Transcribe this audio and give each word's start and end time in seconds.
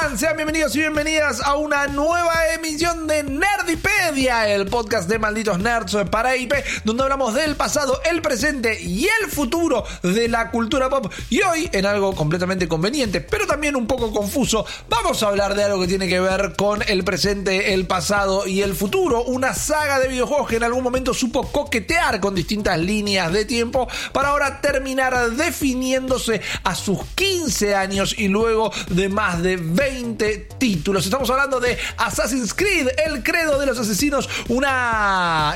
Sean 0.00 0.34
bienvenidos 0.34 0.74
y 0.74 0.78
bienvenidas 0.78 1.42
a 1.42 1.56
una 1.56 1.86
nueva 1.86 2.54
emisión 2.54 3.06
de 3.06 3.22
Nerdipedia, 3.22 4.48
el 4.48 4.66
podcast 4.66 5.08
de 5.10 5.18
malditos 5.18 5.58
nerds 5.58 5.94
para 6.10 6.36
IP, 6.36 6.54
donde 6.84 7.02
hablamos 7.02 7.34
del 7.34 7.54
pasado, 7.54 8.00
el 8.10 8.22
presente 8.22 8.80
y 8.80 9.06
el 9.20 9.30
futuro 9.30 9.84
de 10.02 10.26
la 10.26 10.50
cultura 10.50 10.88
pop. 10.88 11.12
Y 11.28 11.42
hoy, 11.42 11.68
en 11.72 11.84
algo 11.84 12.14
completamente 12.14 12.66
conveniente, 12.66 13.20
pero 13.20 13.46
también 13.46 13.76
un 13.76 13.86
poco 13.86 14.10
confuso, 14.10 14.64
vamos 14.88 15.22
a 15.22 15.28
hablar 15.28 15.54
de 15.54 15.64
algo 15.64 15.82
que 15.82 15.88
tiene 15.88 16.08
que 16.08 16.18
ver 16.18 16.54
con 16.56 16.82
el 16.88 17.04
presente, 17.04 17.74
el 17.74 17.86
pasado 17.86 18.46
y 18.46 18.62
el 18.62 18.74
futuro. 18.74 19.22
Una 19.24 19.54
saga 19.54 20.00
de 20.00 20.08
videojuegos 20.08 20.48
que 20.48 20.56
en 20.56 20.64
algún 20.64 20.82
momento 20.82 21.12
supo 21.12 21.52
coquetear 21.52 22.20
con 22.20 22.34
distintas 22.34 22.78
líneas 22.78 23.30
de 23.32 23.44
tiempo 23.44 23.86
para 24.12 24.30
ahora 24.30 24.62
terminar 24.62 25.30
definiéndose 25.32 26.40
a 26.64 26.74
sus 26.74 27.04
15 27.14 27.74
años 27.74 28.14
y 28.16 28.28
luego 28.28 28.72
de 28.88 29.10
más 29.10 29.42
de 29.42 29.56
20 29.56 29.89
títulos. 30.58 31.04
Estamos 31.04 31.28
hablando 31.30 31.58
de 31.58 31.76
Assassin's 31.96 32.54
Creed, 32.54 32.88
el 33.06 33.22
credo 33.22 33.58
de 33.58 33.66
los 33.66 33.78
asesinos, 33.78 34.28
una, 34.48 35.54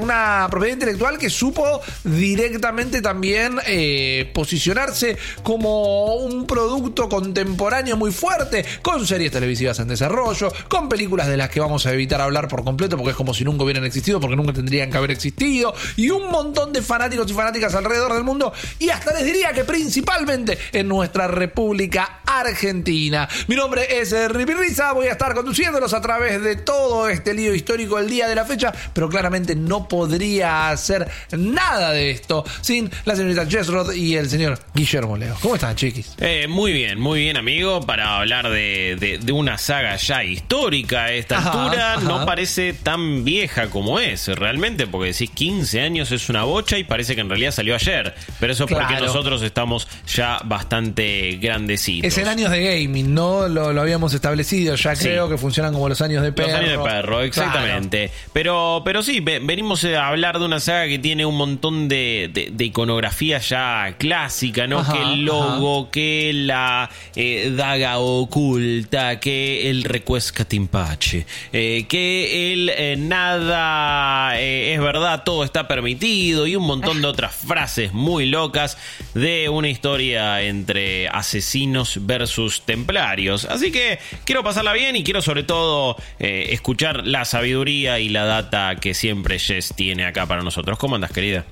una 0.00 0.48
propiedad 0.50 0.74
intelectual 0.74 1.18
que 1.18 1.28
supo 1.28 1.80
directamente 2.04 3.02
también 3.02 3.58
eh, 3.66 4.30
posicionarse 4.32 5.18
como 5.42 6.14
un 6.14 6.46
producto 6.46 7.08
contemporáneo 7.08 7.96
muy 7.96 8.12
fuerte, 8.12 8.64
con 8.82 9.06
series 9.06 9.32
televisivas 9.32 9.78
en 9.80 9.88
desarrollo, 9.88 10.52
con 10.68 10.88
películas 10.88 11.28
de 11.28 11.36
las 11.36 11.50
que 11.50 11.60
vamos 11.60 11.84
a 11.86 11.92
evitar 11.92 12.20
hablar 12.20 12.48
por 12.48 12.64
completo 12.64 12.96
porque 12.96 13.10
es 13.10 13.16
como 13.16 13.34
si 13.34 13.44
nunca 13.44 13.64
hubieran 13.64 13.84
existido, 13.84 14.20
porque 14.20 14.36
nunca 14.36 14.52
tendrían 14.52 14.90
que 14.90 14.96
haber 14.96 15.10
existido, 15.10 15.74
y 15.96 16.10
un 16.10 16.30
montón 16.30 16.72
de 16.72 16.82
fanáticos 16.82 17.30
y 17.30 17.34
fanáticas 17.34 17.74
alrededor 17.74 18.14
del 18.14 18.24
mundo, 18.24 18.52
y 18.78 18.88
hasta 18.88 19.12
les 19.12 19.24
diría 19.24 19.52
que 19.52 19.64
principalmente 19.64 20.58
en 20.72 20.88
nuestra 20.88 21.28
República 21.28 22.20
Argentina. 22.24 23.28
Mi 23.50 23.56
nombre 23.56 23.98
es 24.00 24.12
eh, 24.12 24.28
Ripi 24.28 24.52
Riza, 24.54 24.92
voy 24.92 25.08
a 25.08 25.10
estar 25.10 25.34
conduciéndolos 25.34 25.92
a 25.92 26.00
través 26.00 26.40
de 26.40 26.54
todo 26.54 27.08
este 27.08 27.34
lío 27.34 27.52
histórico 27.52 27.96
del 27.96 28.08
día 28.08 28.28
de 28.28 28.36
la 28.36 28.44
fecha, 28.44 28.72
pero 28.92 29.08
claramente 29.08 29.56
no 29.56 29.88
podría 29.88 30.70
hacer 30.70 31.08
nada 31.36 31.90
de 31.90 32.12
esto 32.12 32.44
sin 32.60 32.88
la 33.06 33.16
señorita 33.16 33.46
Jessrod 33.46 33.92
y 33.92 34.14
el 34.14 34.30
señor 34.30 34.56
Guillermo 34.72 35.16
Leo. 35.16 35.36
¿Cómo 35.42 35.56
están, 35.56 35.74
chiquis? 35.74 36.14
Eh, 36.20 36.46
muy 36.48 36.72
bien, 36.72 37.00
muy 37.00 37.18
bien, 37.22 37.36
amigo. 37.36 37.80
Para 37.80 38.18
hablar 38.20 38.50
de, 38.50 38.96
de- 39.00 39.18
de 39.18 39.32
una 39.32 39.58
saga 39.58 39.96
ya 39.96 40.22
histórica 40.22 41.06
a 41.06 41.12
esta 41.12 41.38
Ajá, 41.38 41.50
altura, 41.64 41.94
ajá. 41.94 42.02
no 42.04 42.24
parece 42.24 42.72
tan 42.72 43.24
vieja 43.24 43.68
como 43.68 43.98
es, 43.98 44.28
realmente, 44.28 44.86
porque 44.86 45.08
decís 45.08 45.28
15 45.34 45.80
años 45.80 46.12
es 46.12 46.28
una 46.28 46.44
bocha 46.44 46.78
y 46.78 46.84
parece 46.84 47.16
que 47.16 47.22
en 47.22 47.28
realidad 47.28 47.50
salió 47.50 47.74
ayer. 47.74 48.14
Pero 48.38 48.52
eso 48.52 48.66
es 48.66 48.72
porque 48.72 48.94
nosotros 49.00 49.42
estamos 49.42 49.88
ya 50.06 50.40
bastante 50.44 51.36
grandecitos. 51.42 52.06
Es 52.06 52.16
en 52.16 52.28
años 52.28 52.52
de 52.52 52.62
gaming, 52.84 53.12
¿no? 53.12 53.39
Lo, 53.48 53.72
lo 53.72 53.80
habíamos 53.80 54.14
establecido, 54.14 54.74
ya 54.76 54.94
Sí. 54.96 55.04
creo 55.04 55.28
que 55.28 55.38
funcionan 55.38 55.72
como 55.72 55.88
los 55.88 56.00
años 56.00 56.22
de 56.22 56.32
perro. 56.32 56.48
Los 56.50 56.58
años 56.60 56.70
de 56.84 56.90
perro, 56.90 57.20
exactamente. 57.22 58.10
Pero, 58.32 58.82
pero 58.84 59.02
sí, 59.02 59.20
ve- 59.20 59.40
venimos 59.42 59.84
a 59.84 60.08
hablar 60.08 60.38
de 60.38 60.44
una 60.44 60.60
saga 60.60 60.86
que 60.88 60.98
tiene 60.98 61.24
un 61.26 61.36
montón 61.36 61.88
de, 61.88 62.30
de- 62.32 62.50
de 62.52 62.64
iconografía 62.64 63.38
ya 63.38 63.94
clásica, 63.98 64.66
¿no? 64.66 64.80
Ajá, 64.80 64.92
que 64.92 65.02
el 65.02 65.24
logo, 65.24 65.90
que 65.90 66.32
la 66.34 66.90
eh, 67.16 67.52
daga 67.56 67.98
oculta, 67.98 69.20
que 69.20 69.70
el 69.70 69.84
recuesca 69.84 70.44
timpache, 70.44 71.26
eh, 71.52 71.86
que 71.88 72.52
el 72.52 72.68
eh, 72.70 72.96
nada 72.98 74.38
es 74.40 74.80
verdad, 74.80 75.22
todo 75.24 75.44
está 75.44 75.66
permitido 75.68 76.46
y 76.46 76.56
un 76.56 76.64
montón 76.66 77.00
de 77.02 77.08
otras 77.08 77.34
frases 77.34 77.92
muy 77.92 78.26
locas 78.26 78.76
de 79.14 79.48
una 79.48 79.68
historia 79.68 80.42
entre 80.42 81.08
asesinos 81.08 81.98
versus 82.06 82.62
templarios. 82.62 83.29
Así 83.34 83.70
que 83.72 83.98
quiero 84.24 84.42
pasarla 84.42 84.72
bien 84.72 84.96
y 84.96 85.04
quiero 85.04 85.22
sobre 85.22 85.42
todo 85.42 85.96
eh, 86.18 86.48
escuchar 86.50 87.06
la 87.06 87.24
sabiduría 87.24 87.98
y 87.98 88.08
la 88.08 88.24
data 88.24 88.76
que 88.76 88.94
siempre 88.94 89.38
Jess 89.38 89.74
tiene 89.76 90.04
acá 90.04 90.26
para 90.26 90.42
nosotros. 90.42 90.78
¿Cómo 90.78 90.96
andas, 90.96 91.12
querida? 91.12 91.44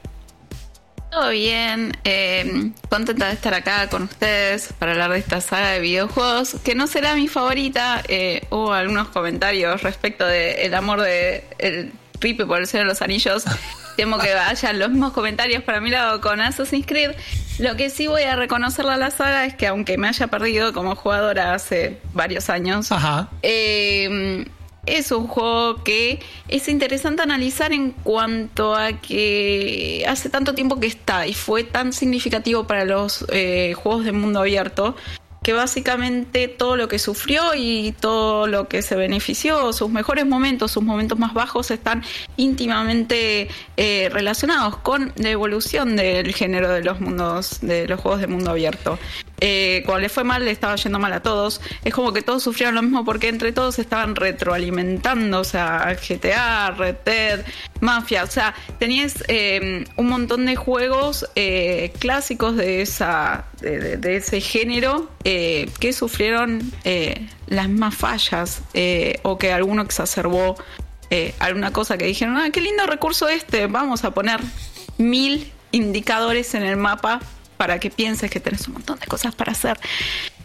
Todo 1.11 1.31
bien, 1.31 1.97
eh, 2.05 2.71
contenta 2.91 3.29
de 3.29 3.33
estar 3.33 3.55
acá 3.55 3.89
con 3.89 4.03
ustedes 4.03 4.75
para 4.79 4.93
hablar 4.93 5.11
de 5.13 5.19
esta 5.19 5.41
saga 5.41 5.71
de 5.71 5.81
videojuegos, 5.81 6.57
que 6.63 6.75
no 6.75 6.87
será 6.87 7.15
mi 7.15 7.29
favorita. 7.29 8.03
Eh, 8.09 8.43
hubo 8.51 8.75
algunos 8.75 9.09
comentarios 9.09 9.83
respecto 9.83 10.27
del 10.27 10.75
amor 10.75 11.01
de 11.01 11.45
el 11.59 11.93
Pipe 12.19 12.45
por 12.45 12.61
el 12.61 12.67
Señor 12.67 12.87
de 12.87 12.93
los 12.93 13.01
Anillos. 13.01 13.45
Temo 13.97 14.19
que 14.19 14.35
vayan 14.35 14.79
los 14.79 14.91
mismos 14.91 15.13
comentarios 15.13 15.63
para 15.63 15.81
mi 15.81 15.91
lado 15.91 16.21
con 16.21 16.41
Assassin's 16.41 16.87
Creed. 16.87 17.13
Lo 17.59 17.77
que 17.77 17.91
sí 17.91 18.07
voy 18.07 18.23
a 18.23 18.37
reconocerle 18.37 18.93
a 18.93 18.97
la 18.97 19.11
saga 19.11 19.45
es 19.45 19.55
que 19.55 19.67
aunque 19.67 19.99
me 19.99 20.09
haya 20.09 20.29
perdido 20.29 20.73
como 20.73 20.95
jugadora 20.95 21.55
hace 21.55 21.99
varios 22.15 22.51
años, 22.51 22.93
Ajá. 22.93 23.29
eh, 23.43 24.47
es 24.87 25.13
un 25.13 25.27
juego 25.27 25.83
que 25.83 26.21
es 26.49 26.69
interesante 26.69 27.23
analizar 27.23 27.73
en 27.73 27.91
cuanto 27.91 28.75
a 28.75 28.93
que 28.93 30.05
hace 30.09 30.31
tanto 30.31 30.55
tiempo 30.55 30.81
que 30.81 30.87
está 30.87 31.27
y 31.27 31.35
fue 31.35 31.65
tan 31.65 31.93
significativo 31.93 32.67
para 32.67 32.85
los 32.85 33.27
eh, 33.31 33.75
juegos 33.75 34.05
de 34.05 34.13
mundo 34.13 34.41
abierto 34.41 34.97
que 35.43 35.53
básicamente 35.53 36.49
todo 36.49 36.77
lo 36.77 36.89
que 36.89 36.99
sufrió 36.99 37.55
y 37.55 37.93
todo 38.01 38.47
lo 38.47 38.69
que 38.69 38.83
se 38.83 38.97
benefició, 38.97 39.73
sus 39.73 39.91
mejores 39.91 40.27
momentos, 40.27 40.73
sus 40.73 40.83
momentos 40.83 41.19
más 41.19 41.35
bajos 41.35 41.71
están 41.71 42.03
íntimamente 42.37 43.49
eh, 43.77 44.09
relacionados 44.13 44.77
con 44.79 45.13
la 45.17 45.31
evolución 45.31 45.97
del 45.97 46.35
género 46.35 46.71
de 46.71 46.83
los 46.83 47.01
mundos, 47.01 47.61
de 47.61 47.87
los 47.89 48.01
juegos 48.01 48.21
de 48.21 48.27
mundo 48.27 48.51
abierto. 48.51 48.99
Eh, 49.41 49.83
cuando 49.87 50.01
le 50.03 50.09
fue 50.09 50.25
mal, 50.25 50.45
le 50.45 50.51
estaba 50.51 50.75
yendo 50.77 50.99
mal 50.99 51.13
a 51.13 51.21
todos. 51.23 51.61
Es 51.85 51.95
como 51.95 52.13
que 52.13 52.23
todos 52.23 52.43
sufrieron 52.43 52.75
lo 52.75 52.83
mismo 52.83 53.05
porque 53.05 53.29
entre 53.29 53.53
todos 53.53 53.79
estaban 53.79 54.17
retroalimentando, 54.17 55.41
o 55.41 55.45
sea, 55.45 55.97
GTA, 55.97 56.73
Red 56.73 56.97
Dead, 57.05 57.45
Mafia, 57.81 58.25
o 58.25 58.27
sea, 58.27 58.55
tenías 58.79 59.23
eh, 59.29 59.85
un 59.97 60.09
montón 60.09 60.47
de 60.47 60.57
juegos 60.57 61.27
eh, 61.37 61.93
clásicos 61.99 62.57
de 62.57 62.83
esa 62.83 63.45
de, 63.61 63.97
de- 63.97 64.17
ese 64.17 64.41
género 64.41 65.09
eh, 65.25 65.71
que 65.79 65.93
sufrieron 65.93 66.73
las 67.47 67.69
más 67.69 67.95
fallas 67.95 68.63
o 69.23 69.39
que 69.39 69.53
alguno 69.53 69.83
exacerbó 69.83 70.57
alguna 71.39 71.73
cosa 71.73 71.97
que 71.97 72.05
dijeron, 72.07 72.37
ah, 72.37 72.51
qué 72.51 72.61
lindo 72.61 72.85
recurso 72.87 73.29
este, 73.29 73.67
vamos 73.67 74.05
a 74.05 74.11
poner 74.11 74.41
mil 74.99 75.53
indicadores 75.73 76.55
en 76.55 76.63
el 76.65 76.77
mapa 76.77 77.21
para 77.59 77.79
que 77.79 77.91
pienses 77.91 78.31
que 78.31 78.41
tenés 78.41 78.67
un 78.69 78.75
montón 78.75 78.99
de 78.99 79.07
cosas 79.07 79.35
para 79.35 79.53
hacer. 79.53 79.79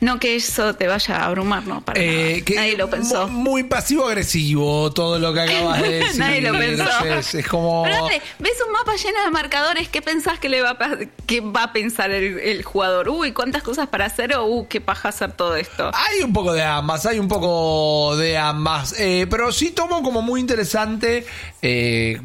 No 0.02 0.20
que 0.20 0.36
eso 0.36 0.76
te 0.76 0.88
vaya 0.88 1.16
a 1.22 1.26
abrumar, 1.28 1.66
no, 1.66 1.80
para 1.80 2.02
Eh, 2.02 2.32
nada. 2.34 2.46
que 2.46 2.56
Nadie 2.56 2.76
lo 2.76 2.90
pensó. 2.90 3.30
mu- 3.30 3.44
Muy 3.52 3.64
pasivo-agresivo 3.64 4.92
todo 4.92 5.18
lo 5.20 5.34
que 5.34 5.42
acabas 5.42 5.82
de 5.82 5.90
decir. 6.00 6.20
Nadie 6.20 6.42
lo 6.42 6.52
pensó. 6.60 6.84
Jess. 7.02 7.36
Es 7.36 7.48
como. 7.48 7.84
Pero 7.84 7.96
dale, 8.04 8.22
ves 8.40 8.54
un 8.66 8.74
mapa 8.74 8.96
lleno 8.98 9.24
de 9.24 9.32
marcadores, 9.32 9.88
¿qué 9.88 10.02
pensás 10.02 10.40
que 10.40 10.50
le 10.50 10.62
va 10.62 10.72
a, 10.72 10.98
que 11.26 11.40
va 11.40 11.64
a 11.64 11.72
pensar 11.74 12.12
el, 12.12 12.38
el 12.40 12.64
jugador? 12.64 13.08
Uy, 13.08 13.32
cuántas 13.32 13.64
cosas 13.64 13.88
para 13.88 14.06
hacer 14.06 14.34
o 14.36 14.46
uh, 14.46 14.68
qué 14.68 14.82
paja 14.82 15.10
hacer 15.10 15.32
todo 15.32 15.56
esto. 15.56 15.92
Hay 15.94 16.22
un 16.24 16.34
poco 16.34 16.52
de 16.52 16.64
ambas, 16.64 17.06
hay 17.06 17.20
un 17.20 17.28
poco 17.30 18.18
de 18.18 18.38
ambas. 18.38 18.96
Eh, 19.00 19.28
pero 19.30 19.52
sí 19.54 19.72
tomo 19.72 20.04
como 20.04 20.22
muy 20.22 20.42
interesante 20.42 21.26
eh, 21.62 22.20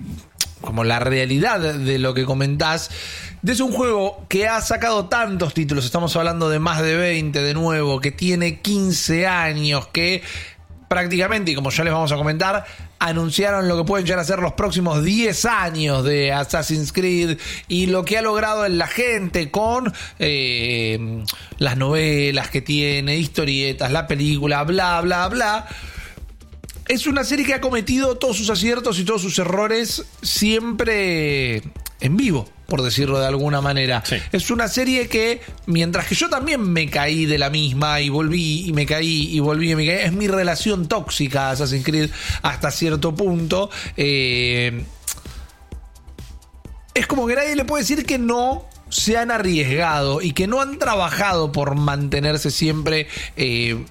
como 0.62 0.82
la 0.82 0.98
realidad 0.98 1.60
de 1.60 1.98
lo 2.00 2.14
que 2.14 2.24
comentás. 2.24 2.90
De 3.40 3.52
es 3.52 3.60
un 3.60 3.70
juego 3.70 4.24
que 4.28 4.48
ha 4.48 4.60
sacado 4.60 5.06
tantos 5.06 5.54
títulos, 5.54 5.84
estamos 5.84 6.14
hablando 6.16 6.48
de 6.48 6.58
más 6.58 6.82
de 6.82 6.96
20 6.96 7.40
de 7.40 7.54
nuevo, 7.54 8.00
que 8.00 8.10
tiene 8.10 8.60
15 8.60 9.28
años, 9.28 9.86
que 9.88 10.22
prácticamente, 10.88 11.52
y 11.52 11.54
como 11.54 11.70
ya 11.70 11.84
les 11.84 11.92
vamos 11.92 12.10
a 12.10 12.16
comentar, 12.16 12.64
anunciaron 12.98 13.68
lo 13.68 13.76
que 13.76 13.84
pueden 13.84 14.04
llegar 14.06 14.18
a 14.18 14.24
ser 14.24 14.40
los 14.40 14.54
próximos 14.54 15.04
10 15.04 15.44
años 15.44 16.04
de 16.04 16.32
Assassin's 16.32 16.92
Creed 16.92 17.38
y 17.68 17.86
lo 17.86 18.04
que 18.04 18.18
ha 18.18 18.22
logrado 18.22 18.66
en 18.66 18.76
la 18.76 18.88
gente 18.88 19.52
con 19.52 19.92
eh, 20.18 21.22
las 21.58 21.76
novelas 21.76 22.48
que 22.48 22.60
tiene, 22.60 23.18
historietas, 23.18 23.92
la 23.92 24.08
película, 24.08 24.64
bla, 24.64 25.00
bla, 25.00 25.28
bla. 25.28 25.68
Es 26.88 27.06
una 27.06 27.22
serie 27.22 27.46
que 27.46 27.54
ha 27.54 27.60
cometido 27.60 28.16
todos 28.16 28.36
sus 28.36 28.50
aciertos 28.50 28.98
y 28.98 29.04
todos 29.04 29.22
sus 29.22 29.38
errores 29.38 30.04
siempre 30.22 31.62
en 32.00 32.16
vivo 32.16 32.48
por 32.68 32.82
decirlo 32.82 33.18
de 33.18 33.26
alguna 33.26 33.62
manera. 33.62 34.04
Es 34.30 34.50
una 34.50 34.68
serie 34.68 35.08
que, 35.08 35.40
mientras 35.64 36.06
que 36.06 36.14
yo 36.14 36.28
también 36.28 36.60
me 36.60 36.90
caí 36.90 37.24
de 37.24 37.38
la 37.38 37.48
misma 37.48 38.02
y 38.02 38.10
volví 38.10 38.66
y 38.68 38.74
me 38.74 38.84
caí 38.84 39.34
y 39.34 39.40
volví 39.40 39.72
y 39.72 39.74
me 39.74 39.86
caí, 39.86 40.04
es 40.04 40.12
mi 40.12 40.28
relación 40.28 40.86
tóxica 40.86 41.50
Assassin's 41.50 41.82
Creed 41.82 42.10
hasta 42.42 42.70
cierto 42.70 43.14
punto. 43.14 43.70
Eh, 43.96 44.84
es 46.92 47.06
como 47.06 47.26
que 47.26 47.36
nadie 47.36 47.56
le 47.56 47.64
puede 47.64 47.84
decir 47.84 48.04
que 48.04 48.18
no 48.18 48.66
se 48.90 49.16
han 49.16 49.30
arriesgado 49.30 50.20
y 50.20 50.32
que 50.32 50.46
no 50.46 50.60
han 50.60 50.78
trabajado 50.78 51.52
por 51.52 51.74
mantenerse 51.74 52.50
siempre 52.50 53.06
eh, 53.38 53.82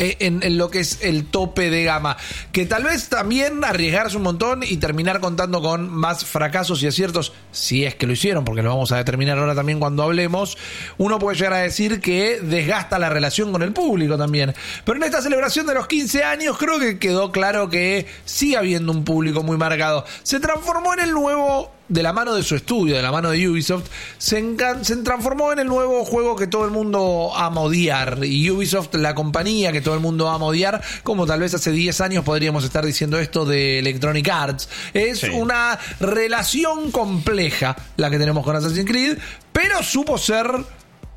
eh, 0.00 0.16
en, 0.20 0.56
lo 0.56 0.70
que 0.70 0.80
es 0.80 0.98
el 1.02 1.26
tope 1.26 1.68
de 1.68 1.84
gama. 1.84 2.16
Que 2.52 2.64
tal 2.64 2.84
vez 2.84 3.10
también 3.10 3.62
arriesgarse 3.62 4.16
un 4.16 4.22
montón 4.22 4.62
y 4.62 4.78
terminar 4.78 5.20
contando 5.20 5.60
con 5.60 5.90
más 5.90 6.24
fracasos 6.24 6.82
y 6.82 6.86
aciertos, 6.86 7.34
si 7.52 7.84
es 7.84 7.96
que 7.96 8.06
lo 8.06 8.14
hicieron, 8.14 8.46
porque 8.46 8.62
lo 8.62 8.70
vamos 8.70 8.92
a 8.92 8.96
determinar 8.96 9.36
ahora 9.36 9.54
también 9.54 9.78
cuando 9.78 10.02
hablemos, 10.02 10.56
uno 10.96 11.18
puede 11.18 11.36
llegar 11.36 11.52
a 11.52 11.58
decir 11.58 12.00
que 12.00 12.40
desgasta 12.40 12.98
la 12.98 13.10
relación 13.10 13.52
con 13.52 13.62
el 13.62 13.74
público 13.74 14.16
también. 14.16 14.54
Pero 14.86 14.96
en 14.96 15.02
esta 15.02 15.20
celebración 15.20 15.66
de 15.66 15.74
los 15.74 15.86
15 15.86 16.24
años 16.24 16.56
creo 16.56 16.78
que 16.78 16.98
quedó 16.98 17.30
claro 17.30 17.68
que 17.68 18.06
sigue 18.24 18.56
habiendo 18.56 18.92
un 18.92 19.04
público 19.04 19.42
muy 19.42 19.58
marcado. 19.58 20.06
Se 20.22 20.40
transformó 20.40 20.94
en 20.94 21.00
el 21.00 21.12
nuevo 21.12 21.70
de 21.90 22.02
la 22.02 22.12
mano 22.12 22.34
de 22.34 22.42
su 22.42 22.54
estudio, 22.54 22.96
de 22.96 23.02
la 23.02 23.12
mano 23.12 23.30
de 23.30 23.48
Ubisoft, 23.48 23.88
se, 24.16 24.56
se, 24.82 24.96
transformó 24.98 25.52
en 25.52 25.58
el 25.58 25.66
nuevo 25.66 26.04
juego 26.04 26.36
que 26.36 26.46
todo 26.46 26.64
el 26.64 26.70
mundo 26.70 27.32
ama 27.34 27.60
odiar. 27.60 28.24
Y 28.24 28.48
Ubisoft, 28.50 28.94
la 28.94 29.14
compañía 29.14 29.72
que 29.72 29.80
todo 29.80 29.94
el 29.94 30.00
mundo 30.00 30.30
ama 30.30 30.46
odiar, 30.46 30.82
como 31.02 31.26
tal 31.26 31.40
vez 31.40 31.52
hace 31.52 31.72
10 31.72 32.00
años 32.00 32.24
podríamos 32.24 32.64
estar 32.64 32.86
diciendo 32.86 33.18
esto 33.18 33.44
de 33.44 33.80
Electronic 33.80 34.28
Arts. 34.28 34.68
Es 34.94 35.24
una 35.24 35.78
relación 35.98 36.92
compleja 36.92 37.76
la 37.96 38.08
que 38.08 38.18
tenemos 38.18 38.44
con 38.44 38.54
Assassin's 38.54 38.88
Creed, 38.88 39.18
pero 39.52 39.82
supo 39.82 40.16
ser 40.16 40.46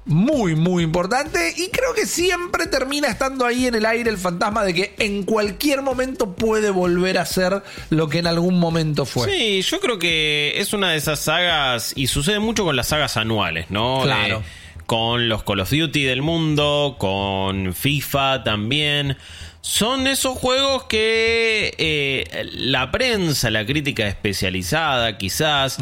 muy, 0.06 0.56
muy 0.56 0.84
importante 0.84 1.54
y 1.56 1.70
creo 1.70 1.94
que 1.94 2.06
siempre 2.06 2.68
termina 2.68 3.08
estando 3.08 3.46
ahí 3.46 3.68
en 3.68 3.76
el 3.76 3.86
aire 3.86 4.10
el 4.10 4.18
fantasma 4.18 4.64
de 4.64 4.74
que 4.74 4.96
en 5.00 5.24
cualquier 5.24 5.82
momento 5.82 6.36
puede 6.36 6.70
volver 6.72 7.18
a 7.18 7.26
ser 7.26 7.64
lo 7.90 8.10
que 8.10 8.20
en 8.20 8.28
algún 8.28 8.60
momento 8.60 9.06
fue. 9.06 9.30
Sí, 9.30 9.62
yo 9.62 9.80
creo 9.80 10.00
que 10.00 10.54
es 10.58 10.74
una 10.74 10.92
de 10.92 10.98
esas 10.98 11.20
sagas 11.20 11.94
y 11.96 12.08
sucede 12.08 12.40
mucho 12.40 12.66
con 12.66 12.76
las 12.76 12.88
sagas 12.88 13.18
anuales, 13.18 13.68
¿no? 13.70 14.02
Claro. 14.04 14.40
Eh, 14.40 14.44
con 14.86 15.30
los 15.30 15.44
Call 15.44 15.62
of 15.62 15.72
Duty 15.72 16.04
del 16.04 16.22
mundo, 16.22 16.98
con 17.00 17.74
FIFA 17.74 18.44
también. 18.44 19.18
Son 19.66 20.08
esos 20.08 20.38
juegos 20.38 20.84
que 20.84 21.74
eh, 21.78 22.50
la 22.54 22.92
prensa, 22.92 23.50
la 23.50 23.66
crítica 23.66 24.06
especializada 24.10 25.18
quizás, 25.18 25.78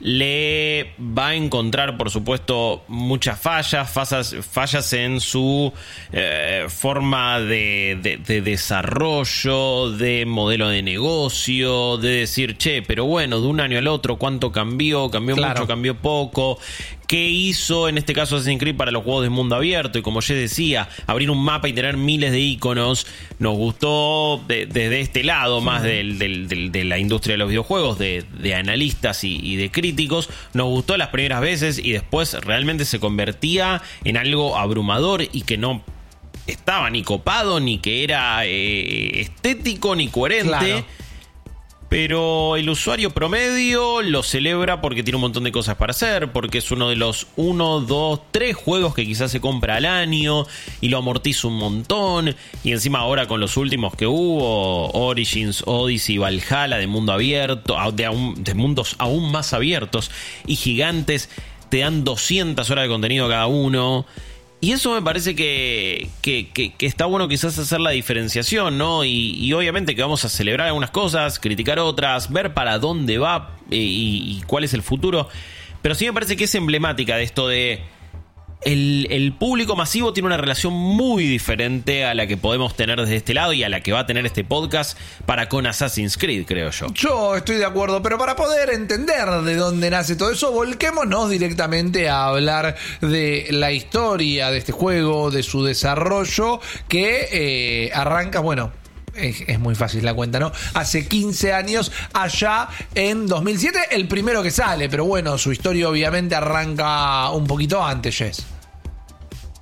le 0.00 0.94
va 0.98 1.28
a 1.28 1.34
encontrar, 1.34 1.98
por 1.98 2.08
supuesto, 2.08 2.84
muchas 2.88 3.38
fallas, 3.38 3.90
fallas, 3.90 4.34
fallas 4.50 4.90
en 4.94 5.20
su 5.20 5.70
eh, 6.10 6.68
forma 6.70 7.38
de, 7.40 8.18
desarrollo, 8.42 9.90
de 9.90 10.24
modelo 10.24 10.70
de 10.70 10.82
negocio, 10.82 11.98
de 11.98 12.20
decir, 12.20 12.56
che, 12.56 12.80
pero 12.80 13.04
bueno, 13.04 13.42
de 13.42 13.46
un 13.46 13.60
año 13.60 13.76
al 13.76 13.88
otro, 13.88 14.16
¿cuánto 14.16 14.50
cambió? 14.52 15.10
¿Cambió 15.10 15.36
mucho? 15.36 15.66
¿Cambió 15.66 15.94
poco? 15.98 16.58
Qué 17.08 17.26
hizo 17.26 17.88
en 17.88 17.96
este 17.96 18.12
caso 18.12 18.36
Assassin's 18.36 18.60
Creed 18.60 18.76
para 18.76 18.92
los 18.92 19.02
juegos 19.02 19.24
de 19.24 19.30
mundo 19.30 19.56
abierto 19.56 19.98
y 19.98 20.02
como 20.02 20.20
ya 20.20 20.34
decía, 20.34 20.88
abrir 21.06 21.30
un 21.30 21.42
mapa 21.42 21.66
y 21.66 21.72
tener 21.72 21.96
miles 21.96 22.32
de 22.32 22.38
iconos, 22.38 23.06
nos 23.38 23.56
gustó 23.56 24.44
desde 24.46 25.00
este 25.00 25.24
lado 25.24 25.62
más 25.62 25.82
de 25.82 26.04
la 26.84 26.98
industria 26.98 27.32
de 27.32 27.38
los 27.38 27.48
videojuegos, 27.48 27.98
de, 27.98 28.54
analistas 28.54 29.24
y, 29.24 29.56
de 29.56 29.70
críticos, 29.70 30.28
nos 30.52 30.66
gustó 30.66 30.96
las 30.98 31.08
primeras 31.08 31.40
veces 31.40 31.78
y 31.82 31.92
después 31.92 32.34
realmente 32.34 32.84
se 32.84 33.00
convertía 33.00 33.80
en 34.04 34.18
algo 34.18 34.58
abrumador 34.58 35.22
y 35.22 35.42
que 35.42 35.56
no 35.56 35.82
estaba 36.46 36.90
ni 36.90 37.02
copado, 37.04 37.58
ni 37.58 37.78
que 37.78 38.04
era 38.04 38.44
eh, 38.44 39.20
estético, 39.20 39.96
ni 39.96 40.08
coherente. 40.08 40.84
Pero 41.88 42.56
el 42.56 42.68
usuario 42.68 43.10
promedio 43.10 44.02
lo 44.02 44.22
celebra 44.22 44.82
porque 44.82 45.02
tiene 45.02 45.16
un 45.16 45.22
montón 45.22 45.44
de 45.44 45.52
cosas 45.52 45.76
para 45.76 45.92
hacer, 45.92 46.32
porque 46.32 46.58
es 46.58 46.70
uno 46.70 46.90
de 46.90 46.96
los 46.96 47.28
1, 47.36 47.80
2, 47.80 48.20
3 48.30 48.54
juegos 48.54 48.94
que 48.94 49.06
quizás 49.06 49.30
se 49.30 49.40
compra 49.40 49.76
al 49.76 49.86
año 49.86 50.46
y 50.82 50.90
lo 50.90 50.98
amortiza 50.98 51.48
un 51.48 51.56
montón. 51.56 52.36
Y 52.62 52.72
encima 52.72 52.98
ahora 52.98 53.26
con 53.26 53.40
los 53.40 53.56
últimos 53.56 53.94
que 53.96 54.06
hubo, 54.06 54.90
Origins, 54.90 55.62
Odyssey, 55.64 56.18
Valhalla 56.18 56.76
de 56.76 56.86
mundo 56.86 57.12
abierto, 57.12 57.76
de, 57.92 58.54
mundos 58.54 58.94
aún 58.98 59.32
más 59.32 59.54
abiertos 59.54 60.10
y 60.46 60.56
gigantes, 60.56 61.30
te 61.70 61.78
dan 61.78 62.04
200 62.04 62.68
horas 62.70 62.84
de 62.84 62.88
contenido 62.90 63.30
cada 63.30 63.46
uno. 63.46 64.04
Y 64.60 64.72
eso 64.72 64.92
me 64.92 65.02
parece 65.02 65.36
que, 65.36 66.08
que, 66.20 66.74
está 66.80 67.06
bueno 67.06 67.28
quizás 67.28 67.56
hacer 67.58 67.78
la 67.80 67.90
diferenciación, 67.90 68.76
¿no? 68.76 69.04
Y, 69.04 69.52
obviamente 69.52 69.94
que 69.94 70.02
vamos 70.02 70.24
a 70.24 70.28
celebrar 70.28 70.66
algunas 70.66 70.90
cosas, 70.90 71.38
criticar 71.38 71.78
otras, 71.78 72.32
ver 72.32 72.54
para 72.54 72.78
dónde 72.78 73.18
va 73.18 73.56
eh, 73.70 73.76
y 73.76 74.42
cuál 74.46 74.64
es 74.64 74.74
el 74.74 74.82
futuro. 74.82 75.28
Pero 75.80 75.94
sí 75.94 76.06
me 76.06 76.12
parece 76.12 76.36
que 76.36 76.44
es 76.44 76.54
emblemática 76.54 77.16
de 77.16 77.22
esto 77.22 77.46
de 77.46 77.82
el, 78.62 79.34
público 79.38 79.76
masivo 79.76 80.12
tiene 80.12 80.26
una 80.26 80.36
relación 80.36 80.72
muy 80.72 81.26
diferente 81.26 82.04
a 82.04 82.14
la 82.14 82.26
que 82.26 82.36
podemos 82.36 82.74
tener 82.74 83.00
desde 83.00 83.16
este 83.16 83.34
lado 83.34 83.52
y 83.52 83.62
a 83.62 83.68
la 83.68 83.82
que 83.82 83.92
va 83.92 84.00
a 84.00 84.06
tener 84.06 84.26
este 84.26 84.44
podcast 84.44 84.98
para 85.26 85.48
con 85.48 85.66
Assassin's 85.66 86.16
Creed, 86.16 86.44
creo 86.46 86.70
yo. 86.70 86.86
Yo 86.94 87.36
estoy 87.36 87.56
de 87.56 87.64
acuerdo, 87.64 88.02
pero 88.02 88.18
para 88.18 88.34
poder 88.36 88.70
entender 88.70 89.28
de 89.28 89.56
dónde 89.56 89.90
nace 89.90 90.16
todo 90.16 90.30
eso, 90.30 90.52
volquémonos 90.52 91.30
directamente 91.30 92.08
a 92.08 92.26
hablar 92.26 92.76
de 93.00 93.46
la 93.50 93.72
historia 93.72 94.50
de 94.50 94.58
este 94.58 94.72
juego, 94.72 95.30
de 95.30 95.42
su 95.42 95.64
desarrollo, 95.64 96.60
que 96.88 97.28
eh, 97.30 97.90
arranca, 97.94 98.40
bueno, 98.40 98.72
es, 99.18 99.58
muy 99.58 99.74
fácil 99.74 100.04
la 100.04 100.14
cuenta, 100.14 100.38
¿no? 100.38 100.52
Hace 100.74 101.06
15 101.06 101.52
años, 101.52 101.92
allá 102.12 102.68
en 102.94 103.26
2007, 103.26 103.78
el 103.90 104.08
primero 104.08 104.42
que 104.42 104.50
sale, 104.50 104.88
pero 104.88 105.04
bueno, 105.04 105.38
su 105.38 105.52
historia 105.52 105.88
obviamente 105.88 106.34
arranca 106.34 107.30
un 107.30 107.46
poquito 107.46 107.84
antes, 107.84 108.16
Jess. 108.16 108.46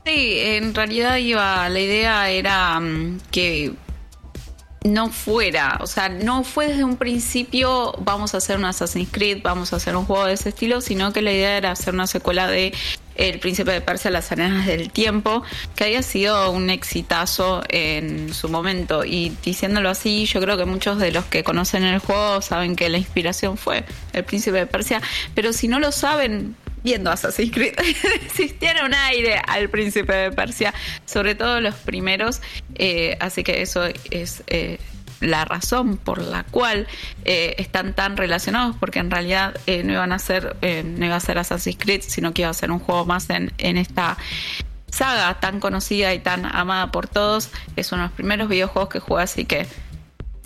Sí, 0.04 0.38
en 0.38 0.74
realidad 0.74 1.16
iba, 1.16 1.68
la 1.68 1.80
idea 1.80 2.30
era 2.30 2.78
mm, 2.78 3.18
que 3.30 3.72
no 4.86 5.10
fuera, 5.10 5.78
o 5.80 5.86
sea, 5.86 6.08
no 6.08 6.44
fue 6.44 6.68
desde 6.68 6.84
un 6.84 6.96
principio 6.96 7.92
vamos 8.00 8.34
a 8.34 8.38
hacer 8.38 8.56
un 8.58 8.64
Assassin's 8.64 9.08
Creed, 9.10 9.40
vamos 9.42 9.72
a 9.72 9.76
hacer 9.76 9.96
un 9.96 10.04
juego 10.04 10.26
de 10.26 10.34
ese 10.34 10.50
estilo, 10.50 10.80
sino 10.80 11.12
que 11.12 11.22
la 11.22 11.32
idea 11.32 11.56
era 11.56 11.72
hacer 11.72 11.94
una 11.94 12.06
secuela 12.06 12.46
de 12.46 12.72
El 13.16 13.38
Príncipe 13.38 13.70
de 13.72 13.80
Persia, 13.80 14.10
Las 14.10 14.30
Arenas 14.32 14.66
del 14.66 14.90
Tiempo, 14.90 15.42
que 15.74 15.84
había 15.84 16.02
sido 16.02 16.50
un 16.50 16.70
exitazo 16.70 17.62
en 17.68 18.32
su 18.34 18.48
momento. 18.48 19.04
Y 19.04 19.36
diciéndolo 19.44 19.88
así, 19.90 20.26
yo 20.26 20.40
creo 20.40 20.56
que 20.56 20.64
muchos 20.64 20.98
de 20.98 21.12
los 21.12 21.24
que 21.24 21.44
conocen 21.44 21.82
el 21.84 21.98
juego 21.98 22.40
saben 22.42 22.76
que 22.76 22.88
la 22.88 22.98
inspiración 22.98 23.56
fue 23.56 23.84
El 24.12 24.24
Príncipe 24.24 24.58
de 24.58 24.66
Persia, 24.66 25.00
pero 25.34 25.52
si 25.52 25.68
no 25.68 25.80
lo 25.80 25.92
saben, 25.92 26.56
viendo 26.86 27.10
Assassin's 27.10 27.50
Creed, 27.50 27.74
existiera 28.22 28.86
un 28.86 28.94
aire 28.94 29.42
al 29.44 29.68
príncipe 29.68 30.12
de 30.12 30.30
Persia, 30.30 30.72
sobre 31.04 31.34
todo 31.34 31.60
los 31.60 31.74
primeros, 31.74 32.40
eh, 32.76 33.16
así 33.18 33.42
que 33.42 33.60
eso 33.60 33.86
es 34.12 34.44
eh, 34.46 34.78
la 35.20 35.44
razón 35.44 35.96
por 35.96 36.22
la 36.22 36.44
cual 36.44 36.86
eh, 37.24 37.56
están 37.58 37.92
tan 37.92 38.16
relacionados, 38.16 38.76
porque 38.78 39.00
en 39.00 39.10
realidad 39.10 39.56
no 39.66 39.92
iban 39.92 40.12
a 40.12 40.20
ser, 40.20 40.54
no 40.62 41.06
iba 41.06 41.16
a 41.16 41.20
ser 41.20 41.38
Assassin's 41.38 41.76
Creed, 41.76 42.02
sino 42.06 42.32
que 42.32 42.42
iba 42.42 42.50
a 42.50 42.54
ser 42.54 42.70
un 42.70 42.78
juego 42.78 43.04
más 43.04 43.28
en, 43.30 43.52
en 43.58 43.78
esta 43.78 44.16
saga 44.88 45.40
tan 45.40 45.58
conocida 45.58 46.14
y 46.14 46.20
tan 46.20 46.46
amada 46.46 46.92
por 46.92 47.08
todos. 47.08 47.50
Es 47.74 47.90
uno 47.90 48.02
de 48.02 48.08
los 48.08 48.14
primeros 48.14 48.48
videojuegos 48.48 48.90
que 48.90 49.00
jugué, 49.00 49.24
así 49.24 49.44
que 49.44 49.66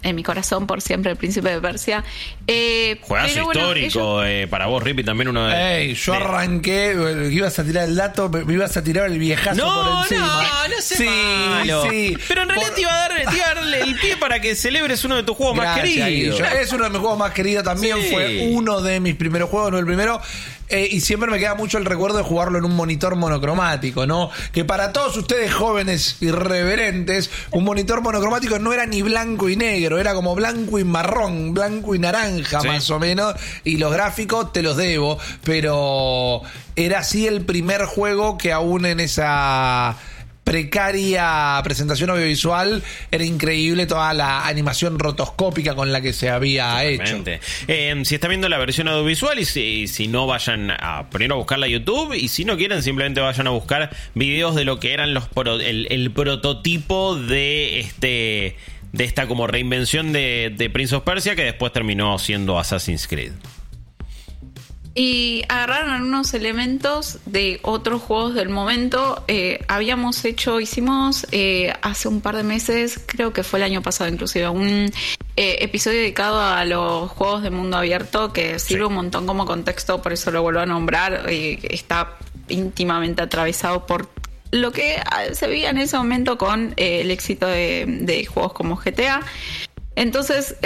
en 0.03 0.17
mi 0.17 0.23
corazón 0.23 0.67
por 0.67 0.81
siempre 0.81 1.11
el 1.11 1.17
príncipe 1.17 1.51
de 1.51 1.61
Persia. 1.61 2.05
Eh, 2.47 2.99
Juegazo 3.03 3.53
histórico 3.53 4.25
eh, 4.25 4.47
para 4.49 4.67
vos, 4.67 4.83
Rippy, 4.83 5.05
también 5.05 5.29
uno 5.29 5.47
de. 5.47 5.79
Ey, 5.79 5.95
yo 5.95 6.15
arranqué, 6.15 7.29
ibas 7.31 7.59
a 7.59 7.65
tirar 7.65 7.89
el 7.89 7.97
dato, 7.97 8.29
me 8.29 8.53
ibas 8.53 8.77
a 8.77 8.83
tirar 8.83 9.07
el 9.07 9.19
viejazo 9.19 9.63
por 9.63 10.03
encima. 10.03 10.43
No, 10.43 10.77
no 10.77 10.81
sé 10.81 10.97
sí, 10.97 11.91
Sí. 11.91 12.19
Pero 12.29 12.43
en 12.43 12.49
realidad 12.49 12.73
te, 12.75 12.81
iba 12.81 12.93
a 12.93 13.09
dar, 13.09 13.25
darle 13.25 13.81
el 13.81 13.95
pie 13.97 14.17
para 14.17 14.41
que 14.41 14.55
celebres 14.55 15.05
uno 15.05 15.17
de 15.17 15.23
tus 15.23 15.37
juegos 15.37 15.57
más 15.57 15.81
queridos. 15.81 16.41
es 16.41 16.73
uno 16.73 16.85
de 16.85 16.91
mis 16.91 16.99
juegos 16.99 17.19
más 17.19 17.33
queridos 17.33 17.65
también, 17.65 17.99
fue 18.11 18.49
uno 18.51 18.81
de 18.81 19.01
mis 19.01 19.15
primeros 19.15 19.51
juegos, 19.51 19.73
no 19.73 19.79
el 19.79 19.87
primero. 19.87 20.21
Eh, 20.71 20.89
y 20.89 21.01
siempre 21.01 21.29
me 21.29 21.41
queda 21.41 21.57
mucho 21.57 21.79
el 21.79 21.85
recuerdo 21.85 22.19
de 22.19 22.23
jugarlo 22.23 22.57
en 22.57 22.65
un 22.65 22.77
monitor 22.77 23.17
monocromático, 23.17 24.07
¿no? 24.07 24.31
Que 24.53 24.65
para 24.65 24.93
todos 24.93 25.17
ustedes 25.17 25.53
jóvenes 25.53 26.19
irreverentes, 26.21 27.29
un 27.51 27.65
monitor 27.65 28.03
monocromático 28.03 28.61
no 28.61 28.73
era 28.73 28.87
ni 28.87 29.03
blanco 29.03 29.49
y 29.49 29.57
negro, 29.57 29.99
era 29.99 30.15
como 30.15 30.37
blanco 30.37 30.79
y 30.79 30.85
marrón, 30.85 31.55
blanco 31.55 31.97
y 31.97 31.99
naranja 31.99 32.63
más 32.63 32.89
o 32.91 33.01
menos, 33.01 33.35
y 33.65 33.79
los 33.79 33.93
gráficos 33.93 34.53
te 34.53 34.63
los 34.63 34.77
debo, 34.77 35.19
pero 35.43 36.43
era 36.77 37.01
así 37.01 37.27
el 37.27 37.45
primer 37.45 37.85
juego 37.87 38.39
que 38.39 38.53
aún 38.53 38.87
en 38.87 39.01
esa 39.01 39.97
precaria 40.51 41.61
presentación 41.63 42.11
audiovisual, 42.11 42.83
era 43.13 43.25
increíble 43.25 43.87
toda 43.87 44.13
la 44.15 44.49
animación 44.49 44.99
rotoscópica 44.99 45.77
con 45.77 45.93
la 45.93 46.01
que 46.01 46.13
se 46.13 46.29
había 46.29 46.83
hecho. 46.85 47.23
Eh, 47.69 48.03
si 48.05 48.17
está 48.17 48.27
viendo 48.27 48.49
la 48.49 48.59
versión 48.59 48.89
audiovisual 48.89 49.39
y 49.39 49.45
si, 49.87 50.09
no 50.09 50.27
vayan 50.27 50.73
a 50.73 51.09
primero 51.09 51.37
a 51.37 51.39
buscarla 51.39 51.67
a 51.67 51.69
YouTube 51.69 52.15
y 52.15 52.27
si 52.27 52.45
no 52.45 52.57
quieren 52.57 52.83
simplemente 52.83 53.21
vayan 53.21 53.47
a 53.47 53.51
buscar 53.51 53.91
videos 54.17 54.57
de 54.57 54.65
lo 54.65 54.81
que 54.81 54.93
eran 54.93 55.15
los 55.15 55.29
el, 55.63 55.87
el 55.89 56.11
prototipo 56.11 57.15
de 57.15 57.79
este 57.79 58.57
de 58.91 59.05
esta 59.05 59.29
como 59.29 59.47
reinvención 59.47 60.13
de, 60.13 60.53
de 60.57 60.69
Prince 60.69 60.97
of 60.97 61.05
Persia 61.05 61.37
que 61.37 61.45
después 61.45 61.73
terminó 61.73 62.19
siendo 62.19 62.59
Assassin's 62.59 63.07
Creed. 63.07 63.35
Y 64.95 65.45
agarraron 65.49 65.91
algunos 65.91 66.35
elementos 66.35 67.21
de 67.25 67.61
otros 67.63 68.03
juegos 68.03 68.35
del 68.35 68.49
momento. 68.49 69.23
Eh, 69.29 69.65
habíamos 69.69 70.25
hecho, 70.25 70.59
hicimos 70.59 71.27
eh, 71.31 71.73
hace 71.83 72.09
un 72.09 72.21
par 72.21 72.37
de 72.37 72.43
meses, 72.43 73.01
creo 73.07 73.33
que 73.33 73.45
fue 73.45 73.61
el 73.61 73.67
año 73.67 73.83
pasado 73.83 74.11
inclusive, 74.11 74.49
un 74.49 74.91
eh, 75.37 75.59
episodio 75.61 76.01
dedicado 76.01 76.41
a 76.41 76.65
los 76.65 77.09
juegos 77.11 77.43
de 77.45 77.51
mundo 77.51 77.77
abierto 77.77 78.33
que 78.33 78.59
sirve 78.59 78.87
un 78.87 78.95
montón 78.95 79.29
como 79.29 79.47
contexto, 79.47 80.03
por 80.03 80.13
eso 80.13 80.33
lo 80.33 80.43
vuelvo 80.43 80.61
a 80.61 80.67
nombrar. 80.67 81.25
está 81.31 82.17
íntimamente 82.49 83.23
atravesado 83.23 83.87
por 83.87 84.09
lo 84.51 84.73
que 84.73 84.97
ah, 84.97 85.27
se 85.33 85.47
veía 85.47 85.71
en 85.71 85.79
ese 85.79 85.97
momento 85.97 86.37
con 86.37 86.75
el 86.77 87.13
éxito 87.13 87.47
de, 87.47 87.85
de, 87.87 88.27
juegos 88.27 88.55
como 88.55 88.75
GTA. 88.75 89.21
Entonces, 89.95 90.57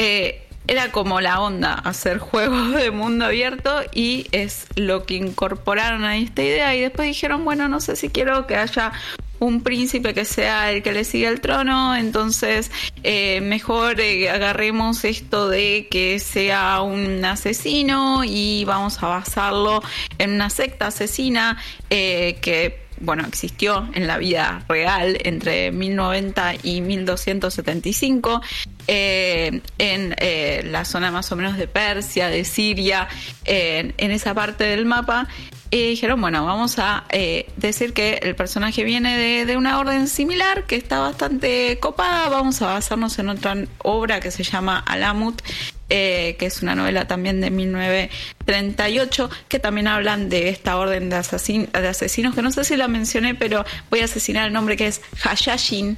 era 0.66 0.90
como 0.92 1.20
la 1.20 1.40
onda 1.40 1.74
hacer 1.74 2.18
juegos 2.18 2.74
de 2.74 2.90
mundo 2.90 3.26
abierto 3.26 3.82
y 3.92 4.26
es 4.32 4.66
lo 4.76 5.04
que 5.04 5.14
incorporaron 5.14 6.04
a 6.04 6.16
esta 6.16 6.42
idea. 6.42 6.74
Y 6.74 6.80
después 6.80 7.08
dijeron, 7.08 7.44
bueno, 7.44 7.68
no 7.68 7.80
sé 7.80 7.96
si 7.96 8.08
quiero 8.08 8.46
que 8.46 8.56
haya 8.56 8.92
un 9.40 9.62
príncipe 9.62 10.14
que 10.14 10.24
sea 10.24 10.70
el 10.70 10.82
que 10.82 10.92
le 10.92 11.04
siga 11.04 11.28
el 11.28 11.40
trono, 11.40 11.94
entonces 11.96 12.70
eh, 13.02 13.40
mejor 13.40 14.00
eh, 14.00 14.30
agarremos 14.30 15.04
esto 15.04 15.48
de 15.48 15.88
que 15.90 16.18
sea 16.18 16.80
un 16.82 17.24
asesino 17.24 18.22
y 18.24 18.64
vamos 18.64 19.02
a 19.02 19.08
basarlo 19.08 19.82
en 20.18 20.32
una 20.32 20.50
secta 20.50 20.86
asesina 20.86 21.58
eh, 21.90 22.38
que 22.40 22.83
bueno, 23.04 23.24
existió 23.26 23.88
en 23.94 24.06
la 24.06 24.18
vida 24.18 24.64
real 24.68 25.18
entre 25.24 25.70
1090 25.72 26.54
y 26.62 26.80
1275 26.80 28.42
eh, 28.86 29.60
en 29.78 30.14
eh, 30.18 30.62
la 30.64 30.84
zona 30.84 31.10
más 31.10 31.30
o 31.32 31.36
menos 31.36 31.56
de 31.56 31.68
Persia, 31.68 32.28
de 32.28 32.44
Siria, 32.44 33.08
en 33.44 34.10
esa 34.10 34.34
parte 34.34 34.64
del 34.64 34.86
mapa. 34.86 35.28
Y 35.74 35.88
dijeron, 35.88 36.20
bueno, 36.20 36.46
vamos 36.46 36.78
a 36.78 37.02
eh, 37.10 37.50
decir 37.56 37.94
que 37.94 38.20
el 38.22 38.36
personaje 38.36 38.84
viene 38.84 39.18
de, 39.18 39.44
de, 39.44 39.56
una 39.56 39.80
orden 39.80 40.06
similar, 40.06 40.66
que 40.66 40.76
está 40.76 41.00
bastante 41.00 41.80
copada. 41.80 42.28
Vamos 42.28 42.62
a 42.62 42.66
basarnos 42.66 43.18
en 43.18 43.30
otra 43.30 43.56
obra 43.78 44.20
que 44.20 44.30
se 44.30 44.44
llama 44.44 44.78
Alamut, 44.78 45.42
que 45.88 46.36
es 46.38 46.62
una 46.62 46.76
novela 46.76 47.08
también 47.08 47.40
de 47.40 47.50
1938, 47.50 49.30
que 49.48 49.58
también 49.58 49.88
hablan 49.88 50.28
de 50.28 50.48
esta 50.48 50.76
orden 50.76 51.10
de, 51.10 51.16
de 51.16 51.88
asesinos, 51.88 52.36
que 52.36 52.42
no 52.42 52.52
sé 52.52 52.62
si 52.62 52.76
la 52.76 52.86
mencioné, 52.86 53.34
pero 53.34 53.64
voy 53.90 53.98
a 53.98 54.04
asesinar 54.04 54.46
el 54.46 54.52
nombre 54.52 54.76
que 54.76 54.86
es 54.86 55.00
Hayashin 55.24 55.96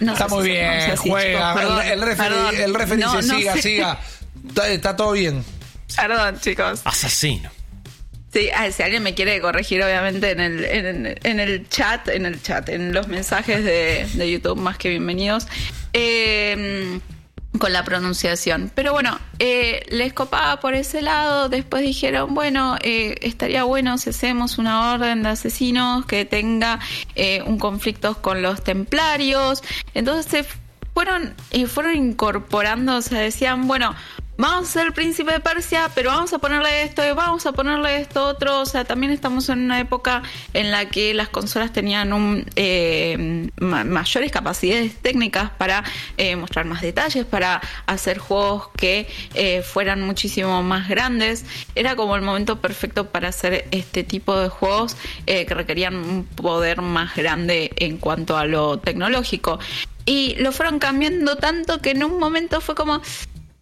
está 0.00 0.26
muy 0.26 0.50
bien, 0.50 0.96
juega. 0.96 1.92
el, 1.92 2.02
referee, 2.02 2.64
el 2.64 3.22
siga, 3.22 3.56
siga. 3.56 4.00
Está, 4.68 4.96
todo 4.96 5.12
bien. 5.12 5.44
Perdón, 5.96 6.40
chicos. 6.40 6.80
Asesino. 6.84 7.50
Sí, 8.32 8.50
si 8.72 8.82
alguien 8.82 9.02
me 9.02 9.14
quiere 9.14 9.40
corregir, 9.40 9.82
obviamente, 9.82 10.32
en 10.32 10.40
el, 10.40 10.64
en, 10.64 11.40
el 11.40 11.68
chat, 11.68 12.08
en 12.08 12.26
el 12.26 12.42
chat, 12.42 12.68
en 12.68 12.92
los 12.92 13.08
mensajes 13.08 13.64
de, 13.64 14.06
de 14.14 14.30
YouTube, 14.30 14.58
más 14.58 14.76
que 14.76 14.90
bienvenidos. 14.90 15.46
Eh, 15.94 17.00
con 17.58 17.72
la 17.72 17.84
pronunciación. 17.84 18.70
Pero 18.74 18.92
bueno, 18.92 19.18
eh, 19.38 19.84
les 19.90 20.12
copaba 20.12 20.60
por 20.60 20.74
ese 20.74 21.02
lado. 21.02 21.48
Después 21.48 21.82
dijeron, 21.82 22.34
bueno, 22.34 22.76
eh, 22.82 23.16
estaría 23.22 23.64
bueno 23.64 23.98
si 23.98 24.10
hacemos 24.10 24.58
una 24.58 24.92
orden 24.92 25.22
de 25.22 25.30
asesinos 25.30 26.06
que 26.06 26.24
tenga 26.24 26.78
eh, 27.14 27.42
un 27.42 27.58
conflicto 27.58 28.20
con 28.20 28.42
los 28.42 28.62
templarios. 28.62 29.62
Entonces 29.94 30.46
fueron, 30.98 31.32
fueron 31.68 31.94
incorporando, 31.94 32.96
o 32.96 33.02
sea, 33.02 33.20
decían, 33.20 33.68
bueno, 33.68 33.94
vamos 34.36 34.68
a 34.68 34.72
ser 34.72 34.86
el 34.88 34.92
príncipe 34.92 35.30
de 35.30 35.38
Persia, 35.38 35.92
pero 35.94 36.10
vamos 36.10 36.32
a 36.32 36.40
ponerle 36.40 36.82
esto 36.82 37.06
y 37.06 37.12
vamos 37.12 37.46
a 37.46 37.52
ponerle 37.52 38.00
esto 38.00 38.24
otro. 38.24 38.62
O 38.62 38.66
sea, 38.66 38.84
también 38.84 39.12
estamos 39.12 39.48
en 39.48 39.60
una 39.60 39.78
época 39.78 40.24
en 40.54 40.72
la 40.72 40.88
que 40.88 41.14
las 41.14 41.28
consolas 41.28 41.72
tenían 41.72 42.44
eh, 42.56 43.48
mayores 43.60 44.32
capacidades 44.32 44.96
técnicas 44.96 45.50
para 45.50 45.84
eh, 46.16 46.34
mostrar 46.34 46.64
más 46.64 46.82
detalles, 46.82 47.24
para 47.24 47.60
hacer 47.86 48.18
juegos 48.18 48.70
que 48.76 49.06
eh, 49.34 49.62
fueran 49.62 50.02
muchísimo 50.02 50.64
más 50.64 50.88
grandes. 50.88 51.44
Era 51.76 51.94
como 51.94 52.16
el 52.16 52.22
momento 52.22 52.60
perfecto 52.60 53.10
para 53.10 53.28
hacer 53.28 53.68
este 53.70 54.02
tipo 54.02 54.36
de 54.36 54.48
juegos 54.48 54.96
que 55.26 55.54
requerían 55.54 55.94
un 55.94 56.24
poder 56.24 56.82
más 56.82 57.14
grande 57.14 57.70
en 57.76 57.98
cuanto 57.98 58.36
a 58.36 58.46
lo 58.46 58.80
tecnológico. 58.80 59.60
Y 60.08 60.36
lo 60.36 60.52
fueron 60.52 60.78
cambiando 60.78 61.36
tanto 61.36 61.82
que 61.82 61.90
en 61.90 62.02
un 62.02 62.18
momento 62.18 62.62
fue 62.62 62.74
como, 62.74 63.02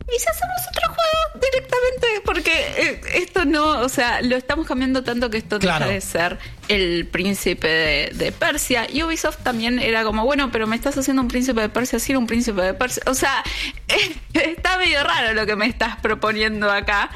¿Y 0.09 0.21
si 0.21 0.27
hacemos 0.29 0.57
otro 0.71 0.95
juego 0.95 1.45
directamente? 1.45 2.07
Porque 2.25 2.53
eh, 2.77 3.01
esto 3.15 3.45
no, 3.45 3.81
o 3.81 3.89
sea, 3.89 4.23
lo 4.23 4.37
estamos 4.37 4.65
cambiando 4.65 5.03
tanto 5.03 5.29
que 5.31 5.39
esto 5.39 5.59
deja 5.59 5.85
de 5.85 6.01
ser 6.01 6.39
el 6.69 7.09
príncipe 7.09 8.13
de, 8.13 8.31
Persia. 8.31 8.87
Y 8.89 9.03
Ubisoft 9.03 9.39
también 9.39 9.81
era 9.81 10.05
como, 10.05 10.25
bueno, 10.25 10.53
pero 10.53 10.69
me 10.69 10.77
estás 10.77 10.97
haciendo 10.97 11.23
un 11.23 11.29
príncipe 11.29 11.61
de 11.61 11.69
Persia, 11.69 11.99
sí, 11.99 12.15
un 12.15 12.29
príncipe 12.29 12.63
de 12.63 12.75
Persia. 12.75 13.03
O 13.07 13.15
sea, 13.15 13.43
está 14.33 14.79
medio 14.79 15.03
raro 15.03 15.35
lo 15.35 15.45
que 15.45 15.57
me 15.57 15.67
estás 15.67 15.97
proponiendo 15.97 16.71
acá. 16.71 17.11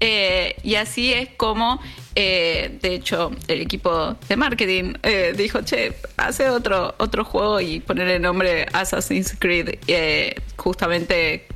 Eh, 0.00 0.56
y 0.64 0.74
así 0.74 1.12
es 1.12 1.28
como, 1.36 1.80
eh, 2.14 2.78
de 2.80 2.94
hecho, 2.94 3.30
el 3.48 3.60
equipo 3.60 4.16
de 4.28 4.36
marketing 4.36 4.94
dijo, 5.36 5.62
che, 5.62 5.94
hace 6.16 6.48
otro, 6.48 6.94
otro 6.98 7.24
juego 7.24 7.60
y 7.60 7.80
poner 7.80 8.08
el 8.08 8.22
nombre 8.22 8.66
Assassin's 8.72 9.34
Creed, 9.38 9.78
justamente 10.56 11.46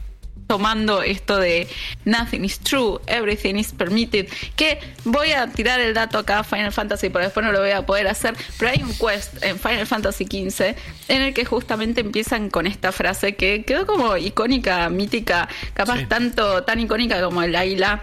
tomando 0.46 1.02
esto 1.02 1.38
de 1.38 1.68
nothing 2.04 2.44
is 2.44 2.58
true, 2.58 3.00
everything 3.06 3.56
is 3.56 3.72
permitted, 3.72 4.28
que 4.54 4.78
voy 5.04 5.32
a 5.32 5.48
tirar 5.48 5.80
el 5.80 5.94
dato 5.94 6.18
acá 6.18 6.40
a 6.40 6.44
Final 6.44 6.72
Fantasy, 6.72 7.08
pero 7.10 7.24
después 7.24 7.44
no 7.44 7.52
lo 7.52 7.60
voy 7.60 7.70
a 7.70 7.84
poder 7.84 8.06
hacer, 8.06 8.34
pero 8.58 8.70
hay 8.70 8.82
un 8.82 8.94
quest 8.94 9.42
en 9.42 9.58
Final 9.58 9.86
Fantasy 9.86 10.24
XV 10.24 10.76
en 11.08 11.22
el 11.22 11.34
que 11.34 11.44
justamente 11.44 12.00
empiezan 12.00 12.50
con 12.50 12.66
esta 12.66 12.92
frase 12.92 13.34
que 13.34 13.64
quedó 13.64 13.86
como 13.86 14.16
icónica, 14.16 14.88
mítica, 14.88 15.48
capaz 15.74 16.06
tanto, 16.08 16.62
tan 16.64 16.80
icónica 16.80 17.22
como 17.22 17.42
el 17.42 17.54
águila 17.56 18.02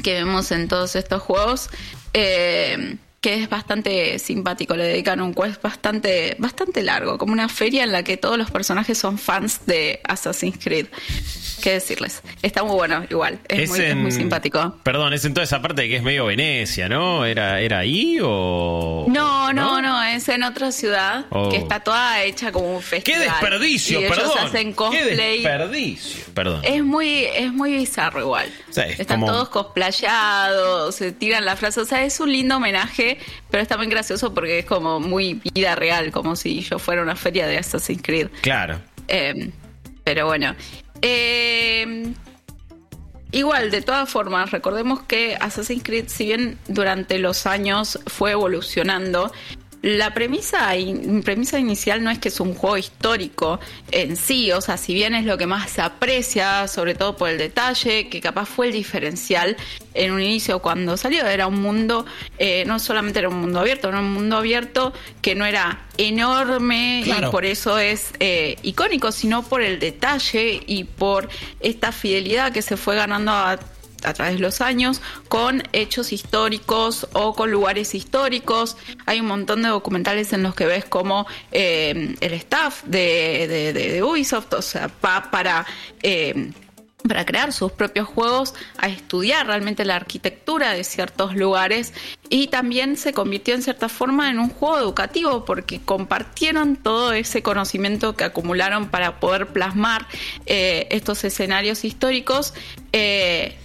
que 0.00 0.14
vemos 0.14 0.50
en 0.52 0.68
todos 0.68 0.96
estos 0.96 1.22
juegos. 1.22 1.68
Eh, 2.14 2.96
que 3.22 3.40
es 3.40 3.48
bastante 3.48 4.18
simpático. 4.18 4.76
Le 4.76 4.84
dedican 4.84 5.20
un 5.20 5.32
quest 5.32 5.62
bastante, 5.62 6.34
bastante 6.38 6.82
largo, 6.82 7.18
como 7.18 7.32
una 7.32 7.48
feria 7.48 7.84
en 7.84 7.92
la 7.92 8.02
que 8.02 8.16
todos 8.16 8.36
los 8.36 8.50
personajes 8.50 8.98
son 8.98 9.16
fans 9.16 9.64
de 9.64 10.00
Assassin's 10.04 10.58
Creed. 10.62 10.88
¿Qué 11.62 11.74
decirles? 11.74 12.22
Está 12.42 12.64
muy 12.64 12.74
bueno, 12.74 13.04
igual. 13.08 13.38
Es, 13.46 13.70
muy, 13.70 14.10
simpático. 14.10 14.76
Perdón, 14.82 15.12
es 15.12 15.24
en 15.24 15.32
toda 15.32 15.44
esa 15.44 15.62
parte 15.62 15.82
de 15.82 15.88
que 15.88 15.96
es 15.96 16.02
medio 16.02 16.26
Venecia, 16.26 16.88
¿no? 16.88 17.24
¿Era, 17.24 17.60
era 17.60 17.78
ahí 17.78 18.18
o.? 18.20 19.06
No, 19.08 19.52
no, 19.52 19.80
no, 19.80 20.02
es 20.02 20.28
en 20.28 20.42
otra 20.42 20.72
ciudad 20.72 21.26
que 21.26 21.36
oh. 21.36 21.52
está 21.52 21.78
toda 21.78 22.24
hecha 22.24 22.50
como 22.50 22.74
un 22.74 22.82
festival. 22.82 23.20
¡Qué 23.20 23.30
desperdicio! 23.30 24.00
Y 24.00 24.08
perdón. 24.08 24.38
hacen 24.38 24.72
cosplay. 24.72 25.06
¡Qué 25.06 25.14
desperdicio! 25.14 26.24
Perdón. 26.34 26.60
Es 26.64 26.82
muy, 26.82 27.26
es 27.26 27.52
muy 27.52 27.76
bizarro, 27.76 28.20
igual. 28.20 28.50
Están 28.98 29.24
todos 29.24 29.48
cosplayados, 29.48 30.96
se 30.96 31.12
tiran 31.12 31.44
la 31.44 31.54
frase. 31.54 31.80
O 31.80 31.84
sea, 31.84 32.02
es 32.02 32.18
un 32.18 32.32
lindo 32.32 32.56
homenaje, 32.56 33.11
pero 33.50 33.62
está 33.62 33.76
muy 33.76 33.86
gracioso 33.86 34.34
porque 34.34 34.60
es 34.60 34.64
como 34.64 35.00
muy 35.00 35.40
vida 35.54 35.74
real, 35.74 36.10
como 36.10 36.36
si 36.36 36.60
yo 36.60 36.78
fuera 36.78 37.02
una 37.02 37.16
feria 37.16 37.46
de 37.46 37.58
Assassin's 37.58 38.02
Creed. 38.02 38.28
Claro. 38.42 38.80
Eh, 39.08 39.50
pero 40.04 40.26
bueno, 40.26 40.54
eh, 41.00 42.12
igual, 43.30 43.70
de 43.70 43.82
todas 43.82 44.08
formas, 44.08 44.50
recordemos 44.50 45.02
que 45.02 45.36
Assassin's 45.40 45.82
Creed, 45.82 46.04
si 46.08 46.26
bien 46.26 46.58
durante 46.68 47.18
los 47.18 47.46
años 47.46 47.98
fue 48.06 48.32
evolucionando, 48.32 49.32
la 49.82 50.14
premisa, 50.14 50.70
premisa 51.24 51.58
inicial 51.58 52.04
no 52.04 52.10
es 52.10 52.20
que 52.20 52.28
es 52.28 52.38
un 52.38 52.54
juego 52.54 52.78
histórico 52.78 53.58
en 53.90 54.16
sí, 54.16 54.52
o 54.52 54.60
sea, 54.60 54.76
si 54.76 54.94
bien 54.94 55.12
es 55.14 55.24
lo 55.24 55.36
que 55.36 55.46
más 55.46 55.70
se 55.70 55.82
aprecia, 55.82 56.68
sobre 56.68 56.94
todo 56.94 57.16
por 57.16 57.28
el 57.28 57.38
detalle, 57.38 58.08
que 58.08 58.20
capaz 58.20 58.46
fue 58.46 58.68
el 58.68 58.72
diferencial 58.72 59.56
en 59.94 60.12
un 60.12 60.22
inicio 60.22 60.60
cuando 60.60 60.96
salió, 60.96 61.26
era 61.26 61.48
un 61.48 61.60
mundo, 61.60 62.06
eh, 62.38 62.62
no 62.64 62.78
solamente 62.78 63.18
era 63.18 63.28
un 63.28 63.40
mundo 63.40 63.58
abierto, 63.58 63.88
era 63.88 63.98
un 63.98 64.12
mundo 64.12 64.36
abierto 64.36 64.92
que 65.20 65.34
no 65.34 65.44
era 65.44 65.80
enorme 65.98 67.02
y 67.04 67.30
por 67.32 67.44
eso 67.44 67.76
es 67.78 68.12
eh, 68.20 68.56
icónico, 68.62 69.10
sino 69.10 69.42
por 69.42 69.62
el 69.62 69.80
detalle 69.80 70.62
y 70.64 70.84
por 70.84 71.28
esta 71.58 71.90
fidelidad 71.90 72.52
que 72.52 72.62
se 72.62 72.76
fue 72.76 72.94
ganando 72.94 73.32
a 73.32 73.58
a 74.04 74.12
través 74.12 74.34
de 74.34 74.40
los 74.40 74.60
años 74.60 75.00
con 75.28 75.62
hechos 75.72 76.12
históricos 76.12 77.08
o 77.12 77.34
con 77.34 77.50
lugares 77.50 77.94
históricos. 77.94 78.76
Hay 79.06 79.20
un 79.20 79.26
montón 79.26 79.62
de 79.62 79.68
documentales 79.68 80.32
en 80.32 80.42
los 80.42 80.54
que 80.54 80.66
ves 80.66 80.84
como 80.84 81.26
eh, 81.50 82.14
el 82.20 82.32
staff 82.34 82.84
de, 82.84 83.72
de, 83.72 84.02
Ubisoft, 84.02 84.52
o 84.54 84.62
sea, 84.62 84.90
va 85.04 85.30
para... 85.30 85.66
Eh, 86.02 86.52
para 87.08 87.24
crear 87.24 87.52
sus 87.52 87.72
propios 87.72 88.08
juegos, 88.08 88.54
a 88.78 88.88
estudiar 88.88 89.46
realmente 89.46 89.84
la 89.84 89.96
arquitectura 89.96 90.72
de 90.72 90.84
ciertos 90.84 91.34
lugares 91.34 91.92
y 92.28 92.48
también 92.48 92.96
se 92.96 93.12
convirtió 93.12 93.54
en 93.54 93.62
cierta 93.62 93.88
forma 93.88 94.30
en 94.30 94.38
un 94.38 94.48
juego 94.48 94.78
educativo 94.78 95.44
porque 95.44 95.80
compartieron 95.80 96.76
todo 96.76 97.12
ese 97.12 97.42
conocimiento 97.42 98.16
que 98.16 98.24
acumularon 98.24 98.88
para 98.88 99.20
poder 99.20 99.48
plasmar 99.48 100.06
eh, 100.46 100.86
estos 100.90 101.24
escenarios 101.24 101.84
históricos. 101.84 102.54
Eh, 102.92 103.56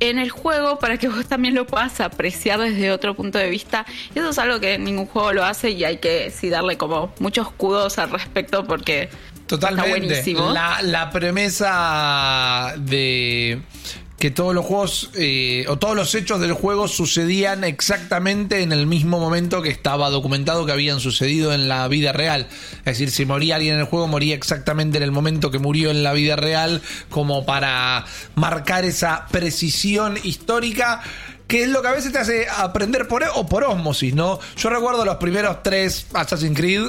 en 0.00 0.18
el 0.18 0.30
juego 0.30 0.78
para 0.78 0.98
que 0.98 1.08
vos 1.10 1.26
también 1.26 1.54
lo 1.54 1.66
puedas 1.66 2.00
apreciar 2.00 2.60
desde 2.60 2.90
otro 2.90 3.14
punto 3.14 3.38
de 3.38 3.48
vista. 3.48 3.86
Y 4.14 4.18
eso 4.18 4.30
es 4.30 4.38
algo 4.38 4.60
que 4.60 4.78
ningún 4.78 5.06
juego 5.06 5.32
lo 5.32 5.44
hace 5.44 5.70
y 5.70 5.84
hay 5.84 5.98
que 5.98 6.30
sí 6.30 6.50
darle 6.50 6.76
como 6.76 7.12
muchos 7.18 7.48
escudos 7.48 7.98
al 7.98 8.10
respecto 8.10 8.64
porque 8.64 9.08
Totalmente. 9.46 10.34
La, 10.52 10.82
la 10.82 11.10
premisa 11.10 12.74
de 12.78 13.60
que 14.18 14.30
todos 14.30 14.54
los 14.54 14.64
juegos 14.64 15.10
eh, 15.14 15.66
o 15.68 15.78
todos 15.78 15.94
los 15.94 16.14
hechos 16.14 16.40
del 16.40 16.54
juego 16.54 16.88
sucedían 16.88 17.64
exactamente 17.64 18.62
en 18.62 18.72
el 18.72 18.86
mismo 18.86 19.20
momento 19.20 19.60
que 19.60 19.68
estaba 19.68 20.08
documentado 20.08 20.64
que 20.64 20.72
habían 20.72 21.00
sucedido 21.00 21.52
en 21.52 21.68
la 21.68 21.86
vida 21.88 22.12
real. 22.12 22.48
Es 22.78 22.84
decir, 22.84 23.10
si 23.10 23.26
moría 23.26 23.56
alguien 23.56 23.74
en 23.74 23.80
el 23.80 23.86
juego, 23.86 24.06
moría 24.08 24.34
exactamente 24.34 24.96
en 24.96 25.04
el 25.04 25.12
momento 25.12 25.50
que 25.50 25.58
murió 25.58 25.90
en 25.90 26.02
la 26.02 26.14
vida 26.14 26.36
real, 26.36 26.80
como 27.10 27.44
para 27.44 28.06
marcar 28.34 28.84
esa 28.84 29.26
precisión 29.30 30.18
histórica 30.22 31.02
que 31.46 31.62
es 31.62 31.68
lo 31.68 31.80
que 31.80 31.88
a 31.88 31.92
veces 31.92 32.10
te 32.10 32.18
hace 32.18 32.46
aprender 32.48 33.06
por 33.06 33.22
o 33.34 33.46
por 33.46 33.62
osmosis, 33.64 34.14
¿no? 34.14 34.40
Yo 34.56 34.68
recuerdo 34.68 35.04
los 35.04 35.16
primeros 35.16 35.62
tres 35.62 36.06
Assassin's 36.12 36.56
Creed. 36.58 36.86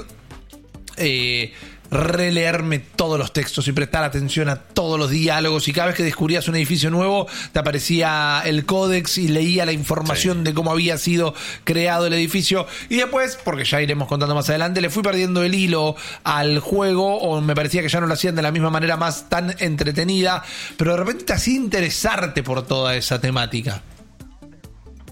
Eh, 1.00 1.54
releerme 1.92 2.80
todos 2.80 3.18
los 3.18 3.34
textos 3.34 3.68
y 3.68 3.72
prestar 3.72 4.04
atención 4.04 4.50
a 4.50 4.58
todos 4.58 5.00
los 5.00 5.10
diálogos. 5.10 5.68
Y 5.68 5.74
cada 5.74 5.88
vez 5.88 5.96
que 5.96 6.04
descubrías 6.04 6.48
un 6.48 6.56
edificio 6.56 6.90
nuevo 6.90 7.28
te 7.52 7.60
aparecía 7.60 8.42
el 8.46 8.66
códex 8.66 9.18
y 9.18 9.28
leía 9.28 9.66
la 9.66 9.72
información 9.72 10.44
de 10.44 10.54
cómo 10.54 10.72
había 10.72 10.98
sido 10.98 11.34
creado 11.64 12.08
el 12.08 12.14
edificio. 12.14 12.68
Y 12.90 12.98
después, 12.98 13.38
porque 13.44 13.66
ya 13.66 13.82
iremos 13.82 14.08
contando 14.08 14.36
más 14.36 14.50
adelante, 14.50 14.82
le 14.82 14.90
fui 14.90 15.04
perdiendo 15.04 15.44
el 15.44 15.56
hilo 15.56 15.96
al 16.24 16.60
juego 16.60 17.18
o 17.18 17.42
me 17.42 17.56
parecía 17.56 17.82
que 17.82 17.90
ya 17.90 18.00
no 18.00 18.08
lo 18.08 18.14
hacían 18.14 18.36
de 18.36 18.42
la 18.42 18.52
misma 18.52 18.70
manera 18.70 18.98
más 18.98 19.30
tan 19.30 19.56
entretenida, 19.60 20.44
pero 20.78 20.92
de 20.92 20.98
repente 20.98 21.26
te 21.26 21.34
hacía 21.34 21.56
interesarte 21.56 22.44
por 22.44 22.66
toda 22.66 22.96
esa 22.96 23.20
temática. 23.20 23.82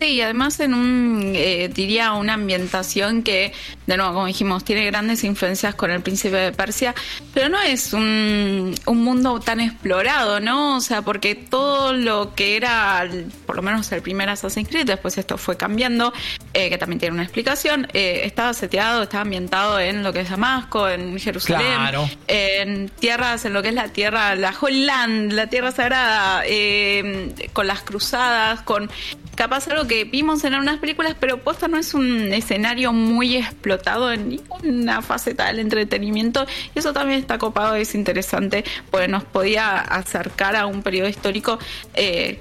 Sí, 0.01 0.07
y 0.07 0.21
además 0.21 0.59
en 0.59 0.73
un, 0.73 1.31
eh, 1.35 1.69
diría, 1.73 2.11
una 2.13 2.33
ambientación 2.33 3.23
que, 3.23 3.53
de 3.87 3.95
nuevo, 3.95 4.13
como 4.13 4.25
dijimos, 4.25 4.65
tiene 4.65 4.85
grandes 4.85 5.23
influencias 5.23 5.73
con 5.73 5.89
el 5.89 6.01
príncipe 6.01 6.35
de 6.35 6.51
Persia, 6.51 6.93
pero 7.33 7.47
no 7.47 7.61
es 7.61 7.93
un, 7.93 8.75
un 8.87 9.03
mundo 9.05 9.39
tan 9.39 9.61
explorado, 9.61 10.41
¿no? 10.41 10.75
O 10.75 10.81
sea, 10.81 11.01
porque 11.01 11.35
todo 11.35 11.93
lo 11.93 12.35
que 12.35 12.57
era, 12.57 13.07
por 13.45 13.55
lo 13.55 13.61
menos 13.61 13.89
el 13.93 14.01
primer 14.01 14.27
Assassin's 14.27 14.67
Creed, 14.67 14.85
después 14.85 15.17
esto 15.17 15.37
fue 15.37 15.55
cambiando, 15.55 16.11
eh, 16.53 16.69
que 16.69 16.77
también 16.77 16.99
tiene 16.99 17.13
una 17.13 17.23
explicación, 17.23 17.87
eh, 17.93 18.23
estaba 18.25 18.53
seteado, 18.53 19.03
estaba 19.03 19.21
ambientado 19.21 19.79
en 19.79 20.03
lo 20.03 20.11
que 20.11 20.19
es 20.19 20.29
Damasco, 20.29 20.89
en 20.89 21.17
Jerusalén, 21.17 21.79
en 22.27 22.89
tierras, 22.89 23.45
en 23.45 23.53
lo 23.53 23.61
que 23.61 23.69
es 23.69 23.75
la 23.75 23.87
tierra, 23.87 24.35
la 24.35 24.53
Holy 24.59 24.83
Land, 24.83 25.31
la 25.31 25.47
tierra 25.47 25.71
sagrada, 25.71 26.43
con 27.53 27.67
las 27.67 27.81
cruzadas, 27.83 28.61
con 28.63 28.89
capaz 29.36 29.68
algo 29.68 29.86
que 29.86 30.06
vimos 30.06 30.44
en 30.44 30.54
algunas 30.54 30.80
películas, 30.80 31.15
pero 31.20 31.39
posta 31.39 31.68
no 31.68 31.77
es 31.77 31.94
un 31.94 32.34
escenario 32.34 32.94
muy 32.94 33.38
explotado 33.38 34.12
en 34.12 34.30
ninguna 34.30 35.01
faceta 35.01 35.48
del 35.48 35.60
entretenimiento. 35.60 36.46
Y 36.74 36.80
eso 36.80 36.94
también 36.94 37.20
está 37.20 37.38
copado, 37.38 37.75
es 37.75 37.96
interesante, 37.96 38.63
porque 38.89 39.08
nos 39.08 39.24
podía 39.24 39.77
acercar 39.80 40.56
a 40.56 40.65
un 40.65 40.82
periodo 40.82 41.10
histórico. 41.10 41.60
Eh, 41.94 42.39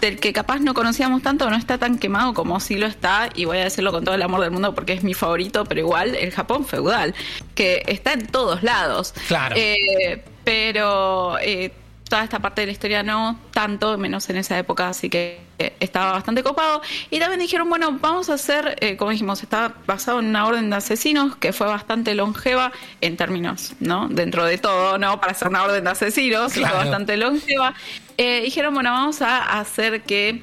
del 0.00 0.20
que 0.20 0.32
capaz 0.32 0.60
no 0.60 0.74
conocíamos 0.74 1.22
tanto, 1.22 1.50
no 1.50 1.56
está 1.56 1.76
tan 1.76 1.98
quemado 1.98 2.32
como 2.32 2.60
sí 2.60 2.76
lo 2.76 2.86
está, 2.86 3.30
y 3.34 3.46
voy 3.46 3.58
a 3.58 3.64
decirlo 3.64 3.90
con 3.90 4.04
todo 4.04 4.14
el 4.14 4.22
amor 4.22 4.40
del 4.42 4.52
mundo 4.52 4.72
porque 4.72 4.92
es 4.92 5.02
mi 5.02 5.12
favorito, 5.12 5.64
pero 5.64 5.80
igual 5.80 6.14
el 6.14 6.30
Japón 6.30 6.64
feudal, 6.64 7.16
que 7.56 7.82
está 7.88 8.12
en 8.12 8.28
todos 8.28 8.62
lados. 8.62 9.12
Claro. 9.26 9.56
Eh, 9.58 10.22
pero 10.44 11.36
eh, 11.40 11.72
toda 12.08 12.22
esta 12.22 12.38
parte 12.38 12.60
de 12.60 12.66
la 12.66 12.72
historia 12.72 13.02
no 13.02 13.40
tanto, 13.52 13.98
menos 13.98 14.30
en 14.30 14.36
esa 14.36 14.56
época, 14.56 14.88
así 14.88 15.10
que 15.10 15.47
estaba 15.80 16.12
bastante 16.12 16.42
copado. 16.42 16.82
Y 17.10 17.18
también 17.18 17.40
dijeron, 17.40 17.68
bueno, 17.68 17.98
vamos 18.00 18.30
a 18.30 18.34
hacer, 18.34 18.76
eh, 18.80 18.96
como 18.96 19.10
dijimos, 19.10 19.42
está 19.42 19.74
basado 19.86 20.20
en 20.20 20.26
una 20.26 20.46
orden 20.46 20.70
de 20.70 20.76
asesinos 20.76 21.36
que 21.36 21.52
fue 21.52 21.66
bastante 21.66 22.14
longeva 22.14 22.72
en 23.00 23.16
términos, 23.16 23.74
¿no? 23.80 24.08
Dentro 24.08 24.44
de 24.44 24.58
todo, 24.58 24.98
¿no? 24.98 25.20
Para 25.20 25.34
ser 25.34 25.48
una 25.48 25.64
orden 25.64 25.84
de 25.84 25.90
asesinos, 25.90 26.52
fue 26.52 26.62
bastante 26.62 27.16
longeva. 27.16 27.74
Eh, 28.16 28.40
dijeron, 28.42 28.74
bueno, 28.74 28.90
vamos 28.90 29.22
a 29.22 29.58
hacer 29.58 30.02
que, 30.02 30.42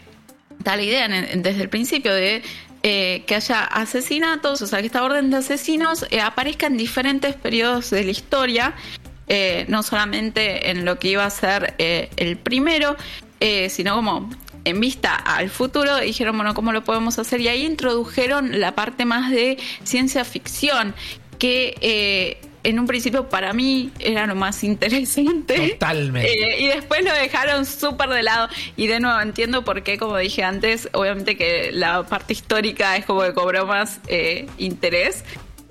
tal 0.63 0.81
idea 0.81 1.07
desde 1.07 1.61
el 1.61 1.69
principio 1.69 2.13
de 2.13 2.43
que 2.81 3.35
haya 3.35 3.63
asesinatos, 3.63 4.61
o 4.61 4.67
sea, 4.67 4.79
que 4.79 4.85
esta 4.85 5.03
orden 5.03 5.31
de 5.31 5.37
asesinos 5.37 6.05
aparezca 6.23 6.67
en 6.67 6.77
diferentes 6.77 7.33
periodos 7.33 7.89
de 7.89 8.03
la 8.03 8.11
historia 8.11 8.75
eh, 9.27 9.65
no 9.69 9.81
solamente 9.81 10.69
en 10.69 10.85
lo 10.85 10.99
que 10.99 11.09
iba 11.09 11.25
a 11.25 11.29
ser 11.31 11.73
eh, 11.79 12.09
el 12.17 12.37
primero, 12.37 12.95
eh, 13.39 13.69
sino 13.69 13.95
como 13.95 14.29
en 14.65 14.79
vista 14.79 15.15
al 15.15 15.49
futuro, 15.49 15.97
dijeron, 15.97 16.35
bueno, 16.35 16.53
¿cómo 16.53 16.71
lo 16.71 16.83
podemos 16.83 17.17
hacer? 17.19 17.39
Y 17.41 17.47
ahí 17.47 17.65
introdujeron 17.65 18.59
la 18.59 18.75
parte 18.75 19.05
más 19.05 19.31
de 19.31 19.57
ciencia 19.83 20.25
ficción, 20.25 20.93
que 21.39 22.39
en 22.65 22.79
un 22.79 22.87
principio 22.87 23.29
para 23.29 23.53
mí 23.53 23.91
era 23.99 24.25
lo 24.25 24.35
más 24.35 24.63
interesante. 24.63 25.69
Totalmente. 25.71 26.59
y 26.59 26.67
después 26.67 27.03
lo 27.03 27.13
dejaron 27.13 27.65
súper 27.65 28.09
de 28.09 28.23
lado. 28.23 28.49
Y 28.75 28.87
de 28.87 28.99
nuevo 28.99 29.19
entiendo 29.21 29.63
por 29.63 29.83
qué, 29.83 29.97
como 29.97 30.17
dije 30.17 30.43
antes, 30.43 30.89
obviamente 30.93 31.37
que 31.37 31.71
la 31.71 32.03
parte 32.03 32.33
histórica 32.33 32.97
es 32.97 33.05
como 33.05 33.21
que 33.21 33.33
cobró 33.33 33.65
más 33.65 33.99
interés 34.57 35.23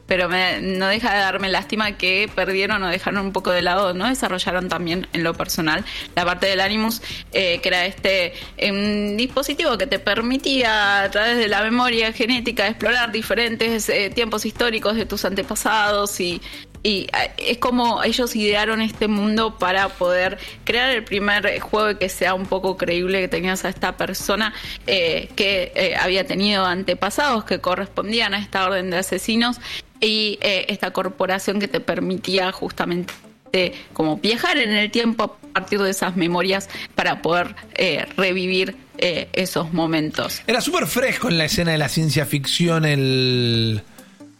pero 0.06 0.28
no 0.28 0.88
deja 0.88 1.12
de 1.14 1.20
darme 1.20 1.48
lástima 1.48 1.96
que 1.96 2.30
perdieron 2.34 2.82
o 2.82 2.88
dejaron 2.88 3.26
un 3.26 3.32
poco 3.32 3.50
de 3.50 3.62
lado, 3.62 3.94
no 3.94 4.08
desarrollaron 4.08 4.68
también 4.68 5.06
en 5.12 5.24
lo 5.24 5.34
personal 5.34 5.84
la 6.14 6.24
parte 6.24 6.46
del 6.46 6.60
Animus, 6.60 7.00
eh, 7.32 7.60
que 7.60 7.68
era 7.68 7.86
este 7.86 8.34
un 8.62 9.16
dispositivo 9.16 9.78
que 9.78 9.86
te 9.86 9.98
permitía 9.98 11.02
a 11.02 11.10
través 11.10 11.38
de 11.38 11.48
la 11.48 11.62
memoria 11.62 12.12
genética 12.12 12.66
explorar 12.66 13.12
diferentes 13.12 13.88
eh, 13.88 14.10
tiempos 14.10 14.44
históricos 14.44 14.96
de 14.96 15.06
tus 15.06 15.24
antepasados 15.24 16.20
y, 16.20 16.40
y 16.82 17.06
eh, 17.12 17.30
es 17.38 17.58
como 17.58 18.02
ellos 18.02 18.36
idearon 18.36 18.82
este 18.82 19.08
mundo 19.08 19.58
para 19.58 19.88
poder 19.88 20.38
crear 20.64 20.90
el 20.90 21.04
primer 21.04 21.60
juego 21.60 21.98
que 21.98 22.08
sea 22.08 22.34
un 22.34 22.46
poco 22.46 22.76
creíble 22.76 23.20
que 23.20 23.28
tenías 23.28 23.64
a 23.64 23.70
esta 23.70 23.96
persona 23.96 24.52
que 24.84 25.96
había 25.98 26.26
tenido 26.26 26.64
antepasados 26.64 27.44
que 27.44 27.60
correspondían 27.60 28.34
a 28.34 28.38
esta 28.38 28.64
orden 28.64 28.90
de 28.90 28.98
asesinos 28.98 29.60
y 30.00 30.38
eh, 30.42 30.66
esta 30.68 30.92
corporación 30.92 31.60
que 31.60 31.68
te 31.68 31.80
permitía 31.80 32.52
justamente 32.52 33.12
como 33.92 34.16
viajar 34.16 34.58
en 34.58 34.70
el 34.70 34.90
tiempo 34.90 35.22
a 35.24 35.52
partir 35.52 35.80
de 35.80 35.90
esas 35.90 36.16
memorias 36.16 36.68
para 36.96 37.22
poder 37.22 37.54
eh, 37.76 38.04
revivir 38.16 38.76
eh, 38.98 39.28
esos 39.32 39.72
momentos. 39.72 40.42
Era 40.46 40.60
súper 40.60 40.86
fresco 40.86 41.28
en 41.28 41.38
la 41.38 41.44
escena 41.44 41.72
de 41.72 41.78
la 41.78 41.88
ciencia 41.88 42.26
ficción 42.26 42.84
el 42.84 43.82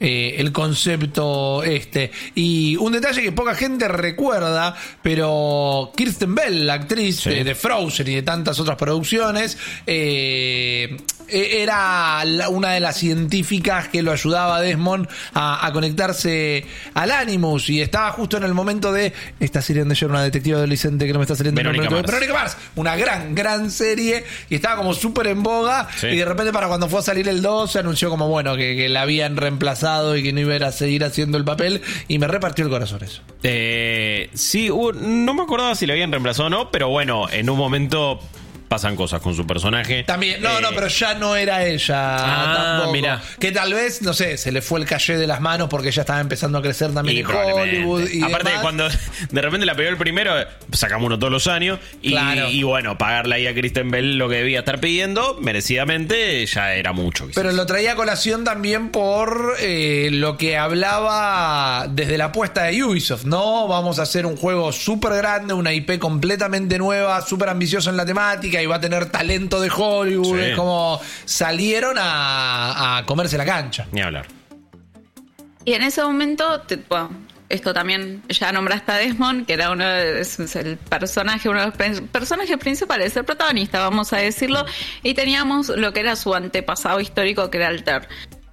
eh, 0.01 0.35
el 0.39 0.51
concepto 0.51 1.63
este. 1.63 2.11
Y 2.35 2.77
un 2.77 2.93
detalle 2.93 3.23
que 3.23 3.31
poca 3.31 3.55
gente 3.55 3.87
recuerda, 3.87 4.75
pero 5.03 5.93
Kirsten 5.97 6.35
Bell, 6.35 6.67
la 6.67 6.75
actriz 6.75 7.25
de, 7.25 7.55
Frozen 7.55 8.09
y 8.09 8.15
de 8.17 8.23
tantas 8.23 8.59
otras 8.59 8.77
producciones, 8.77 9.57
eh, 9.87 10.97
e-, 11.29 11.63
era 11.63 12.25
una 12.51 12.73
de 12.73 12.81
las 12.81 12.97
científicas 12.97 13.89
que 13.89 14.03
lo 14.03 14.11
ayudaba 14.11 14.57
a 14.57 14.61
Desmond 14.61 15.09
a, 15.33 15.71
conectarse 15.73 16.67
al 16.95 17.11
Animus 17.11 17.71
y 17.71 17.81
estaba 17.81 18.11
justo 18.13 18.37
en 18.37 18.45
el 18.45 18.55
momento 18.55 18.93
de 18.93 19.13
esta 19.41 19.63
serie 19.63 19.83
donde 19.83 19.95
yo 19.95 20.09
una 20.09 20.23
detective 20.23 20.57
adolescente 20.57 21.07
que 21.07 21.13
no 21.13 21.19
me 21.19 21.25
está 21.25 21.37
saliendo 21.37 21.61
Verónica 21.61 21.91
Mars. 21.91 22.07
Verónica 22.07 22.33
Mars, 22.33 22.57
una 22.77 22.97
gran, 22.97 23.35
gran 23.35 23.71
serie 23.71 24.25
y 24.51 24.57
estaba 24.57 24.77
como 24.77 24.93
súper 24.93 25.29
en 25.29 25.43
boga 25.43 25.89
y 26.03 26.17
de 26.17 26.25
repente 26.25 26.53
para 26.53 26.69
cuando 26.69 26.89
fue 26.89 27.01
a 27.01 27.03
salir 27.03 27.29
el 27.29 27.43
2 27.43 27.73
se 27.73 27.79
anunció 27.79 28.11
como 28.11 28.29
bueno 28.29 28.57
que 28.57 28.89
la 28.89 29.03
habían 29.03 29.37
reemplazado 29.37 29.84
y 30.17 30.23
que 30.23 30.33
no 30.33 30.41
iba 30.41 30.55
a 30.67 30.73
seguir 30.73 31.05
haciendo 31.05 31.37
el 31.39 31.45
papel 31.45 31.83
y 32.09 32.19
me 32.19 32.27
repartió 32.27 32.65
el 32.65 32.71
corazón 32.71 33.03
eso. 33.03 33.23
Eh, 33.43 34.31
sí, 34.33 34.69
no 34.69 35.35
me 35.35 35.43
acordaba 35.43 35.75
si 35.75 35.87
lo 35.87 35.93
habían 35.93 36.11
reemplazado 36.11 36.47
o 36.47 36.51
no, 36.51 36.71
pero 36.71 36.89
bueno, 36.89 37.29
en 37.31 37.51
un 37.51 37.59
momento 37.59 38.21
pasan 38.75 38.97
cosas 38.97 39.21
con 39.21 39.37
su 39.37 39.47
personaje. 39.47 40.03
También, 40.03 40.43
no, 40.43 40.59
Eh, 40.59 40.63
no, 40.63 40.71
pero 40.75 40.89
ya 40.89 41.15
no 41.15 41.37
era 41.37 41.65
ella 41.65 42.17
Ah, 42.17 42.55
tampoco. 42.57 42.93
mirá. 42.93 43.23
Que 43.39 43.53
tal 43.53 43.73
vez, 43.73 44.03
no 44.03 44.13
sé, 44.13 44.37
se 44.37 44.51
le 44.51 44.63
fue 44.63 44.81
el 44.81 44.87
calle 44.87 45.17
de 45.17 45.27
las 45.29 45.41
manos 45.41 45.69
porque 45.69 45.93
ya 45.93 46.01
estaba 46.03 46.21
empezando 46.21 46.59
a 46.59 46.63
crecer 46.63 46.93
también 46.93 47.19
Y 47.19 47.21
en. 47.21 47.27
Hollywood. 47.27 48.09
Y 48.11 48.23
Aparte, 48.23 48.49
demás. 48.49 48.63
cuando 48.63 48.89
de 49.31 49.41
repente 49.43 49.65
la 49.65 49.77
pegó 49.77 49.91
el 49.91 49.97
primero, 49.97 50.33
sacamos 50.73 51.07
uno 51.07 51.19
todos 51.21 51.33
los 51.33 51.47
años. 51.47 51.79
Y, 52.03 52.11
Claro. 52.11 52.49
y 52.51 52.63
bueno, 52.65 52.99
pagarle 52.99 53.37
ahí 53.37 53.47
a 53.47 53.55
Kristen 53.55 53.91
Bell 53.93 54.19
lo 54.19 54.29
que 54.29 54.37
debía 54.39 54.59
estar 54.61 54.81
pidiendo, 54.81 55.39
merecidamente, 55.41 56.45
ya 56.47 56.75
era 56.75 56.93
mucho. 56.93 57.27
quizás. 57.29 57.37
Pero 57.37 57.53
lo 57.53 57.67
traía 57.67 57.93
a 57.93 57.95
colación 57.95 58.43
también 58.43 58.91
por 58.91 59.55
eh, 59.61 60.09
lo 60.13 60.37
que 60.37 60.57
hablaba 60.57 61.87
desde 61.91 62.19
la 62.19 62.27
apuesta 62.27 62.65
de 62.65 62.83
Ubisoft, 62.83 63.25
¿no? 63.25 63.69
Vamos 63.69 63.99
a 63.99 64.03
hacer 64.03 64.27
un 64.27 64.37
juego 64.37 64.73
súper 64.73 65.15
grande, 65.15 65.55
una 65.55 65.73
IP 65.73 65.99
completamente 65.99 66.79
nueva, 66.79 67.21
súper 67.23 67.49
ambiciosa 67.51 67.91
en 67.91 67.97
la 67.97 68.05
temática 68.07 68.61
y 68.65 68.67
va 68.67 68.77
a 68.77 68.81
tener 68.81 69.07
talento 69.11 69.61
de 69.61 69.71
Hollywood. 69.75 70.37
Sí. 70.39 70.45
Es 70.51 70.57
como 70.57 71.01
salieron 71.25 71.97
a, 71.99 72.99
a 72.99 73.07
comerse 73.07 73.39
la 73.39 73.45
cancha. 73.45 73.87
Ni 73.93 74.01
hablar. 74.01 74.27
Y 75.65 75.73
en 75.75 75.83
ese 75.83 76.03
momento, 76.03 76.61
te- 76.63 76.77
bueno, 76.77 77.11
esto 77.49 77.73
también 77.73 78.23
ya 78.29 78.53
nombraste 78.53 78.93
a 78.93 78.97
Desmond, 78.97 79.47
que 79.47 79.53
era 79.55 79.71
uno 79.71 79.87
de, 79.87 80.21
es- 80.21 80.39
es 80.41 80.57
el 80.57 80.77
personaje, 80.77 81.49
uno 81.49 81.61
de 81.61 81.67
los 81.67 81.75
pe- 81.77 82.03
personajes 82.11 82.57
principales, 82.59 83.17
el 83.17 83.25
protagonista, 83.25 83.81
vamos 83.81 84.13
a 84.13 84.17
decirlo, 84.19 84.65
y 85.03 85.15
teníamos 85.15 85.69
lo 85.69 85.93
que 85.93 86.01
era 86.01 86.17
su 86.17 86.35
antepasado 86.35 87.01
histórico, 87.01 87.51
que 87.51 87.59
era 87.59 87.69
Alter. 87.69 88.09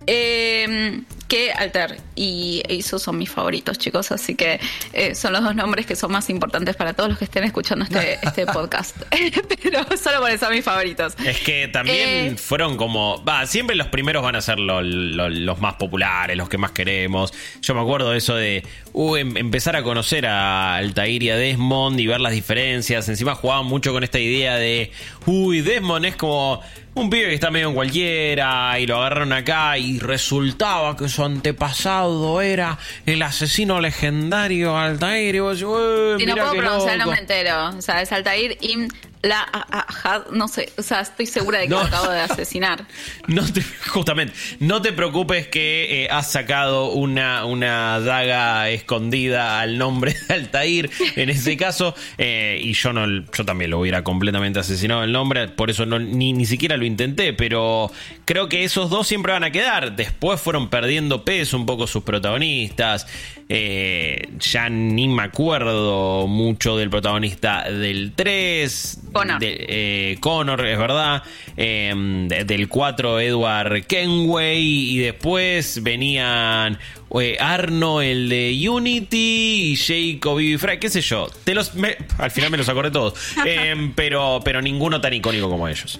Eh, 0.08 1.02
que 1.32 1.52
Alter 1.54 1.98
y 2.14 2.62
Eizo 2.68 3.00
son 3.00 3.18
mis 3.18 3.30
favoritos, 3.30 3.78
chicos, 3.78 4.12
así 4.12 4.36
que 4.36 4.60
eh, 4.92 5.16
son 5.16 5.32
los 5.32 5.42
dos 5.44 5.56
nombres 5.56 5.86
que 5.86 5.96
son 5.96 6.12
más 6.12 6.30
importantes 6.30 6.76
para 6.76 6.92
todos 6.94 7.10
los 7.10 7.18
que 7.18 7.24
estén 7.24 7.46
escuchando 7.46 7.86
este, 7.86 8.20
este 8.22 8.46
podcast. 8.48 8.98
Pero 9.64 9.86
solo 9.98 10.20
por 10.20 10.30
eso 10.30 10.50
mis 10.50 10.66
favoritos. 10.66 11.14
Es 11.26 11.40
que 11.40 11.70
también 11.70 12.34
Eh, 12.34 12.36
fueron 12.38 12.76
como. 12.76 13.24
Va, 13.24 13.46
siempre 13.48 13.78
los 13.78 13.88
primeros 13.88 14.22
van 14.24 14.36
a 14.36 14.42
ser 14.42 14.60
lo- 14.60 14.82
lo- 14.82 15.30
los 15.30 15.62
más 15.62 15.76
populares, 15.76 16.36
los 16.36 16.50
que 16.50 16.58
más 16.58 16.72
queremos. 16.72 17.34
Yo 17.62 17.74
me 17.76 17.80
acuerdo 17.82 18.12
de 18.12 18.18
eso 18.18 18.36
de 18.36 18.64
uh, 18.92 19.16
em- 19.16 19.38
empezar 19.38 19.78
a 19.78 19.84
conocer 19.84 20.26
a 20.26 20.76
Altair 20.76 21.24
y 21.24 21.30
a 21.30 21.38
Desmond 21.38 21.98
y 22.00 22.08
ver 22.08 22.20
las 22.20 22.34
diferencias. 22.34 23.08
Encima 23.08 23.36
jugaban 23.36 23.66
mucho 23.68 23.94
con 23.94 24.04
esta 24.04 24.20
idea 24.20 24.56
de. 24.58 24.92
Uy, 25.26 25.62
Desmond 25.62 26.06
es 26.06 26.16
como. 26.18 26.62
Un 26.94 27.10
pibe 27.10 27.30
que 27.30 27.36
está 27.36 27.50
medio 27.52 27.70
en 27.70 27.74
cualquiera 27.76 28.78
y 28.78 28.86
lo 28.86 28.98
agarraron 28.98 29.32
acá 29.32 29.78
y 29.78 29.98
resultaba 30.00 30.98
que 30.98 31.08
su 31.08 31.24
antepasado 31.24 32.42
era 32.42 32.78
el 33.06 33.22
asesino 33.22 33.80
legendario 33.80 34.78
Altair. 34.78 35.36
Y 35.36 35.40
vos 35.40 35.58
decís, 35.60 35.74
"Ué, 35.74 36.16
Y 36.22 36.26
no 36.26 36.36
puedo 36.36 36.52
pronunciar 36.52 36.94
el 36.94 37.00
loco". 37.00 37.12
nombre 37.12 37.22
entero. 37.22 37.70
O 37.78 37.82
sea, 37.82 38.02
es 38.02 38.12
Altair 38.12 38.58
Im 38.60 38.90
La 39.24 39.42
Ahad, 39.44 40.28
no 40.32 40.48
sé. 40.48 40.70
O 40.78 40.82
sea, 40.82 41.02
estoy 41.02 41.28
segura 41.28 41.60
de 41.60 41.66
que 41.66 41.70
No. 41.70 41.82
lo 41.82 41.86
acabo 41.88 42.10
de 42.12 42.22
asesinar. 42.22 42.86
No 43.28 43.44
te, 43.52 43.62
justamente, 43.88 44.34
no 44.60 44.82
te 44.82 44.92
preocupes 44.94 45.48
que 45.48 46.04
eh, 46.06 46.08
has 46.10 46.32
sacado 46.32 46.90
una, 46.92 47.46
una 47.46 48.00
daga 48.00 48.70
escondida 48.70 49.60
al 49.62 49.78
nombre 49.78 50.16
de 50.28 50.34
Altair 50.34 50.90
en 51.16 51.30
ese 51.30 51.56
caso, 51.56 51.94
eh, 52.18 52.60
y 52.62 52.74
yo 52.74 52.94
no 52.94 53.06
yo 53.32 53.46
también 53.46 53.70
lo 53.72 53.80
hubiera 53.80 54.04
completamente 54.04 54.60
asesinado 54.60 55.04
el 55.04 55.12
nombre, 55.12 55.48
por 55.50 55.70
eso 55.70 55.86
no, 55.86 56.00
ni, 56.00 56.34
ni 56.34 56.46
siquiera 56.46 56.76
lo 56.78 56.86
intenté, 56.86 57.34
pero 57.34 57.92
creo 58.26 58.50
que 58.50 58.64
esos 58.64 58.90
dos 58.90 59.08
siempre 59.08 59.32
van 59.34 59.44
a 59.44 59.52
quedar. 59.52 59.96
Después 59.96 60.42
fueron 60.42 60.70
perdiendo 60.70 61.24
peso 61.24 61.58
un 61.58 61.66
poco 61.66 61.86
sus 61.88 62.04
protagonistas. 62.04 63.06
eh, 63.50 64.30
ya 64.40 64.70
ni 64.70 65.08
me 65.10 65.24
acuerdo 65.24 66.26
mucho 66.28 66.78
del 66.78 66.90
protagonista 66.90 67.64
del 67.70 68.14
3. 68.16 69.00
Connor. 69.12 69.40
de- 69.40 69.66
eh, 69.68 70.18
Connor, 70.20 70.66
es 70.66 70.78
verdad. 70.78 71.24
eh, 71.58 71.94
de- 72.28 72.46
del 72.46 72.68
4, 72.70 73.20
Edward 73.20 73.86
Kenway. 73.86 74.62
Y 74.62 74.98
después 75.00 75.84
venían 75.84 76.80
eh, 77.20 77.36
Arno, 77.40 78.02
el 78.02 78.30
de 78.30 78.70
Unity. 78.70 79.74
Y 79.74 79.76
Jacob 79.76 80.40
y 80.40 80.58
Fry, 80.58 80.80
qué 80.80 80.90
sé 80.90 81.02
yo. 81.02 81.28
Te 81.44 81.54
los, 81.54 81.76
me- 81.76 81.98
al 82.18 82.32
final 82.32 82.50
me 82.52 82.58
los 82.58 82.70
acordé 82.70 82.92
todos. 82.92 83.14
Eh, 83.46 83.92
pero, 83.96 84.40
pero 84.46 84.62
ninguno 84.62 85.02
tan 85.02 85.14
icónico 85.14 85.50
como 85.50 85.68
ellos. 85.68 86.00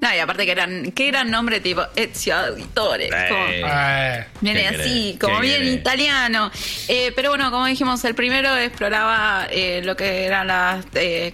No, 0.00 0.14
y 0.14 0.18
aparte 0.18 0.44
que 0.44 0.52
eran, 0.52 0.92
qué 0.92 1.06
gran 1.06 1.30
nombre 1.30 1.58
tipo 1.60 1.82
Ezio 1.96 2.36
Auditore. 2.36 3.08
como- 3.08 3.46
Eh, 3.48 4.26
Viene 4.42 4.60
¿qué 4.60 4.66
así, 4.68 4.76
querés? 5.16 5.18
como 5.20 5.40
¿Qué 5.40 5.46
bien 5.46 5.58
querés? 5.62 5.74
italiano. 5.74 6.50
Eh, 6.88 7.12
pero 7.16 7.30
bueno, 7.30 7.50
como 7.50 7.64
dijimos, 7.66 8.04
el 8.04 8.14
primero 8.14 8.54
exploraba 8.58 9.48
eh, 9.50 9.80
lo 9.82 9.96
que 9.96 10.24
eran 10.26 10.48
las 10.48 10.84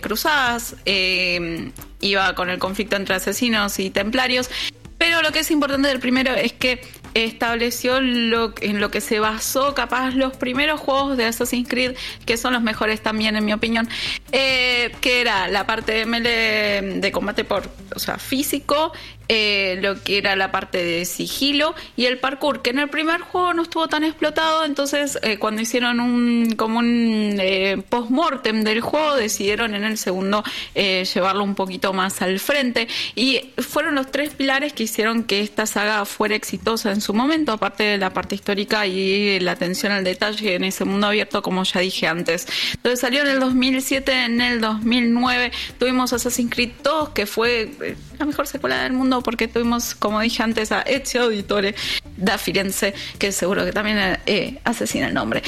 cruzadas, 0.01 0.77
iba 0.87 2.35
con 2.35 2.51
el 2.51 2.59
conflicto 2.59 2.97
entre 2.97 3.17
asesinos 3.17 3.79
y 3.81 3.91
templarios. 3.91 4.49
Pero 4.97 5.23
lo 5.23 5.33
que 5.33 5.41
es 5.41 5.51
importante 5.51 5.89
del 5.89 5.99
primero 5.99 6.33
es 6.35 6.53
que 6.53 6.81
estableció 7.15 8.01
lo, 8.01 8.55
en 8.61 8.81
lo 8.81 8.91
que 8.91 9.01
se 9.01 9.21
basó 9.21 9.75
capaz 9.75 10.15
los 10.15 10.37
primeros 10.37 10.81
juegos 10.81 11.17
de 11.17 11.27
Assassin's 11.27 11.69
Creed, 11.69 11.97
que 12.27 12.37
son 12.37 12.53
los 12.53 12.63
mejores 12.63 13.03
también 13.03 13.37
en 13.37 13.45
mi 13.45 13.53
opinión, 13.53 13.89
eh, 14.33 14.93
que 15.01 15.21
era 15.21 15.49
la 15.49 15.67
parte 15.67 15.93
de 15.93 16.07
melee 16.07 17.01
de 17.01 17.13
combate 17.13 17.45
por, 17.45 17.69
o 17.95 17.99
sea, 17.99 18.19
físico, 18.19 18.93
eh, 19.35 19.79
lo 19.81 20.03
que 20.03 20.19
era 20.19 20.37
la 20.37 20.53
parte 20.53 20.85
de 20.85 21.07
sigilo 21.07 21.75
y 21.97 22.05
el 22.05 22.19
parkour, 22.19 22.61
que 22.61 22.69
en 22.69 22.79
el 22.79 22.91
primer 22.91 23.23
juego 23.23 23.55
no 23.55 23.63
estuvo 23.63 23.89
tan 23.89 24.05
explotado, 24.05 24.67
entonces 24.67 25.19
eh, 25.23 25.39
cuando 25.39 25.63
hicieron 25.63 26.01
un 26.01 26.55
como 26.55 26.81
un 26.81 27.39
eh, 27.41 27.83
post-mortem 27.89 28.63
del 28.63 28.83
juego 28.83 29.17
decidieron 29.17 29.75
en 29.75 29.85
el 29.85 29.97
segundo 29.97 30.45
llevarlo 30.75 31.45
un 31.45 31.55
poquito 31.55 31.95
más 31.95 32.21
al 32.21 32.41
frente 32.41 32.89
y 33.15 33.53
fueron 33.57 33.95
los 33.95 34.11
tres 34.11 34.35
pilares 34.35 34.75
que 34.75 34.83
hicieron 34.83 35.25
que 35.25 35.41
esta 35.41 35.65
saga 35.65 36.05
fuera 36.05 36.35
exitosa 36.35 36.93
en 36.93 37.01
su 37.01 37.15
momento, 37.15 37.53
aparte 37.53 37.85
de 37.85 37.97
la 37.97 38.13
parte 38.13 38.35
histórica 38.35 38.87
y 38.87 39.41
la 39.41 39.53
atención 39.53 39.93
al 39.93 40.05
detalle 40.05 40.57
en 40.57 40.65
ese 40.65 40.85
mundo 40.85 41.07
abierto, 41.07 41.41
como 41.41 41.65
ya 41.65 41.81
dije 41.81 42.07
antes. 42.07 42.47
Entonces 42.75 43.01
salió 43.01 43.23
en 43.23 43.29
el 43.29 43.41
2007, 43.41 44.13
en 44.25 44.41
el 44.43 44.61
2009 44.61 45.53
tuvimos 45.79 46.13
Assassin's 46.13 46.55
Creed 46.55 46.73
2, 46.83 47.11
que 47.11 47.25
fue 47.25 47.71
la 48.19 48.27
mejor 48.27 48.47
secuela 48.47 48.83
del 48.83 48.93
mundo 48.93 49.22
porque 49.23 49.49
tuvimos, 49.49 49.95
como 49.95 50.21
dije 50.21 50.43
antes, 50.43 50.73
a 50.73 50.83
Ezio 50.83 51.23
Auditore 51.23 51.75
da 52.17 52.39
Firenze, 52.39 52.95
que 53.19 53.33
seguro 53.33 53.65
que 53.65 53.73
también 53.73 54.19
eh, 54.27 54.59
asesina 54.65 55.09
el 55.09 55.15
nombre. 55.15 55.43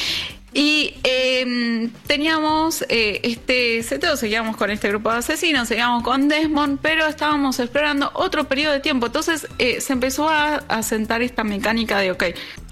Y 0.57 0.95
eh, 1.03 1.91
teníamos 2.07 2.85
eh, 2.89 3.21
este 3.25 3.83
seteo, 3.83 4.17
seguíamos 4.17 4.57
con 4.57 4.71
este 4.71 4.89
grupo 4.89 5.11
de 5.11 5.19
asesinos, 5.19 5.67
seguíamos 5.67 6.05
con 6.05 6.29
Desmond, 6.29 6.79
pero 6.81 7.09
estábamos 7.09 7.59
explorando 7.59 8.13
otro 8.15 8.45
periodo 8.45 8.73
de 8.73 8.79
tiempo. 8.79 9.07
Entonces 9.07 9.49
eh, 9.59 9.81
se 9.81 9.93
empezó 9.93 10.29
a, 10.29 10.59
a 10.69 10.85
sentar 10.85 11.23
esta 11.23 11.43
mecánica 11.43 11.99
de, 11.99 12.13
ok, 12.13 12.25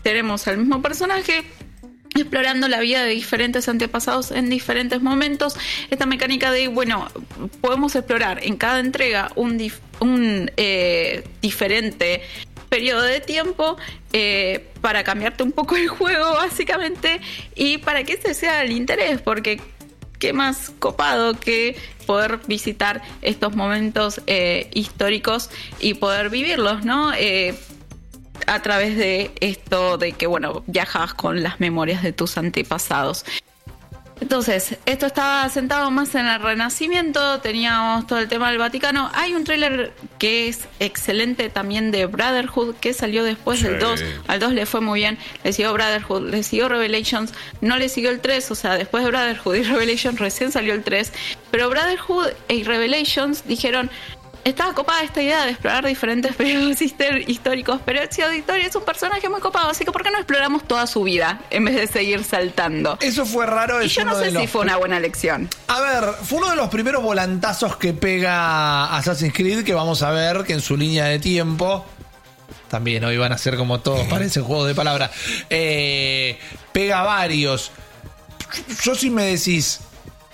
tenemos 0.04 0.46
al 0.46 0.58
mismo 0.58 0.80
personaje, 0.80 1.42
explorando 2.14 2.68
la 2.68 2.78
vida 2.78 3.02
de 3.02 3.10
diferentes 3.10 3.68
antepasados 3.68 4.30
en 4.30 4.48
diferentes 4.48 5.02
momentos. 5.02 5.56
Esta 5.90 6.06
mecánica 6.06 6.52
de, 6.52 6.68
bueno, 6.68 7.08
podemos 7.60 7.96
explorar 7.96 8.38
en 8.44 8.58
cada 8.58 8.78
entrega 8.78 9.32
un, 9.34 9.58
dif- 9.58 9.80
un 10.02 10.50
eh, 10.56 11.24
diferente 11.40 12.22
periodo 12.68 13.02
de 13.02 13.20
tiempo 13.20 13.76
eh, 14.12 14.68
para 14.80 15.04
cambiarte 15.04 15.42
un 15.42 15.52
poco 15.52 15.76
el 15.76 15.88
juego 15.88 16.32
básicamente 16.34 17.20
y 17.54 17.78
para 17.78 18.04
que 18.04 18.14
ese 18.14 18.34
sea 18.34 18.62
el 18.62 18.72
interés 18.72 19.20
porque 19.20 19.60
qué 20.18 20.32
más 20.32 20.70
copado 20.78 21.38
que 21.38 21.76
poder 22.06 22.40
visitar 22.46 23.02
estos 23.22 23.54
momentos 23.54 24.20
eh, 24.26 24.68
históricos 24.72 25.50
y 25.80 25.94
poder 25.94 26.30
vivirlos, 26.30 26.84
¿no? 26.84 27.12
A 28.46 28.62
través 28.62 28.96
de 28.96 29.30
esto 29.40 29.98
de 29.98 30.12
que, 30.12 30.26
bueno, 30.26 30.64
viajas 30.66 31.14
con 31.14 31.42
las 31.42 31.60
memorias 31.60 32.02
de 32.02 32.12
tus 32.12 32.36
antepasados. 32.38 33.24
Entonces, 34.22 34.76
esto 34.87 35.06
estaba 35.06 35.48
sentado 35.48 35.90
más 35.90 36.14
en 36.14 36.26
el 36.28 36.40
Renacimiento, 36.40 37.40
teníamos 37.40 38.06
todo 38.06 38.20
el 38.20 38.28
tema 38.28 38.50
del 38.50 38.58
Vaticano. 38.58 39.11
Hay 39.14 39.35
un 39.35 39.42
tráiler 39.42 39.92
que 40.20 40.46
es 40.46 40.61
excelente 40.78 41.48
también 41.48 41.90
de 41.90 42.06
Brotherhood, 42.06 42.76
que 42.76 42.94
salió 42.94 43.24
después 43.24 43.58
Sí. 43.58 43.64
del 43.64 43.80
2. 43.80 44.00
Al 44.28 44.38
2 44.38 44.52
le 44.52 44.64
fue 44.64 44.80
muy 44.80 45.00
bien, 45.00 45.18
le 45.42 45.52
siguió 45.52 45.72
Brotherhood, 45.72 46.30
le 46.30 46.44
siguió 46.44 46.68
Revelations, 46.68 47.35
no 47.61 47.76
le 47.78 47.88
siguió 47.88 48.11
el 48.11 48.20
3, 48.20 48.48
o 48.52 48.54
sea, 48.54 48.74
después 48.78 49.02
de 49.02 49.11
Brotherhood 49.11 49.56
y 49.56 49.62
Revelations 49.64 50.20
recién 50.20 50.52
salió 50.52 50.72
el 50.74 50.85
3. 50.85 51.12
Pero 51.50 51.68
Brotherhood 51.68 52.28
y 52.48 52.62
Revelations 52.62 53.44
dijeron, 53.48 53.90
estaba 54.44 54.74
copada 54.74 55.02
esta 55.02 55.22
idea 55.22 55.44
de 55.44 55.50
explorar 55.52 55.87
diferentes 55.87 56.35
periodos 56.37 56.81
históricos, 56.83 57.81
pero 57.85 58.00
Ezio 58.00 58.26
Auditore 58.26 58.66
es 58.66 58.74
un 58.74 58.85
personaje 58.85 59.28
muy 59.28 59.40
copado, 59.40 59.70
así 59.70 59.85
que 59.85 59.92
¿por 59.92 60.02
qué 60.02 60.11
no 60.11 60.18
exploramos 60.18 60.66
toda 60.66 60.87
su 60.87 61.02
vida 61.05 61.40
en 61.50 61.64
vez 61.64 61.76
de 61.76 61.87
seguir 61.87 62.24
saltando? 62.24 62.98
eso 63.00 63.24
fue 63.26 63.46
raro. 63.46 63.83
Y 63.83 63.88
yo 63.88 64.05
no 64.05 64.18
sé 64.18 64.26
si 64.26 64.33
los- 64.33 64.50
fue 64.50 64.62
una 64.62 64.76
buena 64.76 64.96
elección. 64.96 65.48
A 65.68 65.81
ver, 65.81 66.05
fue 66.24 66.38
uno 66.38 66.50
de 66.50 66.57
los 66.57 66.68
primeros 66.68 67.02
volantazos 67.02 67.76
que 67.76 67.92
pega 67.92 68.94
Assassin's 68.96 69.33
Creed 69.35 69.64
que 69.64 69.74
vamos 69.74 70.02
a 70.02 70.11
ver 70.11 70.44
que 70.44 70.52
en 70.55 70.61
su 70.61 70.76
línea 70.76 71.05
de 71.07 71.18
tiempo. 71.18 71.85
También 72.68 73.05
hoy 73.05 73.18
van 73.18 73.33
a 73.33 73.38
ser 73.38 73.57
como 73.59 73.81
todos, 73.81 74.07
parece 74.09 74.40
juego 74.40 74.64
de 74.64 74.74
palabras. 74.74 75.11
eh, 75.50 76.38
pega 76.72 77.02
varios. 77.02 77.70
Yo 78.83 78.94
si 78.94 79.11
me 79.11 79.24
decís, 79.24 79.81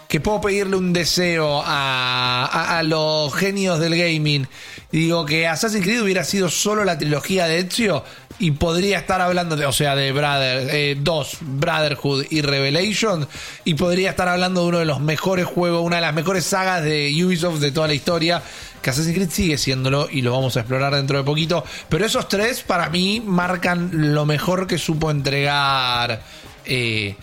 que 0.09 0.21
puedo 0.21 0.41
pedirle 0.41 0.77
un 0.77 0.95
deseo 0.95 1.63
a, 1.65 2.79
a, 2.79 2.83
los 2.83 3.35
genios 3.35 3.79
del 3.79 3.95
gaming 3.95 4.49
digo 4.91 5.27
que 5.27 5.47
Assassin's 5.47 5.85
Creed 5.85 6.03
hubiera 6.03 6.25
sido 6.25 6.49
solo 6.49 6.83
la 6.85 6.97
trilogía 6.97 7.47
de 7.47 7.59
Ezio 7.59 8.03
y 8.39 8.53
podría 8.53 8.99
estar 8.99 9.21
hablando 9.21 9.57
de, 9.57 9.67
o 9.67 9.73
sea, 9.73 9.95
de 9.97 10.13
Brother, 10.13 10.97
2, 11.03 11.35
eh, 11.35 11.37
Brotherhood 11.43 12.25
y 12.31 12.41
Revelation 12.41 13.29
y 13.65 13.75
podría 13.75 14.11
estar 14.11 14.29
hablando 14.29 14.63
de 14.63 14.69
uno 14.69 14.79
de 14.79 14.85
los 14.87 15.01
mejores 15.01 15.45
juegos, 15.45 15.83
una 15.85 15.97
de 15.97 16.03
las 16.03 16.15
mejores 16.15 16.45
sagas 16.45 16.83
de 16.83 17.13
Ubisoft 17.25 17.59
de 17.59 17.73
toda 17.73 17.89
la 17.89 17.95
historia 17.95 18.43
que 18.81 18.91
Assassin's 18.91 19.15
Creed 19.15 19.31
sigue 19.31 19.59
siéndolo 19.59 20.09
y 20.11 20.23
lo 20.23 20.33
vamos 20.33 20.57
a 20.57 20.61
explorar 20.61 20.95
dentro 20.95 21.19
de 21.19 21.25
poquito. 21.25 21.65
Pero 21.89 22.07
esos 22.07 22.29
tres 22.29 22.63
para 22.63 22.89
mí 22.89 23.21
marcan 23.25 23.91
lo 23.93 24.25
mejor 24.25 24.67
que 24.67 24.79
supo 24.79 25.11
entregar 25.11 26.23
eh, 26.65 27.17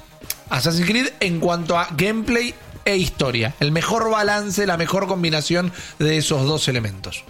Assassin's 0.49 0.87
Creed 0.87 1.07
en 1.19 1.39
cuanto 1.39 1.79
a 1.79 1.87
gameplay 1.95 2.53
e 2.85 2.97
historia. 2.97 3.55
El 3.59 3.71
mejor 3.71 4.09
balance, 4.09 4.65
la 4.65 4.77
mejor 4.77 5.07
combinación 5.07 5.73
de 5.99 6.17
esos 6.17 6.45
dos 6.45 6.67
elementos. 6.67 7.23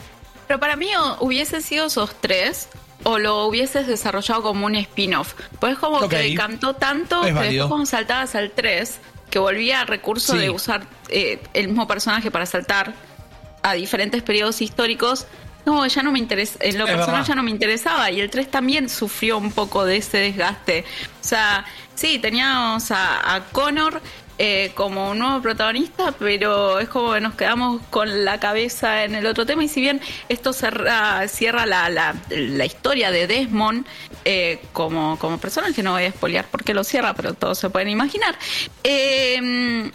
Pero 0.47 0.59
para 0.59 0.75
mí 0.75 0.89
hubiese 1.21 1.61
sido 1.61 1.87
esos 1.87 2.13
tres 2.21 2.67
o 3.03 3.17
lo 3.17 3.45
hubieses 3.45 3.87
desarrollado 3.87 4.41
como 4.43 4.65
un 4.65 4.75
spin-off. 4.75 5.33
Pues 5.59 5.77
como 5.77 6.07
que 6.07 6.35
cantó 6.35 6.75
tanto 6.75 7.21
que 7.21 7.33
después 7.33 7.65
cuando 7.67 7.85
saltabas 7.85 8.35
al 8.35 8.51
3, 8.51 8.99
que 9.29 9.39
volvía 9.39 9.81
al 9.81 9.87
recurso 9.87 10.35
de 10.35 10.49
usar 10.49 10.85
eh, 11.09 11.41
el 11.53 11.67
mismo 11.67 11.87
personaje 11.87 12.31
para 12.31 12.45
saltar 12.45 12.93
a 13.63 13.73
diferentes 13.73 14.21
periodos 14.23 14.61
históricos, 14.61 15.27
no, 15.65 15.85
ya 15.87 16.03
no 16.03 16.11
me 16.11 16.19
interesa, 16.19 16.57
en 16.61 16.77
lo 16.77 16.85
personal 16.85 17.25
ya 17.25 17.33
no 17.33 17.41
me 17.41 17.49
interesaba 17.49 18.11
y 18.11 18.21
el 18.21 18.29
3 18.29 18.51
también 18.51 18.87
sufrió 18.87 19.37
un 19.39 19.51
poco 19.51 19.83
de 19.83 19.97
ese 19.97 20.17
desgaste. 20.17 20.85
O 21.21 21.27
sea, 21.27 21.65
sí, 21.95 22.19
teníamos 22.19 22.91
a, 22.91 23.35
a 23.35 23.45
Connor 23.45 24.01
eh, 24.37 24.71
como 24.75 25.11
un 25.11 25.19
nuevo 25.19 25.41
protagonista, 25.41 26.13
pero 26.17 26.79
es 26.79 26.89
como 26.89 27.13
que 27.13 27.21
nos 27.21 27.35
quedamos 27.35 27.81
con 27.89 28.25
la 28.25 28.39
cabeza 28.39 29.03
en 29.05 29.15
el 29.15 29.25
otro 29.25 29.45
tema. 29.45 29.63
Y 29.63 29.69
si 29.69 29.81
bien 29.81 30.01
esto 30.27 30.51
cierra, 30.51 31.27
cierra 31.27 31.65
la, 31.65 31.89
la, 32.29 32.65
historia 32.65 33.11
de 33.11 33.27
Desmond 33.27 33.85
eh, 34.25 34.59
como, 34.73 35.17
como 35.19 35.37
personaje, 35.37 35.81
no 35.81 35.93
voy 35.93 36.03
a 36.03 36.07
espolear 36.07 36.45
porque 36.51 36.73
lo 36.73 36.83
cierra, 36.83 37.13
pero 37.13 37.33
todos 37.33 37.57
se 37.59 37.69
pueden 37.69 37.89
imaginar. 37.89 38.37
Eh, 38.83 39.89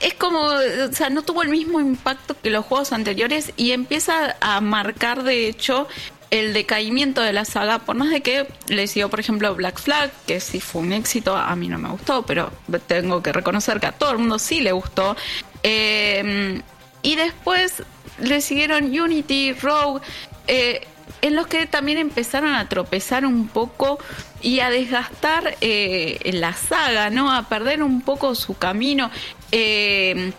es 0.00 0.14
como, 0.14 0.40
o 0.40 0.92
sea, 0.92 1.10
no 1.10 1.22
tuvo 1.22 1.42
el 1.42 1.48
mismo 1.48 1.80
impacto 1.80 2.36
que 2.40 2.50
los 2.50 2.64
juegos 2.64 2.92
anteriores 2.92 3.52
y 3.56 3.72
empieza 3.72 4.36
a 4.40 4.60
marcar, 4.60 5.24
de 5.24 5.48
hecho, 5.48 5.88
el 6.30 6.52
decaimiento 6.52 7.22
de 7.22 7.32
la 7.32 7.44
saga, 7.44 7.78
por 7.78 7.96
más 7.96 8.10
de 8.10 8.20
que 8.20 8.46
le 8.68 8.86
siguió, 8.86 9.08
por 9.08 9.20
ejemplo, 9.20 9.54
Black 9.54 9.80
Flag, 9.80 10.10
que 10.26 10.40
sí 10.40 10.60
fue 10.60 10.82
un 10.82 10.92
éxito, 10.92 11.36
a 11.36 11.54
mí 11.56 11.68
no 11.68 11.78
me 11.78 11.88
gustó, 11.88 12.24
pero 12.26 12.52
tengo 12.86 13.22
que 13.22 13.32
reconocer 13.32 13.80
que 13.80 13.86
a 13.86 13.92
todo 13.92 14.12
el 14.12 14.18
mundo 14.18 14.38
sí 14.38 14.60
le 14.60 14.72
gustó. 14.72 15.16
Eh, 15.62 16.60
y 17.02 17.16
después 17.16 17.82
le 18.20 18.40
siguieron 18.40 18.84
Unity, 18.84 19.52
Rogue, 19.54 20.02
eh, 20.46 20.86
en 21.22 21.34
los 21.34 21.46
que 21.46 21.66
también 21.66 21.98
empezaron 21.98 22.54
a 22.54 22.68
tropezar 22.68 23.24
un 23.24 23.48
poco 23.48 23.98
y 24.42 24.60
a 24.60 24.70
desgastar 24.70 25.56
eh, 25.60 26.18
la 26.34 26.52
saga, 26.52 27.10
¿no? 27.10 27.32
A 27.32 27.48
perder 27.48 27.82
un 27.82 28.02
poco 28.02 28.34
su 28.34 28.56
camino. 28.56 29.10
Eh, 29.50 30.32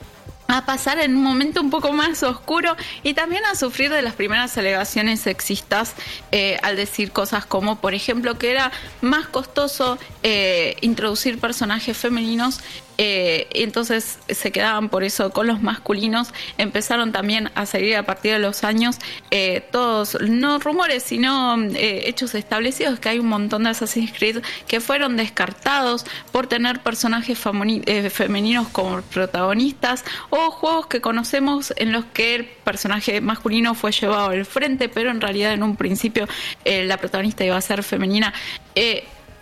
a 0.49 0.65
pasar 0.65 0.99
en 0.99 1.15
un 1.15 1.23
momento 1.23 1.61
un 1.61 1.69
poco 1.69 1.93
más 1.93 2.23
oscuro 2.23 2.75
y 3.03 3.13
también 3.13 3.45
a 3.45 3.55
sufrir 3.55 3.91
de 3.91 4.01
las 4.01 4.15
primeras 4.15 4.57
alegaciones 4.57 5.21
sexistas 5.21 5.93
eh, 6.31 6.57
al 6.63 6.75
decir 6.75 7.11
cosas 7.11 7.45
como, 7.45 7.77
por 7.77 7.93
ejemplo, 7.93 8.37
que 8.37 8.51
era 8.51 8.71
más 9.01 9.27
costoso 9.27 9.99
eh, 10.23 10.75
introducir 10.81 11.39
personajes 11.39 11.95
femeninos 11.95 12.61
eh, 13.01 13.47
entonces 13.51 14.19
se 14.27 14.51
quedaban 14.51 14.89
por 14.89 15.05
eso 15.05 15.29
con 15.29 15.47
los 15.47 15.61
masculinos. 15.61 16.33
Empezaron 16.57 17.13
también 17.13 17.49
a 17.55 17.65
salir 17.65 17.95
a 17.95 18.03
partir 18.03 18.33
de 18.33 18.39
los 18.39 18.65
años 18.65 18.97
eh, 19.31 19.65
todos, 19.71 20.17
no 20.19 20.59
rumores, 20.59 21.03
sino 21.03 21.55
eh, 21.61 22.09
hechos 22.09 22.35
establecidos, 22.35 22.99
que 22.99 23.07
hay 23.07 23.19
un 23.19 23.27
montón 23.27 23.63
de 23.63 23.69
Assassin's 23.69 24.11
Creed 24.11 24.43
que 24.67 24.81
fueron 24.81 25.15
descartados 25.15 26.05
por 26.33 26.47
tener 26.47 26.81
personajes 26.81 27.39
femeninos 27.39 28.67
como 28.67 29.01
protagonistas 29.01 30.03
o 30.29 30.51
juegos 30.51 30.87
que 30.87 30.99
conocemos 30.99 31.73
en 31.77 31.93
los 31.93 32.03
que 32.03 32.35
el 32.35 32.45
personaje 32.45 33.21
masculino 33.21 33.75
fue 33.75 33.93
llevado 33.93 34.31
al 34.31 34.45
frente, 34.45 34.89
pero 34.89 35.09
en 35.09 35.21
realidad 35.21 35.53
en 35.53 35.63
un 35.63 35.77
principio 35.77 36.27
la 36.65 36.97
protagonista 36.97 37.45
iba 37.45 37.55
a 37.55 37.61
ser 37.61 37.81
femenina 37.81 38.33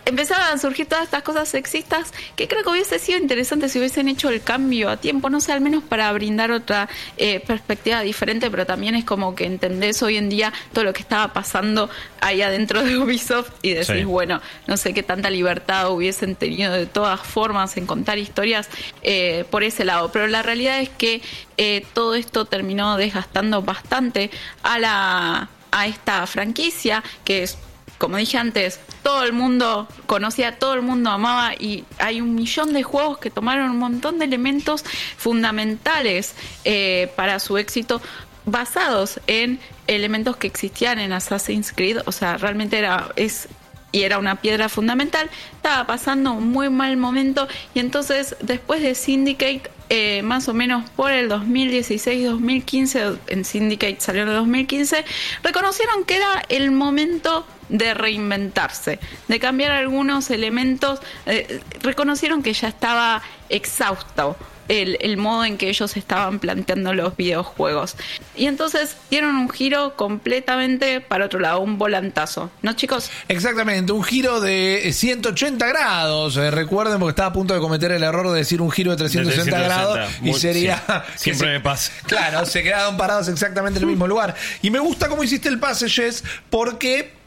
empezaban 0.08 0.54
a 0.54 0.58
surgir 0.58 0.86
todas 0.86 1.04
estas 1.04 1.22
cosas 1.22 1.48
sexistas 1.48 2.12
que 2.34 2.48
creo 2.48 2.62
que 2.62 2.70
hubiese 2.70 2.98
sido 2.98 3.18
interesante 3.18 3.68
si 3.68 3.78
hubiesen 3.78 4.08
hecho 4.08 4.30
el 4.30 4.40
cambio 4.40 4.88
a 4.88 4.96
tiempo, 4.96 5.28
no 5.28 5.40
sé, 5.40 5.52
al 5.52 5.60
menos 5.60 5.84
para 5.84 6.10
brindar 6.12 6.50
otra 6.50 6.88
eh, 7.18 7.40
perspectiva 7.40 8.00
diferente, 8.00 8.50
pero 8.50 8.64
también 8.64 8.94
es 8.94 9.04
como 9.04 9.34
que 9.34 9.44
entendés 9.44 10.02
hoy 10.02 10.16
en 10.16 10.30
día 10.30 10.52
todo 10.72 10.84
lo 10.84 10.92
que 10.94 11.02
estaba 11.02 11.32
pasando 11.34 11.90
ahí 12.22 12.40
adentro 12.40 12.82
de 12.82 12.96
Ubisoft 12.96 13.50
y 13.60 13.74
decís, 13.74 14.06
bueno, 14.06 14.40
no 14.66 14.78
sé 14.78 14.94
qué 14.94 15.02
tanta 15.02 15.28
libertad 15.28 15.90
hubiesen 15.90 16.36
tenido 16.36 16.72
de 16.72 16.86
todas 16.86 17.20
formas 17.20 17.76
en 17.76 17.86
contar 17.86 18.16
historias 18.18 18.68
eh, 19.02 19.44
por 19.50 19.62
ese 19.62 19.84
lado, 19.84 20.10
pero 20.10 20.26
la 20.26 20.42
realidad 20.42 20.80
es 20.80 20.88
que 20.88 21.20
eh, 21.58 21.84
todo 21.92 22.14
esto 22.14 22.46
terminó 22.46 22.96
desgastando 22.96 23.60
bastante 23.62 24.30
a 24.62 24.78
la 24.78 25.50
a 25.70 25.86
esta 25.86 26.26
franquicia 26.26 27.04
que 27.24 27.42
es 27.42 27.58
como 27.98 28.16
dije 28.16 28.38
antes, 28.38 28.80
todo 29.02 29.24
el 29.24 29.32
mundo 29.32 29.88
conocía, 30.06 30.58
todo 30.58 30.74
el 30.74 30.82
mundo 30.82 31.10
amaba 31.10 31.54
y 31.54 31.84
hay 31.98 32.20
un 32.20 32.34
millón 32.34 32.72
de 32.72 32.82
juegos 32.82 33.18
que 33.18 33.30
tomaron 33.30 33.70
un 33.70 33.78
montón 33.78 34.18
de 34.18 34.24
elementos 34.24 34.84
fundamentales 35.16 36.34
eh, 36.64 37.12
para 37.16 37.40
su 37.40 37.58
éxito 37.58 38.00
basados 38.46 39.20
en 39.26 39.58
elementos 39.86 40.36
que 40.36 40.46
existían 40.46 40.98
en 40.98 41.12
Assassin's 41.12 41.72
Creed, 41.72 41.98
o 42.06 42.12
sea, 42.12 42.36
realmente 42.38 42.78
era 42.78 43.10
es 43.16 43.48
y 43.90 44.02
era 44.02 44.18
una 44.18 44.36
piedra 44.36 44.68
fundamental, 44.68 45.30
estaba 45.56 45.86
pasando 45.86 46.32
un 46.32 46.50
muy 46.50 46.68
mal 46.68 46.96
momento 46.98 47.48
y 47.74 47.78
entonces 47.80 48.36
después 48.40 48.82
de 48.82 48.94
Syndicate, 48.94 49.62
eh, 49.88 50.20
más 50.22 50.46
o 50.48 50.54
menos 50.54 50.88
por 50.90 51.10
el 51.10 51.30
2016-2015, 51.30 53.18
en 53.28 53.44
Syndicate 53.46 53.96
salió 53.98 54.22
en 54.22 54.28
el 54.28 54.34
2015, 54.34 55.04
reconocieron 55.42 56.04
que 56.04 56.16
era 56.16 56.44
el 56.50 56.70
momento 56.70 57.46
de 57.68 57.94
reinventarse, 57.94 58.98
de 59.28 59.40
cambiar 59.40 59.72
algunos 59.72 60.30
elementos, 60.30 61.00
eh, 61.26 61.60
reconocieron 61.82 62.42
que 62.42 62.52
ya 62.52 62.68
estaba 62.68 63.22
exhausto 63.48 64.36
el, 64.68 65.16
modo 65.16 65.44
en 65.44 65.56
que 65.56 65.68
ellos 65.68 65.96
estaban 65.96 66.38
planteando 66.38 66.92
los 66.94 67.16
videojuegos. 67.16 67.96
Y 68.36 68.46
entonces 68.46 68.96
dieron 69.10 69.36
un 69.36 69.48
giro 69.48 69.96
completamente 69.96 71.00
para 71.00 71.26
otro 71.26 71.40
lado, 71.40 71.60
un 71.60 71.78
volantazo, 71.78 72.50
¿no 72.62 72.74
chicos? 72.74 73.10
Exactamente, 73.28 73.92
un 73.92 74.04
giro 74.04 74.40
de 74.40 74.90
180 74.92 75.66
grados. 75.66 76.36
Eh, 76.36 76.50
recuerden 76.50 76.98
porque 76.98 77.10
estaba 77.10 77.30
a 77.30 77.32
punto 77.32 77.54
de 77.54 77.60
cometer 77.60 77.92
el 77.92 78.02
error 78.02 78.30
de 78.30 78.38
decir 78.38 78.60
un 78.60 78.70
giro 78.70 78.90
de 78.90 78.98
360, 78.98 79.58
grados 79.58 80.10
y 80.22 80.34
sería... 80.34 81.04
siempre 81.16 81.52
me 81.52 81.60
pasa. 81.60 81.92
Claro, 82.06 82.44
se 82.44 82.62
quedaron 82.62 82.96
parados 82.96 83.28
exactamente 83.28 83.78
en 83.78 83.84
el 83.84 83.90
mismo 83.90 84.06
lugar. 84.06 84.34
Y 84.62 84.70
me 84.70 84.78
gusta 84.78 85.08
cómo 85.08 85.24
hiciste 85.24 85.48
el 85.48 85.58
pase, 85.58 85.88
Jess, 85.88 86.22
porque 86.50 87.17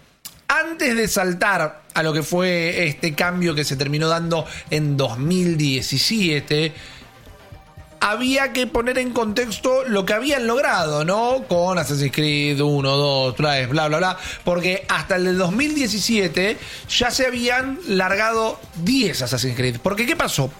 antes 0.51 0.97
de 0.97 1.07
saltar 1.07 1.81
a 1.93 2.03
lo 2.03 2.11
que 2.11 2.23
fue 2.23 2.85
este 2.87 3.15
cambio 3.15 3.55
que 3.55 3.63
se 3.63 3.77
terminó 3.77 4.09
dando 4.09 4.45
en 4.69 4.97
2017, 4.97 6.73
había 8.01 8.51
que 8.51 8.67
poner 8.67 8.97
en 8.97 9.11
contexto 9.11 9.85
lo 9.87 10.05
que 10.05 10.11
habían 10.11 10.47
logrado, 10.47 11.05
¿no? 11.05 11.45
Con 11.47 11.77
Assassin's 11.77 12.11
Creed 12.11 12.59
1, 12.59 12.89
2, 12.97 13.35
3, 13.35 13.69
bla, 13.69 13.87
bla, 13.87 13.97
bla. 13.99 14.17
Porque 14.43 14.85
hasta 14.89 15.15
el 15.15 15.23
del 15.23 15.37
2017 15.37 16.57
ya 16.89 17.11
se 17.11 17.27
habían 17.27 17.79
largado 17.87 18.59
10 18.83 19.21
Assassin's 19.21 19.55
Creed. 19.55 19.77
Porque 19.81 20.05
¿qué 20.05 20.17
pasó? 20.17 20.51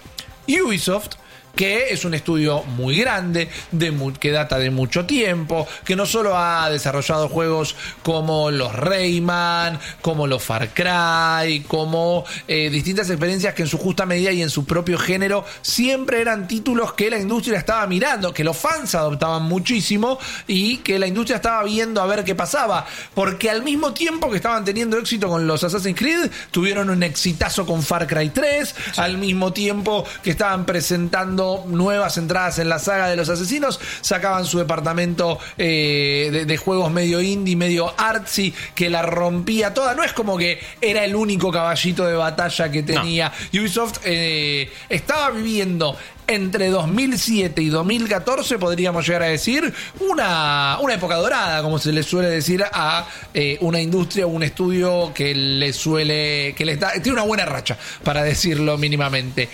Ubisoft 0.48 1.16
que 1.56 1.90
es 1.90 2.06
un 2.06 2.14
estudio 2.14 2.64
muy 2.64 2.98
grande, 2.98 3.50
de 3.72 3.92
que 4.20 4.32
data 4.32 4.58
de 4.58 4.72
mucho 4.72 5.06
tiempo, 5.06 5.68
que 5.86 5.96
no 5.96 6.06
solo 6.06 6.38
ha 6.38 6.70
desarrollado 6.70 7.30
juegos 7.30 7.76
como 8.04 8.52
los 8.52 8.74
Rayman, 8.74 9.80
como 10.02 10.28
los 10.28 10.44
Far 10.44 10.70
Cry, 10.74 11.62
como 11.68 12.26
eh, 12.48 12.70
distintas 12.70 13.10
experiencias 13.10 13.54
que 13.54 13.64
en 13.64 13.68
su 13.68 13.78
justa 13.78 14.06
medida 14.06 14.32
y 14.32 14.42
en 14.42 14.50
su 14.50 14.66
propio 14.66 14.98
género 14.98 15.46
siempre 15.62 16.22
eran 16.22 16.48
títulos 16.48 16.94
que 16.94 17.10
la 17.10 17.20
industria 17.20 17.60
estaba 17.60 17.86
mirando, 17.88 18.34
que 18.34 18.44
los 18.44 18.58
fans 18.58 18.96
adoptaban 18.96 19.44
muchísimo 19.44 20.18
y 20.48 20.78
que 20.78 21.00
la 21.00 21.08
industria 21.08 21.38
estaba 21.38 21.64
viendo 21.64 22.02
a 22.02 22.06
ver 22.06 22.24
qué 22.24 22.36
pasaba, 22.36 22.86
porque 23.14 23.50
al 23.50 23.64
mismo 23.64 23.94
tiempo 23.94 24.30
que 24.30 24.38
estaban 24.38 24.66
teniendo 24.66 24.98
éxito 24.98 25.28
con 25.28 25.46
los 25.48 25.64
Assassin's 25.64 25.98
Creed, 25.98 26.32
tuvieron 26.52 26.90
un 26.90 27.04
exitazo 27.04 27.66
con 27.66 27.84
Far 27.84 28.08
Cry 28.08 28.30
3, 28.30 28.76
al 28.98 29.18
mismo 29.18 29.54
tiempo 29.54 30.06
que 30.24 30.32
estaban 30.32 30.66
presentando 30.66 31.41
nuevas 31.68 32.18
entradas 32.18 32.60
en 32.60 32.70
la 32.70 32.80
saga 32.80 33.08
de 33.08 33.16
los 33.16 33.30
asesinos, 33.30 33.80
sacaban 34.02 34.46
su 34.46 34.60
departamento 34.60 35.40
eh, 35.58 36.46
de, 36.46 36.58
juegos 36.58 36.92
medio 36.92 37.22
indie, 37.22 37.56
medio 37.56 37.94
artsy, 37.98 38.54
que 38.76 38.90
la 38.90 39.02
rompía 39.02 39.74
toda. 39.74 39.96
No 39.96 40.04
es 40.04 40.14
como 40.14 40.38
que 40.38 40.60
era 40.80 41.04
el 41.06 41.16
único 41.16 41.52
caballito 41.52 42.06
de 42.06 42.16
batalla 42.16 42.72
que 42.72 42.84
tenía. 42.84 43.32
Ubisoft 43.54 44.00
eh, 44.04 44.72
estaba 44.90 45.32
viviendo 45.32 45.98
entre 46.28 46.70
2007 46.70 47.62
y 47.62 47.70
2014, 47.70 48.58
podríamos 48.58 49.06
llegar 49.06 49.24
a 49.24 49.28
decir, 49.28 49.74
una, 50.00 50.78
una 50.80 50.94
época 50.94 51.16
dorada, 51.16 51.62
como 51.62 51.78
se 51.78 51.92
le 51.92 52.04
suele 52.04 52.30
decir 52.30 52.64
a 52.72 53.06
eh, 53.34 53.58
una 53.62 53.82
industria 53.82 54.26
o 54.26 54.30
un 54.30 54.44
estudio 54.44 55.12
que 55.14 55.36
le 55.36 55.74
suele, 55.74 56.54
que 56.56 56.66
le 56.66 56.78
da, 56.78 56.94
tiene 56.94 57.14
una 57.14 57.24
buena 57.24 57.46
racha, 57.46 57.78
para 58.04 58.24
decirlo 58.24 58.78
mínimamente. 58.78 59.50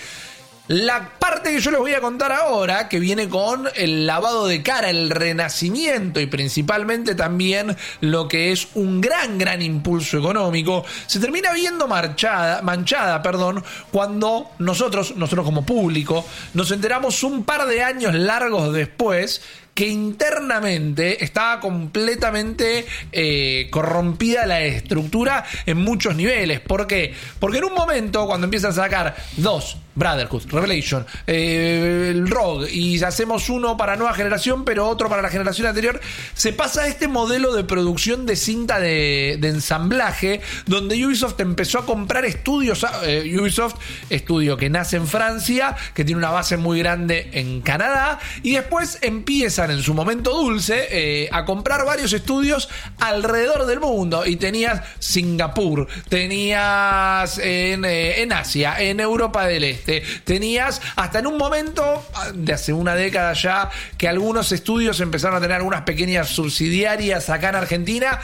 La 0.68 1.12
parte 1.18 1.50
que 1.50 1.60
yo 1.60 1.70
les 1.70 1.80
voy 1.80 1.94
a 1.94 2.02
contar 2.02 2.30
ahora, 2.30 2.90
que 2.90 3.00
viene 3.00 3.26
con 3.26 3.66
el 3.74 4.06
lavado 4.06 4.46
de 4.46 4.62
cara, 4.62 4.90
el 4.90 5.08
renacimiento 5.08 6.20
y 6.20 6.26
principalmente 6.26 7.14
también 7.14 7.74
lo 8.02 8.28
que 8.28 8.52
es 8.52 8.68
un 8.74 9.00
gran, 9.00 9.38
gran 9.38 9.62
impulso 9.62 10.18
económico, 10.18 10.84
se 11.06 11.20
termina 11.20 11.54
viendo 11.54 11.88
marchada, 11.88 12.60
manchada 12.60 13.22
perdón, 13.22 13.64
cuando 13.90 14.50
nosotros, 14.58 15.16
nosotros 15.16 15.46
como 15.46 15.64
público, 15.64 16.26
nos 16.52 16.70
enteramos 16.70 17.22
un 17.22 17.44
par 17.44 17.66
de 17.66 17.82
años 17.82 18.14
largos 18.14 18.74
después 18.74 19.40
que 19.72 19.86
internamente 19.86 21.24
estaba 21.24 21.60
completamente 21.60 22.84
eh, 23.12 23.68
corrompida 23.70 24.44
la 24.44 24.60
estructura 24.62 25.44
en 25.66 25.78
muchos 25.78 26.16
niveles. 26.16 26.58
¿Por 26.60 26.88
qué? 26.88 27.14
Porque 27.38 27.58
en 27.58 27.64
un 27.64 27.74
momento, 27.74 28.26
cuando 28.26 28.46
empiezan 28.46 28.72
a 28.72 28.74
sacar 28.74 29.16
dos, 29.36 29.76
Brotherhood, 29.98 30.44
Revelation, 30.50 31.04
eh, 31.26 32.08
el 32.10 32.28
Rogue, 32.28 32.70
y 32.70 33.02
hacemos 33.02 33.50
uno 33.50 33.76
para 33.76 33.96
nueva 33.96 34.14
generación, 34.14 34.64
pero 34.64 34.88
otro 34.88 35.08
para 35.08 35.22
la 35.22 35.28
generación 35.28 35.66
anterior, 35.66 36.00
se 36.34 36.52
pasa 36.52 36.82
a 36.82 36.86
este 36.86 37.08
modelo 37.08 37.52
de 37.52 37.64
producción 37.64 38.24
de 38.24 38.36
cinta 38.36 38.78
de, 38.78 39.32
ensamblaje, 39.42 40.40
donde 40.66 41.04
Ubisoft 41.04 41.40
empezó 41.40 41.80
a 41.80 41.86
comprar 41.86 42.24
estudios, 42.24 42.86
eh, 43.04 43.36
Ubisoft, 43.40 43.76
estudio 44.10 44.56
que 44.56 44.70
nace 44.70 44.96
en 44.96 45.06
Francia, 45.06 45.74
que 45.94 46.04
tiene 46.04 46.18
una 46.18 46.30
base 46.30 46.56
muy 46.56 46.78
grande 46.78 47.30
en 47.32 47.60
Canadá, 47.60 48.20
y 48.42 48.52
después 48.52 48.98
empiezan 49.02 49.70
en 49.70 49.82
su 49.82 49.94
momento 49.94 50.34
dulce 50.34 50.86
eh, 50.90 51.28
a 51.32 51.44
comprar 51.44 51.84
varios 51.84 52.12
estudios 52.12 52.68
alrededor 52.98 53.66
del 53.66 53.80
mundo. 53.80 54.24
Y 54.26 54.36
tenías 54.36 54.82
Singapur, 54.98 55.88
tenías 56.08 57.38
en, 57.38 57.84
eh, 57.84 58.22
en 58.22 58.32
Asia, 58.32 58.80
en 58.80 59.00
Europa 59.00 59.46
del 59.46 59.64
Este, 59.64 59.87
tenías 60.24 60.80
hasta 60.96 61.18
en 61.18 61.26
un 61.26 61.38
momento 61.38 62.04
de 62.34 62.52
hace 62.52 62.72
una 62.72 62.94
década 62.94 63.32
ya 63.32 63.70
que 63.96 64.08
algunos 64.08 64.52
estudios 64.52 65.00
empezaron 65.00 65.36
a 65.36 65.40
tener 65.40 65.56
algunas 65.56 65.82
pequeñas 65.82 66.28
subsidiarias 66.28 67.28
acá 67.30 67.50
en 67.50 67.56
Argentina 67.56 68.20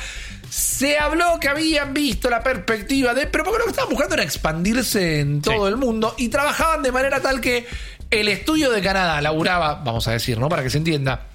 se 0.54 0.98
habló 0.98 1.40
que 1.40 1.48
habían 1.48 1.92
visto 1.92 2.30
la 2.30 2.40
perspectiva 2.40 3.12
de, 3.12 3.26
pero 3.26 3.42
porque 3.42 3.58
lo 3.58 3.64
que 3.64 3.70
estaban 3.70 3.90
buscando 3.90 4.14
era 4.14 4.22
expandirse 4.22 5.18
en 5.18 5.42
todo 5.42 5.66
el 5.66 5.76
mundo 5.76 6.14
y 6.16 6.28
trabajaban 6.28 6.82
de 6.82 6.92
manera 6.92 7.20
tal 7.20 7.40
que 7.40 7.66
el 8.08 8.28
estudio 8.28 8.70
de 8.70 8.80
Canadá 8.80 9.20
laburaba, 9.20 9.82
vamos 9.84 10.06
a 10.06 10.12
decir, 10.12 10.38
¿no? 10.38 10.48
Para 10.48 10.62
que 10.62 10.70
se 10.70 10.78
entienda, 10.78 11.26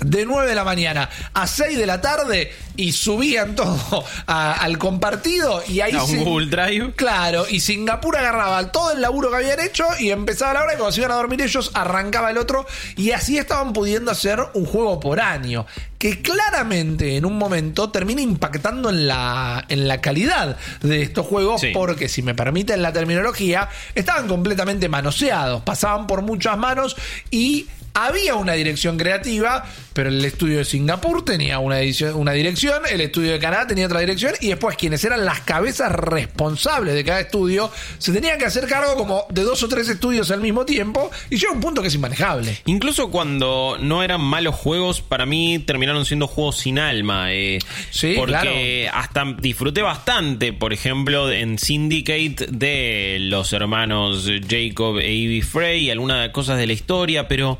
de 0.00 0.24
9 0.24 0.48
de 0.48 0.54
la 0.54 0.64
mañana 0.64 1.08
a 1.34 1.46
6 1.46 1.76
de 1.76 1.86
la 1.86 2.00
tarde 2.00 2.52
y 2.76 2.92
subían 2.92 3.56
todo 3.56 4.04
al 4.26 4.78
compartido 4.78 5.62
y 5.66 5.80
ahí 5.80 5.92
a 5.92 6.04
un 6.04 6.24
Google 6.24 6.46
Drive. 6.46 6.92
Claro 6.94 7.46
y 7.48 7.60
Singapur 7.60 8.16
agarraba 8.16 8.70
todo 8.70 8.92
el 8.92 9.00
laburo 9.00 9.30
que 9.30 9.36
habían 9.36 9.60
hecho 9.60 9.84
y 9.98 10.10
empezaba 10.10 10.54
la 10.54 10.62
hora 10.62 10.74
y 10.74 10.76
cuando 10.76 10.92
se 10.92 11.00
iban 11.00 11.12
a 11.12 11.16
dormir 11.16 11.42
ellos 11.42 11.70
arrancaba 11.74 12.30
el 12.30 12.38
otro 12.38 12.66
y 12.96 13.10
así 13.10 13.38
estaban 13.38 13.72
pudiendo 13.72 14.10
hacer 14.10 14.40
un 14.54 14.64
juego 14.64 15.00
por 15.00 15.20
año 15.20 15.66
que 15.98 16.22
claramente 16.22 17.16
en 17.16 17.24
un 17.24 17.36
momento 17.36 17.90
termina 17.90 18.22
impactando 18.22 18.90
en 18.90 19.08
la, 19.08 19.64
en 19.68 19.88
la 19.88 20.00
calidad 20.00 20.56
de 20.80 21.02
estos 21.02 21.26
juegos 21.26 21.62
porque 21.74 22.08
si 22.08 22.22
me 22.22 22.34
permiten 22.34 22.82
la 22.82 22.92
terminología 22.92 23.68
estaban 23.96 24.28
completamente 24.28 24.88
manoseados 24.88 25.62
pasaban 25.62 26.06
por 26.06 26.22
muchas 26.22 26.56
manos 26.56 26.96
y 27.32 27.66
había 28.06 28.36
una 28.36 28.52
dirección 28.52 28.96
creativa, 28.96 29.64
pero 29.92 30.08
el 30.10 30.24
estudio 30.24 30.58
de 30.58 30.64
Singapur 30.64 31.24
tenía 31.24 31.58
una, 31.58 31.78
una 32.14 32.32
dirección, 32.32 32.82
el 32.88 33.00
estudio 33.00 33.32
de 33.32 33.38
Canadá 33.38 33.66
tenía 33.66 33.86
otra 33.86 34.00
dirección, 34.00 34.34
y 34.40 34.48
después 34.48 34.76
quienes 34.76 35.02
eran 35.04 35.24
las 35.24 35.40
cabezas 35.40 35.90
responsables 35.90 36.94
de 36.94 37.04
cada 37.04 37.20
estudio 37.20 37.70
se 37.98 38.12
tenían 38.12 38.38
que 38.38 38.44
hacer 38.44 38.66
cargo 38.66 38.94
como 38.94 39.26
de 39.30 39.42
dos 39.42 39.62
o 39.62 39.68
tres 39.68 39.88
estudios 39.88 40.30
al 40.30 40.40
mismo 40.40 40.64
tiempo, 40.64 41.10
y 41.28 41.36
llega 41.36 41.52
un 41.52 41.60
punto 41.60 41.82
que 41.82 41.88
es 41.88 41.94
inmanejable. 41.94 42.58
Incluso 42.66 43.10
cuando 43.10 43.76
no 43.80 44.02
eran 44.02 44.20
malos 44.20 44.54
juegos, 44.54 45.00
para 45.00 45.26
mí 45.26 45.58
terminaron 45.58 46.04
siendo 46.04 46.28
juegos 46.28 46.58
sin 46.58 46.78
alma. 46.78 47.32
Eh, 47.32 47.58
sí, 47.90 48.14
porque 48.16 48.88
hasta 48.92 49.24
disfruté 49.40 49.82
bastante, 49.82 50.52
por 50.52 50.72
ejemplo, 50.72 51.30
en 51.32 51.58
Syndicate 51.58 52.46
de 52.50 53.18
los 53.20 53.52
hermanos 53.52 54.28
Jacob 54.48 54.98
e 54.98 55.12
Ivy 55.12 55.42
Frey, 55.42 55.90
algunas 55.90 56.28
cosas 56.30 56.58
de 56.58 56.66
la 56.66 56.72
historia, 56.72 57.26
pero 57.26 57.58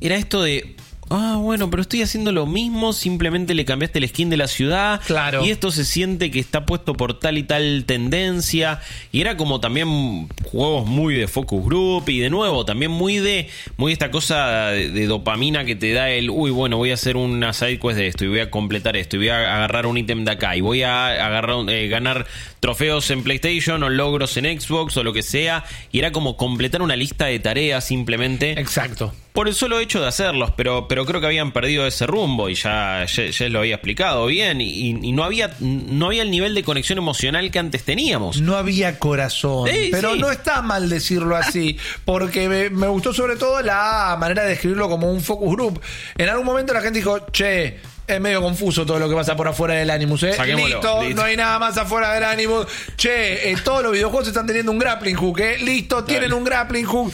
era 0.00 0.16
esto 0.16 0.42
de 0.42 0.76
Ah, 1.08 1.36
bueno, 1.38 1.70
pero 1.70 1.82
estoy 1.82 2.02
haciendo 2.02 2.32
lo 2.32 2.46
mismo, 2.46 2.92
simplemente 2.92 3.54
le 3.54 3.64
cambiaste 3.64 4.00
el 4.00 4.08
skin 4.08 4.28
de 4.28 4.36
la 4.36 4.48
ciudad. 4.48 5.00
Claro. 5.06 5.44
Y 5.44 5.50
esto 5.50 5.70
se 5.70 5.84
siente 5.84 6.32
que 6.32 6.40
está 6.40 6.66
puesto 6.66 6.94
por 6.94 7.20
tal 7.20 7.38
y 7.38 7.44
tal 7.44 7.84
tendencia. 7.86 8.80
Y 9.12 9.20
era 9.20 9.36
como 9.36 9.60
también 9.60 10.28
juegos 10.44 10.86
muy 10.86 11.14
de 11.14 11.28
focus 11.28 11.64
group. 11.64 12.08
Y 12.08 12.18
de 12.18 12.30
nuevo, 12.30 12.64
también 12.64 12.90
muy 12.90 13.18
de. 13.18 13.48
Muy 13.76 13.92
esta 13.92 14.10
cosa 14.10 14.70
de, 14.70 15.06
dopamina 15.06 15.64
que 15.64 15.76
te 15.76 15.92
da 15.92 16.10
el. 16.10 16.28
Uy, 16.28 16.50
bueno, 16.50 16.76
voy 16.76 16.90
a 16.90 16.94
hacer 16.94 17.16
una 17.16 17.52
side 17.52 17.78
quest 17.78 17.98
de 17.98 18.08
esto. 18.08 18.24
Y 18.24 18.28
voy 18.28 18.40
a 18.40 18.50
completar 18.50 18.96
esto. 18.96 19.14
Y 19.14 19.20
voy 19.20 19.28
a 19.28 19.54
agarrar 19.56 19.86
un 19.86 19.98
ítem 19.98 20.24
de 20.24 20.32
acá. 20.32 20.56
Y 20.56 20.60
voy 20.60 20.82
a 20.82 21.06
agarrar 21.06 21.70
eh, 21.70 21.86
ganar 21.86 22.26
trofeos 22.58 23.08
en 23.12 23.22
PlayStation. 23.22 23.80
O 23.84 23.90
logros 23.90 24.36
en 24.38 24.60
Xbox. 24.60 24.96
O 24.96 25.04
lo 25.04 25.12
que 25.12 25.22
sea. 25.22 25.64
Y 25.92 26.00
era 26.00 26.10
como 26.10 26.36
completar 26.36 26.82
una 26.82 26.96
lista 26.96 27.26
de 27.26 27.38
tareas 27.38 27.84
simplemente. 27.84 28.58
Exacto 28.58 29.12
por 29.36 29.48
el 29.48 29.54
solo 29.54 29.78
hecho 29.80 30.00
de 30.00 30.08
hacerlos, 30.08 30.50
pero, 30.56 30.88
pero 30.88 31.04
creo 31.04 31.20
que 31.20 31.26
habían 31.26 31.52
perdido 31.52 31.86
ese 31.86 32.06
rumbo 32.06 32.48
y 32.48 32.54
ya, 32.54 33.04
ya, 33.04 33.48
lo 33.50 33.58
había 33.58 33.74
explicado 33.74 34.24
bien 34.24 34.62
y, 34.62 34.94
no, 35.12 35.24
había, 35.24 35.54
no 35.60 36.06
había 36.06 36.22
el 36.22 36.30
nivel 36.30 36.54
de 36.54 36.64
conexión 36.64 36.96
emocional 36.96 37.50
que 37.50 37.58
antes 37.58 37.84
teníamos. 37.84 38.40
No 38.40 38.56
había 38.56 38.98
corazón, 38.98 39.68
pero 39.90 40.16
no 40.16 40.30
está 40.30 40.62
mal 40.62 40.88
decirlo 40.88 41.36
así, 41.36 41.76
porque 42.06 42.48
me, 42.48 42.70
me, 42.70 42.86
gustó 42.86 43.12
sobre 43.12 43.36
todo 43.36 43.60
la 43.60 44.16
manera 44.18 44.44
de 44.44 44.48
describirlo 44.48 44.88
como 44.88 45.12
un 45.12 45.20
focus 45.20 45.54
group. 45.54 45.82
En 46.16 46.30
algún 46.30 46.46
momento 46.46 46.72
la 46.72 46.80
gente 46.80 47.00
dijo, 47.00 47.26
che, 47.30 47.76
es 48.06 48.20
medio 48.20 48.40
confuso 48.40 48.86
todo 48.86 48.98
lo 48.98 49.08
que 49.08 49.14
pasa 49.14 49.34
por 49.34 49.48
afuera 49.48 49.74
del 49.74 49.90
Animus, 49.90 50.22
¿eh? 50.22 50.36
Listo, 50.54 51.02
no 51.14 51.22
hay 51.22 51.36
nada 51.36 51.58
más 51.58 51.76
afuera 51.76 52.12
del 52.12 52.24
Animus. 52.24 52.66
Che, 52.96 53.50
eh, 53.50 53.56
todos 53.64 53.82
los 53.82 53.92
videojuegos 53.92 54.28
están 54.28 54.46
teniendo 54.46 54.70
un 54.70 54.78
grappling 54.78 55.16
hook, 55.16 55.40
¿eh? 55.40 55.58
Listo, 55.58 56.04
tienen 56.04 56.32
un 56.32 56.44
grappling 56.44 56.84
hook. 56.84 57.12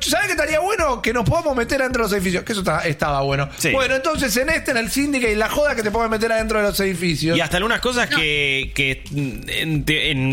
¿Sabes 0.00 0.26
qué 0.26 0.32
estaría 0.32 0.60
bueno? 0.60 1.02
Que 1.02 1.12
nos 1.12 1.28
podamos 1.28 1.54
meter 1.56 1.80
adentro 1.82 2.02
de 2.02 2.08
los 2.08 2.12
edificios. 2.12 2.44
Que 2.44 2.52
eso 2.52 2.64
estaba 2.84 3.20
bueno. 3.22 3.48
Bueno, 3.72 3.96
entonces 3.96 4.34
en 4.36 4.48
este, 4.48 4.70
en 4.70 4.78
el 4.78 4.90
Syndicate, 4.90 5.36
la 5.36 5.48
joda 5.48 5.74
que 5.74 5.82
te 5.82 5.90
puedes 5.90 6.10
meter 6.10 6.32
adentro 6.32 6.58
de 6.58 6.68
los 6.68 6.80
edificios. 6.80 7.36
Y 7.36 7.40
hasta 7.40 7.58
algunas 7.58 7.80
cosas 7.80 8.08
que, 8.08 8.72
que 8.74 9.02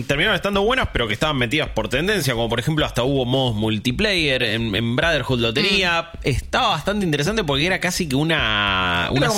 terminaron 0.07 0.35
estando 0.35 0.61
buenas, 0.61 0.89
pero 0.93 1.07
que 1.07 1.13
estaban 1.13 1.37
metidas 1.37 1.69
por 1.69 1.89
tendencia, 1.89 2.33
como 2.33 2.49
por 2.49 2.59
ejemplo 2.59 2.85
hasta 2.85 3.03
hubo 3.03 3.25
modos 3.25 3.55
multiplayer 3.55 4.43
en, 4.43 4.95
Brotherhood 4.95 5.39
Lotería. 5.39 6.11
Mm. 6.13 6.17
Estaba 6.23 6.69
bastante 6.69 7.05
interesante 7.05 7.43
porque 7.43 7.65
era 7.65 7.79
casi 7.79 8.07
que 8.07 8.15
una, 8.15 9.09
una 9.11 9.29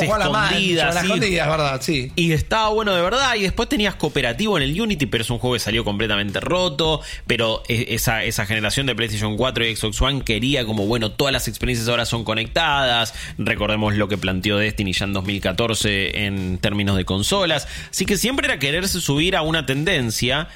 verdad, 1.48 1.82
sí. 1.82 2.12
Y 2.16 2.32
estaba 2.32 2.70
bueno 2.70 2.94
de 2.94 3.02
verdad. 3.02 3.36
Y 3.36 3.42
después 3.42 3.70
tenías 3.70 3.96
cooperativo 3.96 4.58
en 4.58 4.64
el 4.64 4.80
Unity, 4.80 5.06
pero 5.06 5.24
es 5.24 5.30
un 5.30 5.40
juego 5.40 5.54
que 5.56 5.60
salió 5.60 5.84
completamente 5.84 6.40
roto. 6.40 7.02
Pero 7.28 7.64
e, 7.68 7.88
esa, 7.90 8.24
esa 8.24 8.46
generación 8.46 8.86
de 8.86 8.96
PlayStation 8.96 9.38
4 9.38 9.66
y 9.66 9.76
Xbox 9.76 10.02
One 10.02 10.22
quería 10.24 10.66
como, 10.66 10.86
bueno, 10.86 11.12
todas 11.12 11.34
las 11.34 11.48
experiencias 11.48 11.88
ahora 11.88 12.06
son 12.06 12.24
conectadas. 12.24 13.14
Recordemos 13.38 13.96
lo 13.96 14.08
que 14.08 14.18
planteó 14.18 14.58
Destiny 14.58 14.94
ya 14.94 15.06
en 15.06 15.14
2014 15.14 16.26
en 16.26 16.58
términos 16.58 16.98
de 16.98 17.06
consolas. 17.06 17.68
Así 17.90 18.06
que 18.06 18.18
siempre 18.18 18.48
era 18.48 18.60
quererse 18.60 19.02
subir 19.02 19.36
a 19.36 19.42
una 19.42 19.66
tendencia. 19.66 20.48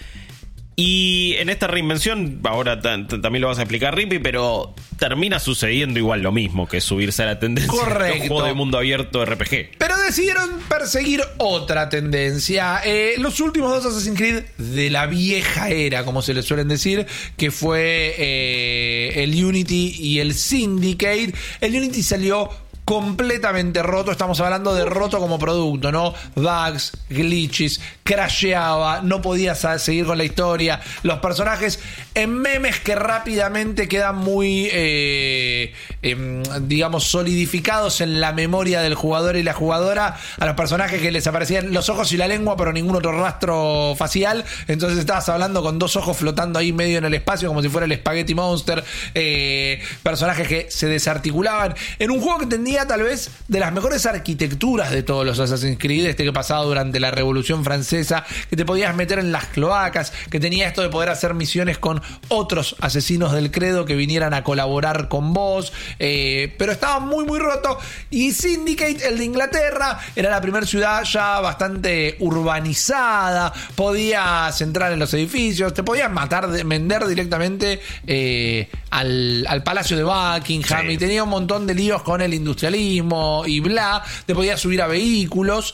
Y 0.76 1.36
en 1.38 1.50
esta 1.50 1.68
reinvención, 1.68 2.40
ahora 2.44 2.82
también 2.82 3.42
lo 3.42 3.48
vas 3.48 3.60
a 3.60 3.62
explicar, 3.62 3.96
Rippy, 3.96 4.20
pero 4.20 4.74
termina 4.98 5.40
sucediendo 5.40 6.00
igual 6.00 6.22
lo 6.22 6.32
mismo 6.32 6.68
que 6.68 6.82
subirse 6.82 7.24
a 7.24 7.28
la 7.28 7.40
tendencia 7.40 7.72
Correcto. 7.72 8.24
de 8.24 8.28
juego 8.28 8.44
de 8.44 8.54
mundo 8.54 8.78
abierto 8.80 9.24
RPG. 9.24 9.78
Pero 9.78 9.98
decidieron 9.98 10.50
perseguir 10.70 11.22
otra 11.38 11.90
tendencia. 11.90 12.82
Eh, 12.86 13.16
los 13.20 13.40
últimos 13.40 13.72
dos 13.72 13.94
Assassin's 13.94 14.18
Creed 14.18 14.44
de 14.58 14.90
la 14.90 15.06
vieja 15.06 15.70
era, 15.70 16.06
como 16.06 16.22
se 16.22 16.34
les 16.34 16.46
suelen 16.46 16.68
decir, 16.68 17.06
que 17.38 17.52
fue 17.52 18.16
eh, 18.18 19.24
el 19.24 19.44
Unity 19.44 19.96
y 20.00 20.20
el 20.20 20.34
Syndicate. 20.34 21.34
El 21.62 21.76
Unity 21.76 22.02
salió 22.02 22.50
completamente 22.86 23.82
roto. 23.82 24.12
Estamos 24.12 24.40
hablando 24.40 24.74
de 24.74 24.86
roto 24.86 25.20
como 25.20 25.40
producto, 25.40 25.92
¿no? 25.92 26.14
Bugs, 26.36 26.92
glitches, 27.10 27.82
crasheaba, 28.04 29.02
no 29.02 29.22
podías 29.22 29.66
seguir 29.82 30.06
con 30.06 30.18
la 30.18 30.24
historia. 30.24 30.82
Los 31.04 31.20
personajes 31.20 31.80
en 32.16 32.34
memes 32.34 32.80
que 32.80 32.96
rápidamente 32.96 33.88
quedan 33.88 34.18
muy, 34.18 34.70
eh, 34.72 35.74
em, 36.02 36.44
digamos, 36.62 37.06
solidificados 37.06 38.02
en 38.02 38.20
la 38.20 38.34
memoria 38.34 38.82
del 38.82 38.96
jugador 38.96 39.38
y 39.38 39.44
la 39.44 39.54
jugadora. 39.54 40.18
A 40.40 40.46
los 40.46 40.56
personajes 40.56 41.02
que 41.02 41.12
les 41.12 41.26
aparecían 41.28 41.74
los 41.74 41.90
ojos 41.90 42.12
y 42.12 42.18
la 42.18 42.28
lengua, 42.28 42.58
pero 42.58 42.74
ningún 42.74 42.96
otro 42.96 43.12
rastro 43.20 43.96
facial. 43.98 44.44
Entonces 44.68 45.00
estabas 45.00 45.30
hablando 45.30 45.64
con 45.64 45.80
dos 45.80 45.96
ojos 45.96 46.18
flotando 46.18 46.60
ahí 46.60 46.74
medio 46.74 46.98
en 46.98 47.06
el 47.06 47.14
espacio, 47.14 47.48
como 47.48 47.62
si 47.62 47.70
fuera 47.70 47.86
el 47.86 47.96
Spaghetti 47.96 48.36
Monster. 48.36 48.84
Eh, 49.16 49.82
personajes 50.04 50.48
que 50.48 50.68
se 50.70 50.88
desarticulaban. 50.88 51.76
En 52.00 52.12
un 52.12 52.20
juego 52.20 52.40
que 52.40 52.48
tenía 52.48 52.73
tal 52.82 53.04
vez 53.04 53.30
de 53.48 53.60
las 53.60 53.72
mejores 53.72 54.06
arquitecturas 54.06 54.92
de 54.92 55.04
todos 55.04 55.26
los 55.26 55.40
Assassin's 55.40 55.78
Creed, 55.80 56.08
este 56.08 56.24
que 56.24 56.34
pasaba 56.34 56.64
durante 56.64 57.00
la 57.00 57.12
Revolución 57.12 57.64
Francesa, 57.64 58.26
que 58.50 58.56
te 58.56 58.66
podías 58.66 58.96
meter 58.96 59.20
en 59.20 59.32
las 59.32 59.46
cloacas, 59.46 60.12
que 60.30 60.40
tenía 60.40 60.68
esto 60.68 60.82
de 60.82 60.90
poder 60.90 61.10
hacer 61.10 61.34
misiones 61.34 61.78
con 61.78 62.02
otros 62.30 62.76
asesinos 62.82 63.32
del 63.32 63.52
credo 63.52 63.86
que 63.86 63.96
vinieran 63.96 64.34
a 64.34 64.44
colaborar 64.44 65.08
con 65.08 65.34
vos, 65.34 65.72
eh, 66.00 66.54
pero 66.58 66.72
estaba 66.72 67.00
muy 67.00 67.26
muy 67.26 67.40
roto. 67.40 67.78
Y 68.10 68.32
Syndicate, 68.32 69.08
el 69.08 69.18
de 69.18 69.26
Inglaterra, 69.26 70.00
era 70.16 70.30
la 70.30 70.42
primera 70.42 70.66
ciudad 70.66 71.04
ya 71.04 71.40
bastante 71.40 72.18
urbanizada, 72.20 73.54
podías 73.76 74.60
entrar 74.62 74.92
en 74.92 75.00
los 75.00 75.14
edificios, 75.14 75.74
te 75.74 75.84
podías 75.84 76.12
matar, 76.12 76.50
vender 76.66 77.06
directamente 77.06 77.80
eh, 78.08 78.68
al, 78.90 79.62
Palacio 79.64 79.96
de 79.96 80.04
Buckingham 80.04 80.90
y 80.90 80.98
tenía 80.98 81.24
un 81.24 81.30
montón 81.30 81.66
de 81.66 81.74
líos 81.74 82.04
con 82.04 82.22
el 82.22 82.34
industrialismo 82.64 83.44
y 83.46 83.60
bla, 83.60 84.04
te 84.26 84.34
podías 84.34 84.60
subir 84.60 84.82
a 84.82 84.88
vehículos. 84.88 85.74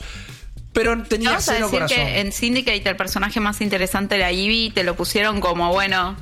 Pero 0.72 1.02
tenía 1.02 1.30
Vamos 1.30 1.44
cero 1.44 1.68
a 1.68 1.80
decir 1.80 1.96
que 1.96 2.20
en 2.20 2.32
Syndicate 2.32 2.88
el 2.88 2.96
personaje 2.96 3.40
más 3.40 3.60
interesante 3.60 4.16
era 4.16 4.30
Ivy, 4.30 4.70
te 4.70 4.84
lo 4.84 4.94
pusieron 4.94 5.40
como, 5.40 5.72
bueno, 5.72 6.16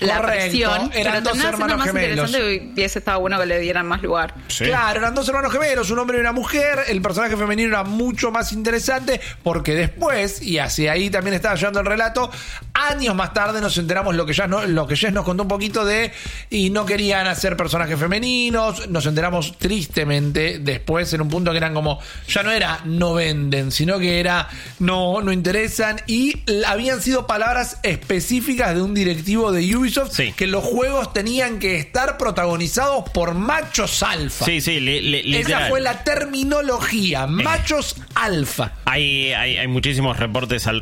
la 0.00 0.22
presión. 0.22 0.90
Eran 0.94 1.22
dos 1.22 1.42
hermanos 1.42 1.78
más 1.78 1.86
gemelos. 1.88 2.30
Y 2.30 2.72
hubiese 2.72 2.98
estado 2.98 3.20
bueno 3.20 3.38
que 3.38 3.46
le 3.46 3.58
dieran 3.58 3.86
más 3.86 4.02
lugar. 4.02 4.34
Claro, 4.58 5.00
eran 5.00 5.14
dos 5.14 5.28
hermanos 5.28 5.52
gemelos, 5.52 5.90
un 5.90 5.98
hombre 5.98 6.18
y 6.18 6.20
una 6.20 6.32
mujer. 6.32 6.80
El 6.88 7.02
personaje 7.02 7.36
femenino 7.36 7.68
era 7.68 7.84
mucho 7.84 8.30
más 8.30 8.52
interesante 8.52 9.20
porque 9.42 9.74
después, 9.74 10.42
y 10.42 10.58
hacia 10.58 10.92
ahí 10.92 11.10
también 11.10 11.34
estaba 11.34 11.54
llevando 11.54 11.80
el 11.80 11.86
relato, 11.86 12.30
años 12.74 13.14
más 13.14 13.32
tarde 13.32 13.60
nos 13.60 13.76
enteramos 13.78 14.14
lo 14.14 14.26
que 14.26 14.32
ya 14.32 14.46
no, 14.46 14.64
lo 14.66 14.86
que 14.86 14.96
Jess 14.96 15.12
nos 15.12 15.24
contó 15.24 15.42
un 15.42 15.48
poquito 15.48 15.84
de 15.84 16.12
y 16.48 16.70
no 16.70 16.86
querían 16.86 17.26
hacer 17.26 17.56
personajes 17.56 17.98
femeninos. 17.98 18.88
Nos 18.88 19.06
enteramos 19.06 19.58
tristemente 19.58 20.58
después 20.58 21.12
en 21.12 21.22
un 21.22 21.28
punto 21.28 21.50
que 21.50 21.58
eran 21.58 21.74
como 21.74 22.00
ya 22.28 22.42
no 22.42 22.50
era 22.50 22.80
no 22.84 23.14
venden, 23.14 23.72
sino 23.72 23.98
que 23.98 24.20
era 24.20 24.48
no 24.78 25.20
no 25.22 25.32
interesan 25.32 26.00
y 26.06 26.42
habían 26.66 27.00
sido 27.02 27.26
palabras 27.26 27.78
específicas 27.82 28.74
de 28.74 28.82
un 28.82 28.94
directivo 28.94 29.52
de 29.52 29.62
Ubisoft 29.74 30.18
que 30.36 30.46
los 30.46 30.64
juegos 30.64 31.12
tenían 31.12 31.58
que 31.58 31.76
estar 31.76 32.18
protagonizados 32.18 33.08
por 33.10 33.34
machos 33.34 34.02
alfa. 34.02 34.44
Sí, 34.44 34.60
sí, 34.60 34.78
Esa 35.34 35.68
fue 35.68 35.80
la 35.80 36.04
terminología, 36.04 37.26
machos 37.26 37.96
alfa. 38.14 38.72
Hay, 38.84 39.32
hay, 39.32 39.66
muchísimos 39.68 40.18
reportes 40.18 40.66
al, 40.66 40.80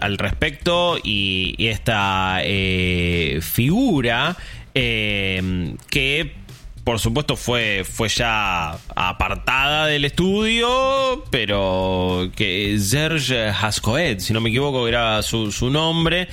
al, 0.00 0.18
respecto 0.18 0.98
y, 1.02 1.54
esta 1.58 2.38
eh, 2.42 3.40
figura 3.42 4.36
eh, 4.74 5.74
que 5.90 6.45
por 6.86 7.00
supuesto 7.00 7.34
fue, 7.34 7.82
fue 7.84 8.08
ya 8.08 8.78
apartada 8.94 9.86
del 9.86 10.04
estudio, 10.04 11.24
pero 11.30 12.30
que 12.36 12.78
Serge 12.78 13.48
Hascoet, 13.48 14.20
si 14.20 14.32
no 14.32 14.40
me 14.40 14.50
equivoco, 14.50 14.86
era 14.86 15.20
su, 15.22 15.50
su 15.50 15.68
nombre, 15.68 16.28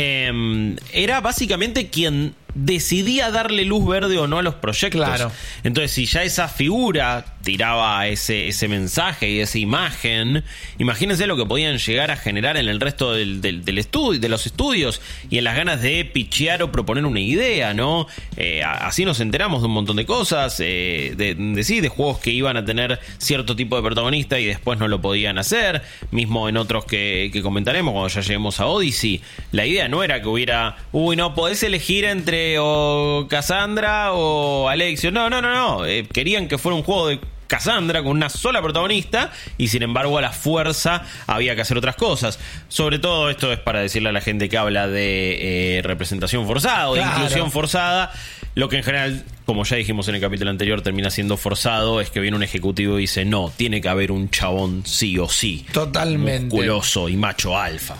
Em, 0.00 0.76
era 0.92 1.20
básicamente 1.20 1.88
quien 1.88 2.32
decidía 2.64 3.30
darle 3.30 3.64
luz 3.64 3.86
verde 3.86 4.18
o 4.18 4.26
no 4.26 4.38
a 4.38 4.42
los 4.42 4.54
proyectos. 4.54 5.00
Claro. 5.00 5.30
Entonces, 5.62 5.92
si 5.92 6.06
ya 6.06 6.24
esa 6.24 6.48
figura 6.48 7.24
tiraba 7.42 8.06
ese, 8.08 8.48
ese 8.48 8.68
mensaje 8.68 9.30
y 9.30 9.40
esa 9.40 9.58
imagen, 9.58 10.44
imagínense 10.78 11.26
lo 11.26 11.36
que 11.36 11.46
podían 11.46 11.78
llegar 11.78 12.10
a 12.10 12.16
generar 12.16 12.56
en 12.56 12.68
el 12.68 12.80
resto 12.80 13.12
del, 13.12 13.40
del, 13.40 13.78
estudio, 13.78 14.20
de 14.20 14.28
los 14.28 14.46
estudios 14.46 15.00
y 15.30 15.38
en 15.38 15.44
las 15.44 15.56
ganas 15.56 15.80
de 15.80 16.04
pichear 16.04 16.62
o 16.62 16.72
proponer 16.72 17.06
una 17.06 17.20
idea, 17.20 17.74
¿no? 17.74 18.06
Eh, 18.36 18.62
así 18.64 19.04
nos 19.04 19.20
enteramos 19.20 19.62
de 19.62 19.68
un 19.68 19.74
montón 19.74 19.96
de 19.96 20.04
cosas, 20.04 20.58
eh, 20.60 21.14
de, 21.16 21.34
de, 21.34 21.64
sí, 21.64 21.80
de 21.80 21.88
juegos 21.88 22.18
que 22.18 22.30
iban 22.30 22.56
a 22.56 22.64
tener 22.64 22.98
cierto 23.18 23.54
tipo 23.54 23.76
de 23.76 23.82
protagonista 23.82 24.40
y 24.40 24.46
después 24.46 24.78
no 24.78 24.88
lo 24.88 25.00
podían 25.00 25.38
hacer, 25.38 25.82
mismo 26.10 26.48
en 26.48 26.56
otros 26.56 26.84
que, 26.86 27.30
que 27.32 27.40
comentaremos 27.40 27.92
cuando 27.92 28.08
ya 28.08 28.20
lleguemos 28.20 28.58
a 28.58 28.66
Odyssey. 28.66 29.22
La 29.52 29.64
idea 29.64 29.88
no 29.88 30.02
era 30.02 30.20
que 30.20 30.28
hubiera, 30.28 30.76
uy, 30.92 31.14
no, 31.14 31.34
podés 31.34 31.62
elegir 31.62 32.04
entre 32.04 32.47
o 32.58 33.26
Cassandra 33.28 34.12
o 34.12 34.68
Alexio. 34.68 35.10
No, 35.10 35.28
no, 35.28 35.42
no, 35.42 35.52
no. 35.52 35.86
Eh, 35.86 36.06
querían 36.12 36.48
que 36.48 36.58
fuera 36.58 36.76
un 36.76 36.82
juego 36.82 37.08
de 37.08 37.20
Cassandra 37.48 38.02
con 38.02 38.12
una 38.12 38.28
sola 38.28 38.62
protagonista 38.62 39.32
y 39.56 39.68
sin 39.68 39.82
embargo 39.82 40.18
a 40.18 40.20
la 40.20 40.30
fuerza 40.30 41.02
había 41.26 41.56
que 41.56 41.62
hacer 41.62 41.76
otras 41.76 41.96
cosas. 41.96 42.38
Sobre 42.68 42.98
todo 42.98 43.30
esto 43.30 43.52
es 43.52 43.58
para 43.58 43.80
decirle 43.80 44.10
a 44.10 44.12
la 44.12 44.20
gente 44.20 44.48
que 44.48 44.58
habla 44.58 44.86
de 44.86 45.78
eh, 45.78 45.82
representación 45.82 46.46
forzada 46.46 46.90
o 46.90 46.94
de 46.94 47.02
inclusión 47.02 47.50
forzada. 47.50 48.12
Lo 48.54 48.68
que 48.68 48.76
en 48.76 48.82
general, 48.82 49.24
como 49.46 49.64
ya 49.64 49.76
dijimos 49.76 50.08
en 50.08 50.16
el 50.16 50.20
capítulo 50.20 50.50
anterior, 50.50 50.82
termina 50.82 51.10
siendo 51.10 51.36
forzado 51.36 52.00
es 52.00 52.10
que 52.10 52.20
viene 52.20 52.36
un 52.36 52.42
ejecutivo 52.42 52.98
y 52.98 53.02
dice, 53.02 53.24
no, 53.24 53.52
tiene 53.56 53.80
que 53.80 53.88
haber 53.88 54.12
un 54.12 54.30
chabón 54.30 54.82
sí 54.84 55.18
o 55.18 55.28
sí. 55.28 55.64
Totalmente. 55.72 56.54
Musculoso 56.54 57.08
y 57.08 57.16
macho 57.16 57.56
alfa. 57.56 57.96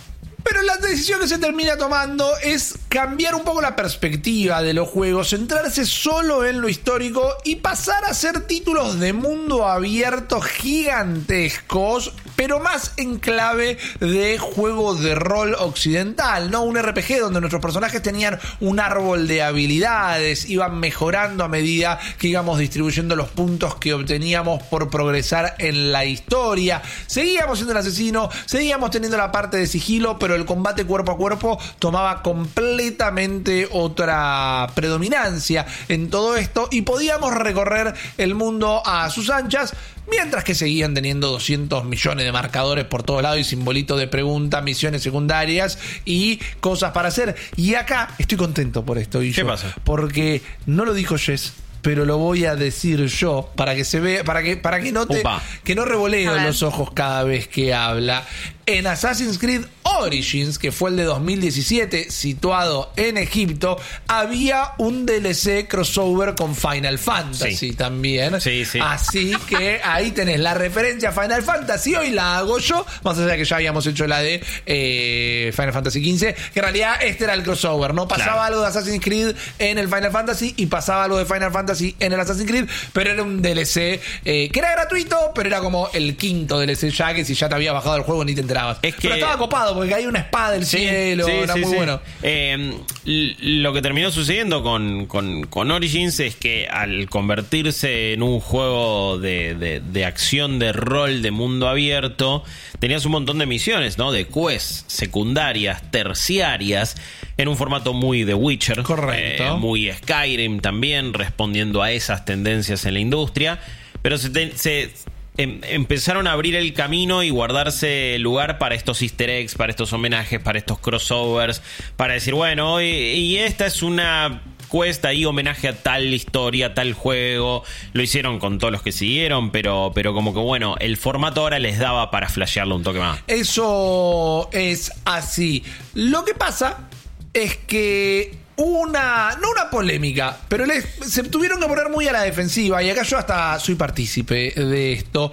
Pero 0.48 0.62
la 0.62 0.78
decisión 0.78 1.20
que 1.20 1.28
se 1.28 1.36
termina 1.36 1.76
tomando 1.76 2.26
es 2.42 2.74
cambiar 2.88 3.34
un 3.34 3.44
poco 3.44 3.60
la 3.60 3.76
perspectiva 3.76 4.62
de 4.62 4.72
los 4.72 4.88
juegos, 4.88 5.28
centrarse 5.28 5.84
solo 5.84 6.46
en 6.46 6.62
lo 6.62 6.70
histórico 6.70 7.36
y 7.44 7.56
pasar 7.56 8.06
a 8.06 8.14
ser 8.14 8.46
títulos 8.46 8.98
de 8.98 9.12
mundo 9.12 9.68
abierto 9.68 10.40
gigantescos, 10.40 12.14
pero 12.38 12.60
más 12.60 12.92
en 12.98 13.18
clave 13.18 13.78
de 13.98 14.38
juego 14.38 14.94
de 14.94 15.16
rol 15.16 15.56
occidental, 15.58 16.52
¿no? 16.52 16.62
Un 16.62 16.80
RPG 16.80 17.18
donde 17.18 17.40
nuestros 17.40 17.60
personajes 17.60 18.00
tenían 18.00 18.38
un 18.60 18.78
árbol 18.78 19.26
de 19.26 19.42
habilidades, 19.42 20.48
iban 20.48 20.78
mejorando 20.78 21.42
a 21.42 21.48
medida 21.48 21.98
que 22.16 22.28
íbamos 22.28 22.60
distribuyendo 22.60 23.16
los 23.16 23.28
puntos 23.28 23.74
que 23.74 23.92
obteníamos 23.92 24.62
por 24.62 24.88
progresar 24.88 25.56
en 25.58 25.90
la 25.90 26.04
historia. 26.04 26.80
Seguíamos 27.08 27.58
siendo 27.58 27.72
el 27.72 27.78
asesino, 27.78 28.30
seguíamos 28.46 28.92
teniendo 28.92 29.16
la 29.16 29.32
parte 29.32 29.56
de 29.56 29.66
sigilo, 29.66 30.16
pero 30.20 30.36
el 30.36 30.44
combate 30.44 30.84
cuerpo 30.84 31.10
a 31.10 31.16
cuerpo 31.16 31.58
tomaba 31.80 32.22
completamente 32.22 33.68
otra 33.72 34.68
predominancia 34.76 35.66
en 35.88 36.08
todo 36.08 36.36
esto 36.36 36.68
y 36.70 36.82
podíamos 36.82 37.34
recorrer 37.34 37.94
el 38.16 38.36
mundo 38.36 38.80
a 38.86 39.10
sus 39.10 39.28
anchas 39.28 39.74
mientras 40.10 40.44
que 40.44 40.54
seguían 40.54 40.94
teniendo 40.94 41.28
200 41.28 41.84
millones 41.84 42.24
de 42.24 42.32
marcadores 42.32 42.84
por 42.84 43.02
todos 43.02 43.22
lados 43.22 43.38
y 43.38 43.44
simbolito 43.44 43.96
de 43.96 44.08
pregunta, 44.08 44.60
misiones 44.60 45.02
secundarias 45.02 45.78
y 46.04 46.38
cosas 46.60 46.92
para 46.92 47.08
hacer. 47.08 47.36
Y 47.56 47.74
acá 47.74 48.14
estoy 48.18 48.38
contento 48.38 48.84
por 48.84 48.98
esto. 48.98 49.22
Y 49.22 49.32
¿Qué 49.32 49.44
pasa? 49.44 49.74
Porque 49.84 50.42
no 50.66 50.84
lo 50.84 50.94
dijo 50.94 51.16
Jess 51.16 51.52
pero 51.80 52.04
lo 52.04 52.18
voy 52.18 52.44
a 52.44 52.56
decir 52.56 53.06
yo 53.06 53.50
para 53.54 53.74
que 53.74 53.84
se 53.84 54.00
vea, 54.00 54.24
para 54.24 54.42
que, 54.42 54.56
para 54.56 54.80
que 54.80 54.92
no 54.92 55.06
te, 55.06 55.22
que 55.64 55.74
no 55.74 55.84
revoleo 55.84 56.36
los 56.36 56.62
ojos 56.62 56.90
cada 56.92 57.24
vez 57.24 57.48
que 57.48 57.72
habla 57.72 58.24
en 58.68 58.86
Assassin's 58.86 59.38
Creed 59.38 59.64
Origins, 59.82 60.58
que 60.58 60.72
fue 60.72 60.90
el 60.90 60.98
de 60.98 61.04
2017, 61.04 62.10
situado 62.10 62.92
en 62.96 63.16
Egipto, 63.16 63.80
había 64.06 64.72
un 64.76 65.06
DLC 65.06 65.66
crossover 65.66 66.34
con 66.34 66.54
Final 66.54 66.98
Fantasy 66.98 67.72
también. 67.72 68.38
Sí, 68.42 68.66
sí. 68.66 68.78
Así 68.78 69.34
que 69.48 69.80
ahí 69.82 70.10
tenés 70.10 70.40
la 70.40 70.52
referencia 70.52 71.08
a 71.08 71.12
Final 71.12 71.42
Fantasy. 71.42 71.94
Hoy 71.94 72.10
la 72.10 72.36
hago 72.36 72.58
yo, 72.58 72.84
más 73.04 73.16
allá 73.16 73.28
de 73.28 73.36
que 73.38 73.46
ya 73.46 73.56
habíamos 73.56 73.86
hecho 73.86 74.06
la 74.06 74.20
de 74.20 74.44
eh, 74.66 75.50
Final 75.56 75.72
Fantasy 75.72 76.18
XV, 76.18 76.34
que 76.52 76.60
en 76.60 76.62
realidad 76.62 76.96
este 77.00 77.24
era 77.24 77.32
el 77.32 77.44
crossover. 77.44 77.94
No 77.94 78.06
pasaba 78.06 78.44
algo 78.44 78.60
de 78.60 78.66
Assassin's 78.66 79.02
Creed 79.02 79.34
en 79.58 79.78
el 79.78 79.88
Final 79.88 80.12
Fantasy 80.12 80.52
y 80.58 80.66
pasaba 80.66 81.04
algo 81.04 81.16
de 81.16 81.24
Final 81.24 81.52
Fantasy 81.52 81.96
en 82.00 82.12
el 82.12 82.20
Assassin's 82.20 82.46
Creed, 82.46 82.68
pero 82.92 83.12
era 83.12 83.22
un 83.22 83.40
DLC 83.40 83.98
eh, 84.26 84.50
que 84.52 84.58
era 84.58 84.72
gratuito, 84.72 85.32
pero 85.34 85.48
era 85.48 85.60
como 85.60 85.88
el 85.94 86.18
quinto 86.18 86.60
DLC 86.60 86.90
ya, 86.90 87.14
que 87.14 87.24
si 87.24 87.32
ya 87.32 87.48
te 87.48 87.54
había 87.54 87.72
bajado 87.72 87.96
el 87.96 88.02
juego 88.02 88.26
ni 88.26 88.34
te 88.34 88.42
enterabas 88.42 88.57
esperabas. 88.58 88.78
Es 88.82 88.94
que- 88.94 89.00
Pero 89.02 89.14
estaba 89.14 89.38
copado 89.38 89.74
porque 89.74 89.90
caía 89.90 90.08
una 90.08 90.18
espada 90.20 90.52
del 90.52 90.66
Sí, 90.66 90.78
cielo, 90.78 91.24
sí, 91.26 91.30
era 91.32 91.54
sí, 91.54 91.60
muy 91.60 91.74
bueno. 91.76 92.00
Eh, 92.22 92.72
l- 93.06 93.36
lo 93.60 93.72
que 93.72 93.82
terminó 93.82 94.10
sucediendo 94.10 94.62
con, 94.62 95.06
con- 95.06 95.44
con 95.44 95.70
Origins 95.70 96.20
es 96.20 96.36
que 96.36 96.66
al 96.68 97.08
convertirse 97.08 98.12
en 98.12 98.22
un 98.22 98.40
juego 98.40 99.18
de, 99.18 99.54
de- 99.54 99.80
de 99.80 100.04
acción, 100.04 100.58
de 100.58 100.72
rol, 100.72 101.22
de 101.22 101.30
mundo 101.30 101.68
abierto, 101.68 102.44
tenías 102.78 103.04
un 103.06 103.12
montón 103.12 103.38
de 103.38 103.46
misiones, 103.46 103.98
¿no? 103.98 104.12
De 104.12 104.26
quests 104.26 104.84
secundarias, 104.88 105.90
terciarias, 105.90 106.96
en 107.36 107.48
un 107.48 107.56
formato 107.56 107.92
muy 107.92 108.24
de 108.24 108.34
Witcher. 108.34 108.82
Correcto. 108.82 109.44
eh, 109.44 109.58
muy 109.58 109.90
Skyrim 109.92 110.60
también, 110.60 111.14
respondiendo 111.14 111.82
a 111.82 111.92
esas 111.92 112.24
tendencias 112.24 112.84
en 112.84 112.94
la 112.94 113.00
industria. 113.00 113.58
Pero 114.02 114.16
se, 114.18 114.30
te- 114.30 114.56
se- 114.56 114.90
em- 115.38 115.60
empezaron 115.62 116.26
a 116.26 116.32
abrir 116.32 116.54
el 116.54 116.74
camino 116.74 117.22
y 117.22 117.30
guardarse 117.30 118.18
lugar 118.18 118.58
para 118.58 118.74
estos 118.74 119.00
easter 119.00 119.30
eggs, 119.30 119.54
para 119.54 119.70
estos 119.70 119.92
homenajes, 119.94 120.40
para 120.40 120.58
estos 120.58 120.78
crossovers, 120.78 121.62
para 121.96 122.14
decir, 122.14 122.34
bueno, 122.34 122.82
y, 122.82 122.86
y 122.86 123.38
esta 123.38 123.66
es 123.66 123.82
una 123.82 124.42
cuesta 124.68 125.14
y 125.14 125.24
homenaje 125.24 125.68
a 125.68 125.76
tal 125.82 126.12
historia, 126.12 126.74
tal 126.74 126.92
juego. 126.92 127.64
Lo 127.94 128.02
hicieron 128.02 128.38
con 128.38 128.58
todos 128.58 128.72
los 128.72 128.82
que 128.82 128.92
siguieron, 128.92 129.50
pero, 129.50 129.92
pero 129.94 130.12
como 130.12 130.34
que 130.34 130.40
bueno, 130.40 130.76
el 130.78 130.96
formato 130.96 131.40
ahora 131.40 131.58
les 131.58 131.78
daba 131.78 132.10
para 132.10 132.28
flashearlo 132.28 132.76
un 132.76 132.82
toque 132.82 132.98
más. 132.98 133.20
Eso 133.26 134.48
es 134.52 134.92
así. 135.04 135.64
Lo 135.94 136.24
que 136.24 136.34
pasa 136.34 136.88
es 137.32 137.56
que 137.56 138.36
una, 138.58 139.36
no 139.40 139.50
una 139.52 139.70
polémica, 139.70 140.36
pero 140.48 140.66
les, 140.66 140.84
se 141.06 141.22
tuvieron 141.22 141.60
que 141.60 141.66
poner 141.66 141.88
muy 141.90 142.08
a 142.08 142.12
la 142.12 142.22
defensiva 142.22 142.82
y 142.82 142.90
acá 142.90 143.02
yo 143.04 143.16
hasta 143.16 143.58
soy 143.60 143.76
partícipe 143.76 144.52
de 144.56 144.92
esto, 144.92 145.30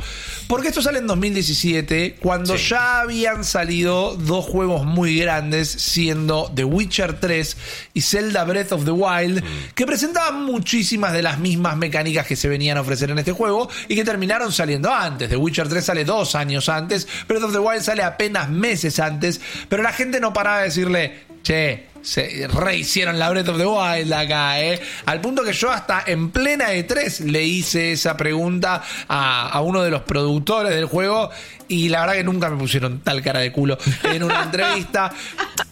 porque 0.47 0.67
esto 0.67 0.82
sale 0.82 0.99
en 0.99 1.07
2017, 1.07 2.17
cuando 2.21 2.55
Sí. 2.57 2.69
ya 2.69 3.01
habían 3.01 3.43
salido 3.43 4.15
dos 4.15 4.45
juegos 4.45 4.86
muy 4.86 5.17
grandes, 5.19 5.69
siendo 5.69 6.51
The 6.53 6.63
Witcher 6.65 7.19
3 7.19 7.57
y 7.95 8.01
Zelda 8.01 8.43
Breath 8.43 8.71
of 8.73 8.86
the 8.86 8.91
Wild, 8.91 9.43
que 9.73 9.86
presentaban 9.88 10.43
muchísimas 10.45 11.11
de 11.13 11.23
las 11.23 11.39
mismas 11.39 11.78
mecánicas 11.78 12.28
que 12.28 12.36
se 12.36 12.47
venían 12.47 12.78
a 12.78 12.82
ofrecer 12.82 13.09
en 13.09 13.17
este 13.17 13.32
juego 13.32 13.69
y 13.88 13.95
que 13.95 14.03
terminaron 14.03 14.51
saliendo 14.51 14.93
antes. 14.93 15.30
The 15.30 15.38
Witcher 15.38 15.67
3 15.67 15.84
sale 15.84 16.05
dos 16.05 16.36
años 16.36 16.69
antes, 16.69 17.07
Breath 17.28 17.43
of 17.43 17.53
the 17.53 17.59
Wild 17.59 17.82
sale 17.82 18.03
apenas 18.03 18.49
meses 18.49 18.99
antes, 18.99 19.41
pero 19.67 19.82
la 19.82 19.93
gente 19.93 20.19
no 20.19 20.32
paraba 20.32 20.59
de 20.59 20.65
decirle, 20.65 21.23
che, 21.41 21.88
se 22.05 22.47
rehicieron 22.47 23.17
la 23.17 23.29
Breath 23.31 23.49
of 23.49 23.57
the 23.57 23.65
Wild 23.65 24.13
acá, 24.13 24.61
¿eh? 24.61 24.79
Al 25.07 25.21
punto 25.21 25.43
que 25.43 25.53
yo 25.53 25.71
hasta 25.71 26.03
en 26.05 26.29
plena 26.29 26.71
E3 26.71 27.25
le 27.25 27.43
hice 27.43 27.93
esa 27.93 28.15
pregunta 28.15 28.83
a, 29.07 29.49
a 29.49 29.61
uno 29.61 29.81
de 29.81 29.89
los 29.89 30.03
productores 30.03 30.73
del 30.75 30.85
juego 30.85 31.31
y 31.68 31.89
la 31.89 32.01
verdad 32.01 32.13
que 32.16 32.24
nunca 32.24 32.49
me 32.49 32.57
pusieron 32.57 32.99
tal 32.99 33.22
cara 33.22 33.39
de 33.39 33.51
culo 33.51 33.78
en 34.03 34.24
una 34.24 34.43
entrevista. 34.43 35.11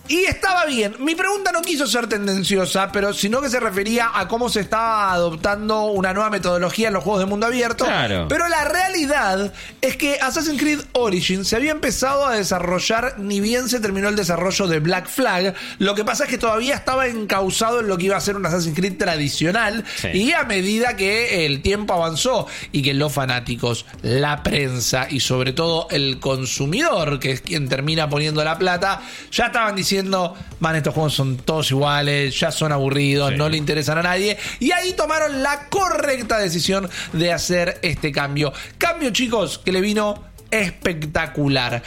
Y 0.08 0.26
estaba 0.26 0.66
bien. 0.66 0.96
Mi 1.00 1.16
pregunta 1.16 1.54
no 1.54 1.62
quiso 1.62 1.88
ser 1.88 2.08
tendenciosa, 2.08 2.92
pero 2.92 3.14
sino 3.14 3.42
que 3.42 3.50
se 3.50 3.60
refería 3.60 4.12
a 4.14 4.28
cómo 4.28 4.50
se 4.50 4.60
estaba 4.60 5.14
adoptando 5.14 5.86
una 5.86 6.14
nueva 6.14 6.30
metodología 6.30 6.90
en 6.90 6.94
los 6.96 7.04
juegos 7.04 7.22
de 7.22 7.26
mundo 7.26 7.46
abierto. 7.46 7.86
Claro. 7.86 8.28
Pero 8.28 8.50
la 8.50 8.66
realidad 8.66 9.54
es 9.80 9.96
que 9.96 10.20
Assassin's 10.22 10.60
Creed 10.60 10.82
Origins 10.92 11.48
se 11.48 11.56
había 11.56 11.72
empezado 11.72 12.26
a 12.26 12.36
desarrollar 12.36 13.16
ni 13.18 13.40
bien 13.40 13.70
se 13.70 13.80
terminó 13.80 14.10
el 14.10 14.18
desarrollo 14.18 14.68
de 14.68 14.80
Black 14.80 15.08
Flag. 15.08 15.54
Lo 15.80 15.96
que 15.96 16.04
pasa 16.04 16.26
es 16.26 16.30
que 16.30 16.38
todavía 16.38 16.76
estaba 16.76 17.08
encausado 17.08 17.80
en 17.80 17.88
lo 17.88 17.98
que 17.98 18.06
iba 18.06 18.18
a 18.18 18.22
ser 18.22 18.36
un 18.36 18.46
Assassin's 18.46 18.76
Creed 18.76 18.98
tradicional. 18.98 19.86
Sí. 19.96 20.10
Y 20.10 20.34
a 20.34 20.44
medida 20.44 20.98
que 20.98 21.46
el 21.46 21.62
tiempo 21.62 21.94
avanzó 21.94 22.46
y 22.74 22.82
que 22.82 22.94
los 22.94 23.14
fanáticos, 23.14 23.86
la 24.02 24.44
prensa 24.44 25.08
y 25.10 25.22
sobre 25.22 25.54
todo 25.54 25.83
el 25.92 26.20
consumidor, 26.20 27.20
que 27.20 27.32
es 27.32 27.42
quien 27.42 27.68
termina 27.70 28.10
poniendo 28.10 28.44
la 28.44 28.58
plata, 28.58 29.02
ya 29.32 29.48
estaban 29.48 29.76
diciendo, 29.76 30.36
man, 30.60 30.76
estos 30.76 30.94
juegos 30.94 31.14
son 31.14 31.38
todos 31.38 31.72
iguales, 31.72 32.40
ya 32.40 32.52
son 32.52 32.72
aburridos, 32.72 33.32
Sí. 33.32 33.38
no 33.38 33.50
le 33.50 33.58
interesan 33.58 33.98
a 33.98 34.04
nadie. 34.04 34.38
Y 34.60 34.72
ahí 34.72 34.94
tomaron 34.94 35.42
la 35.44 35.70
correcta 35.70 36.38
decisión 36.38 36.90
de 37.14 37.32
hacer 37.34 37.80
este 37.82 38.12
cambio. 38.12 38.54
Cambio, 38.78 39.10
chicos, 39.12 39.60
que 39.64 39.72
le 39.72 39.82
vino 39.82 40.24
espectacular. 40.62 41.82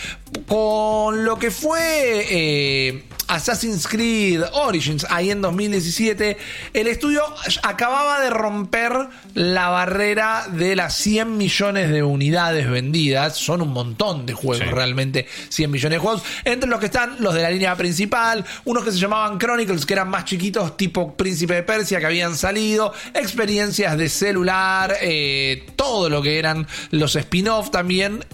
Con 0.46 1.24
lo 1.24 1.38
que 1.38 1.50
fue 1.50 2.26
eh, 2.28 3.04
Assassin's 3.28 3.86
Creed 3.88 4.42
Origins 4.52 5.06
ahí 5.08 5.30
en 5.30 5.40
2017, 5.40 6.36
el 6.74 6.86
estudio 6.88 7.22
acababa 7.62 8.20
de 8.20 8.30
romper 8.30 8.92
la 9.34 9.68
barrera 9.68 10.46
de 10.52 10.76
las 10.76 10.94
100 10.96 11.36
millones 11.36 11.90
de 11.90 12.02
unidades 12.02 12.68
vendidas. 12.68 13.36
Son 13.36 13.62
un 13.62 13.72
montón 13.72 14.26
de 14.26 14.34
juegos, 14.34 14.66
Sí. 14.66 14.72
realmente 14.74 15.26
100 15.48 15.70
millones 15.70 15.96
de 15.96 16.00
juegos. 16.00 16.22
Entre 16.44 16.68
los 16.68 16.80
que 16.80 16.86
están 16.86 17.16
los 17.20 17.34
de 17.34 17.42
la 17.42 17.50
línea 17.50 17.74
principal, 17.76 18.44
unos 18.64 18.84
que 18.84 18.92
se 18.92 18.98
llamaban 18.98 19.38
Chronicles, 19.38 19.86
que 19.86 19.94
eran 19.94 20.08
más 20.10 20.24
chiquitos, 20.24 20.76
tipo 20.76 21.14
Príncipe 21.16 21.54
de 21.54 21.62
Persia, 21.62 21.98
que 22.00 22.06
habían 22.06 22.36
salido, 22.36 22.92
experiencias 23.14 23.96
de 23.96 24.08
celular, 24.08 24.96
eh, 25.00 25.66
todo 25.76 26.10
lo 26.10 26.20
que 26.20 26.38
eran 26.38 26.66
los 26.90 27.16
spin-off 27.16 27.70
también. 27.70 28.24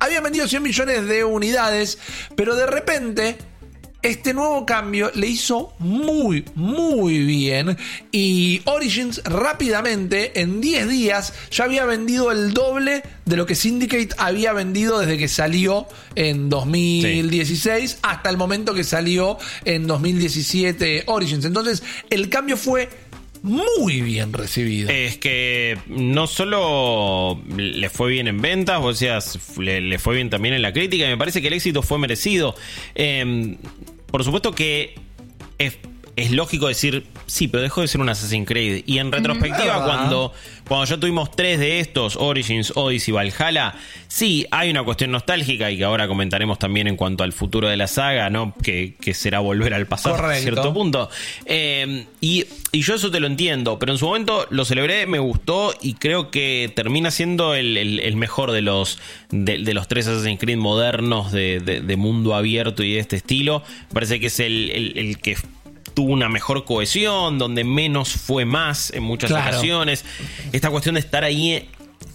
Habían 0.00 0.24
vendido 0.24 0.48
100 0.48 0.62
millones 0.62 1.06
de 1.06 1.24
unidades, 1.24 1.98
pero 2.34 2.56
de 2.56 2.66
repente 2.66 3.36
este 4.02 4.32
nuevo 4.32 4.64
cambio 4.64 5.10
le 5.14 5.26
hizo 5.26 5.74
muy, 5.78 6.44
muy 6.54 7.18
bien. 7.24 7.76
Y 8.10 8.62
Origins 8.64 9.22
rápidamente, 9.24 10.40
en 10.40 10.60
10 10.60 10.88
días, 10.88 11.34
ya 11.50 11.64
había 11.64 11.84
vendido 11.84 12.32
el 12.32 12.54
doble 12.54 13.02
de 13.26 13.36
lo 13.36 13.44
que 13.46 13.54
Syndicate 13.54 14.08
había 14.16 14.52
vendido 14.52 14.98
desde 15.00 15.18
que 15.18 15.28
salió 15.28 15.86
en 16.14 16.48
2016 16.48 17.98
hasta 18.02 18.30
el 18.30 18.36
momento 18.36 18.74
que 18.74 18.84
salió 18.84 19.38
en 19.64 19.86
2017 19.86 21.04
Origins. 21.06 21.44
Entonces, 21.44 21.82
el 22.08 22.30
cambio 22.30 22.56
fue 22.56 22.88
muy 23.42 24.00
bien 24.02 24.32
recibido. 24.32 24.90
Es 24.90 25.16
que 25.18 25.78
no 25.86 26.26
solo 26.26 27.40
le 27.56 27.88
fue 27.88 28.10
bien 28.10 28.28
en 28.28 28.40
ventas, 28.40 28.80
o 28.82 28.92
sea, 28.94 29.18
le, 29.58 29.98
fue 29.98 30.14
bien 30.14 30.30
también 30.30 30.54
en 30.54 30.62
la 30.62 30.72
crítica, 30.72 31.06
y 31.06 31.08
me 31.08 31.16
parece 31.16 31.40
que 31.40 31.48
el 31.48 31.54
éxito 31.54 31.82
fue 31.82 31.98
merecido. 31.98 32.54
Eh, 32.94 33.56
por 34.10 34.24
supuesto 34.24 34.52
que 34.52 34.94
es 36.20 36.30
lógico 36.32 36.68
decir, 36.68 37.06
sí, 37.26 37.48
pero 37.48 37.62
dejó 37.62 37.80
de 37.80 37.88
ser 37.88 38.00
un 38.00 38.08
Assassin's 38.08 38.46
Creed. 38.46 38.82
Y 38.86 38.98
en 38.98 39.10
retrospectiva, 39.12 39.84
cuando, 39.84 40.32
cuando 40.68 40.84
ya 40.86 40.98
tuvimos 40.98 41.30
tres 41.32 41.58
de 41.58 41.80
estos, 41.80 42.16
Origins, 42.16 42.72
Odyssey 42.76 43.12
y 43.12 43.14
Valhalla, 43.14 43.74
sí, 44.08 44.46
hay 44.50 44.70
una 44.70 44.82
cuestión 44.82 45.10
nostálgica 45.10 45.70
y 45.70 45.76
que 45.78 45.84
ahora 45.84 46.06
comentaremos 46.08 46.58
también 46.58 46.86
en 46.86 46.96
cuanto 46.96 47.24
al 47.24 47.32
futuro 47.32 47.68
de 47.68 47.76
la 47.76 47.86
saga, 47.86 48.30
¿no? 48.30 48.54
Que, 48.62 48.94
que 49.00 49.14
será 49.14 49.40
volver 49.40 49.74
al 49.74 49.86
pasado 49.86 50.14
a 50.16 50.34
cierto 50.42 50.62
punto. 50.74 51.10
Eh, 51.46 52.06
y, 52.20 52.44
y 52.72 52.82
yo 52.82 52.94
eso 52.94 53.10
te 53.10 53.20
lo 53.20 53.26
entiendo, 53.26 53.78
pero 53.78 53.92
en 53.92 53.98
su 53.98 54.06
momento 54.06 54.46
lo 54.50 54.64
celebré, 54.64 55.06
me 55.06 55.18
gustó 55.18 55.74
y 55.80 55.94
creo 55.94 56.30
que 56.30 56.72
termina 56.74 57.10
siendo 57.10 57.54
el, 57.54 57.76
el- 57.76 58.00
el 58.00 58.16
mejor 58.16 58.52
de 58.52 58.62
los, 58.62 58.98
de, 59.30 59.58
de 59.58 59.74
los 59.74 59.88
tres 59.88 60.06
Assassin's 60.06 60.38
Creed 60.40 60.56
modernos 60.56 61.32
de, 61.32 61.60
de- 61.60 61.80
de 61.80 61.96
mundo 61.96 62.34
abierto 62.34 62.82
y 62.82 62.92
de 62.94 62.98
este 63.00 63.16
estilo. 63.16 63.62
Parece 63.92 64.20
que 64.20 64.26
es 64.26 64.40
el- 64.40 64.70
el 64.96 65.18
que 65.18 65.36
tuvo 65.94 66.12
una 66.12 66.28
mejor 66.28 66.64
cohesión, 66.64 67.38
donde 67.38 67.64
menos 67.64 68.12
fue 68.12 68.44
más 68.44 68.90
en 68.92 69.02
muchas 69.02 69.30
Claro. 69.30 69.50
ocasiones. 69.50 70.04
Esta 70.52 70.70
cuestión 70.70 70.94
de 70.94 71.00
estar 71.00 71.24
ahí 71.24 71.68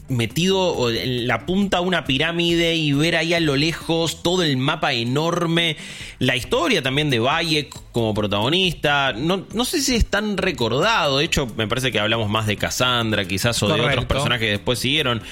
metido 0.07 0.91
en 0.91 1.26
la 1.28 1.45
punta 1.47 1.80
de 1.80 1.84
una 1.84 2.05
pirámide 2.05 2.76
y 2.76 2.93
ver 2.93 3.15
ahí 3.15 3.34
a 3.34 3.39
lo 3.39 3.55
lejos 3.55 4.21
todo 4.21 4.43
el 4.43 4.55
mapa 4.57 4.93
enorme, 4.93 5.78
la 6.19 6.36
historia 6.36 6.84
también 6.84 7.09
de 7.09 7.17
Bayek 7.19 7.73
como 7.91 8.13
protagonista, 8.13 9.13
no, 9.13 9.47
no 9.53 9.65
sé 9.65 9.82
si 9.82 9.95
es 9.95 10.05
tan 10.05 10.38
recordado, 10.38 11.17
de 11.17 11.26
hecho 11.26 11.47
me 11.57 11.67
parece 11.67 11.91
que 11.91 11.99
hablamos 11.99 12.30
más 12.30 12.45
de 12.45 12.55
Cassandra 12.55 13.26
quizás 13.26 13.61
o 13.63 13.67
de 13.67 13.82
otros 13.82 14.05
personajes 14.05 14.45
que 14.45 14.51
después 14.51 14.78
siguieron, 14.78 15.23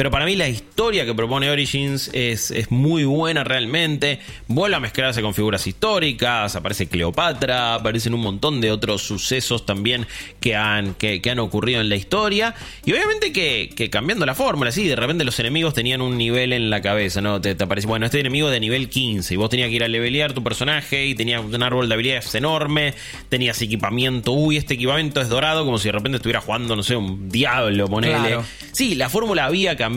pero 0.00 0.10
para 0.10 0.24
mí 0.24 0.34
la 0.34 0.48
historia 0.48 1.04
que 1.04 1.12
propone 1.12 1.50
Origins 1.50 2.08
es, 2.14 2.50
es 2.52 2.70
muy 2.70 3.04
buena 3.04 3.44
realmente. 3.44 4.18
Vuelve 4.48 4.76
a 4.76 4.80
mezclarse 4.80 5.20
con 5.20 5.34
figuras 5.34 5.66
históricas. 5.66 6.56
Aparece 6.56 6.88
Cleopatra. 6.88 7.74
Aparecen 7.74 8.14
un 8.14 8.22
montón 8.22 8.62
de 8.62 8.72
otros 8.72 9.02
sucesos 9.02 9.66
también 9.66 10.06
que 10.40 10.56
han, 10.56 10.94
que, 10.94 11.20
que 11.20 11.30
han 11.30 11.38
ocurrido 11.38 11.82
en 11.82 11.90
la 11.90 11.96
historia. 11.96 12.54
Y 12.86 12.92
obviamente 12.92 13.30
que, 13.30 13.74
que 13.76 13.90
cambiando 13.90 14.24
la 14.24 14.34
fórmula, 14.34 14.72
sí, 14.72 14.88
de 14.88 14.96
repente 14.96 15.22
los 15.22 15.38
enemigos 15.38 15.74
tenían 15.74 16.00
un 16.00 16.16
nivel 16.16 16.54
en 16.54 16.70
la 16.70 16.80
cabeza, 16.80 17.20
¿no? 17.20 17.38
Te, 17.42 17.54
te 17.54 17.64
aparece, 17.64 17.86
bueno, 17.86 18.06
este 18.06 18.20
enemigo 18.20 18.48
de 18.48 18.58
nivel 18.58 18.88
15. 18.88 19.34
Y 19.34 19.36
vos 19.36 19.50
tenías 19.50 19.68
que 19.68 19.74
ir 19.74 19.84
a 19.84 19.88
levelear 19.88 20.32
tu 20.32 20.42
personaje 20.42 21.04
y 21.04 21.14
tenías 21.14 21.44
un 21.44 21.62
árbol 21.62 21.90
de 21.90 21.94
habilidades 21.94 22.34
enorme. 22.34 22.94
Tenías 23.28 23.60
equipamiento. 23.60 24.32
Uy, 24.32 24.56
este 24.56 24.72
equipamiento 24.72 25.20
es 25.20 25.28
dorado, 25.28 25.66
como 25.66 25.76
si 25.76 25.88
de 25.88 25.92
repente 25.92 26.16
estuviera 26.16 26.40
jugando, 26.40 26.74
no 26.74 26.82
sé, 26.82 26.96
un 26.96 27.28
diablo, 27.28 27.86
ponele. 27.86 28.14
Claro. 28.14 28.44
Sí, 28.72 28.94
la 28.94 29.10
fórmula 29.10 29.44
había 29.44 29.76
cambiado. 29.76 29.89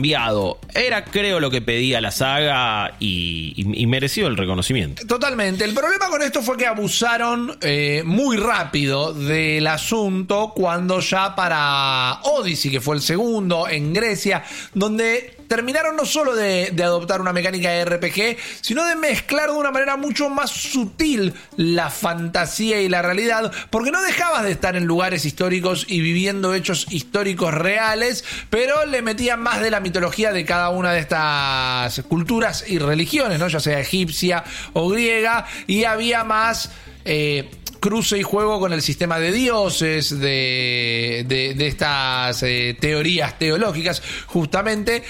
Era, 0.74 1.04
creo, 1.04 1.40
lo 1.40 1.50
que 1.50 1.60
pedía 1.62 2.00
la 2.00 2.10
saga 2.10 2.94
y, 3.00 3.52
y- 3.56 3.86
mereció 3.86 4.26
el 4.26 4.36
reconocimiento. 4.36 5.06
Totalmente. 5.06 5.64
El 5.64 5.74
problema 5.74 6.08
con 6.08 6.20
esto 6.22 6.42
fue 6.42 6.56
que 6.56 6.66
abusaron 6.66 7.56
eh, 7.60 8.02
muy 8.04 8.36
rápido 8.36 9.12
del 9.14 9.66
asunto 9.66 10.52
cuando 10.54 11.00
ya 11.00 11.34
para 11.36 12.20
Odyssey, 12.22 12.70
que 12.70 12.80
fue 12.80 12.96
el 12.96 13.02
segundo 13.02 13.68
en 13.68 13.92
Grecia, 13.92 14.42
donde 14.72 15.33
terminaron 15.48 15.96
no 15.96 16.04
solo 16.04 16.34
de, 16.34 16.72
adoptar 16.82 17.20
una 17.20 17.32
mecánica 17.32 17.70
de 17.70 17.84
RPG, 17.84 18.36
sino 18.60 18.84
de 18.84 18.96
mezclar 18.96 19.50
de 19.50 19.56
una 19.56 19.70
manera 19.70 19.96
mucho 19.96 20.28
más 20.28 20.50
sutil 20.50 21.34
la 21.56 21.90
fantasía 21.90 22.80
y 22.80 22.88
la 22.88 23.02
realidad, 23.02 23.52
porque 23.70 23.90
no 23.90 24.02
dejabas 24.02 24.44
de 24.44 24.52
estar 24.52 24.76
en 24.76 24.84
lugares 24.84 25.24
históricos 25.24 25.86
y 25.88 26.00
viviendo 26.00 26.54
hechos 26.54 26.86
históricos 26.90 27.54
reales, 27.54 28.24
pero 28.50 28.84
le 28.86 29.02
metían 29.02 29.40
más 29.40 29.60
de 29.60 29.70
la 29.70 29.80
mitología 29.80 30.32
de 30.32 30.44
cada 30.44 30.70
una 30.70 30.92
de 30.92 31.00
estas 31.00 32.02
culturas 32.08 32.64
y 32.66 32.78
religiones, 32.78 33.38
¿no? 33.38 33.48
ya 33.48 33.60
sea 33.60 33.80
egipcia 33.80 34.44
o 34.72 34.88
griega, 34.88 35.46
y 35.66 35.84
había 35.84 36.24
más... 36.24 36.70
Eh, 37.06 37.50
cruce 37.84 38.16
y 38.16 38.22
juego 38.22 38.60
con 38.60 38.72
el 38.72 38.80
sistema 38.80 39.18
de 39.18 39.30
dioses, 39.30 40.18
de, 40.18 41.22
de, 41.28 41.66
estas 41.66 42.42
eh, 42.42 42.74
teorías 42.80 43.38
teológicas, 43.38 44.02
justamente. 44.24 45.02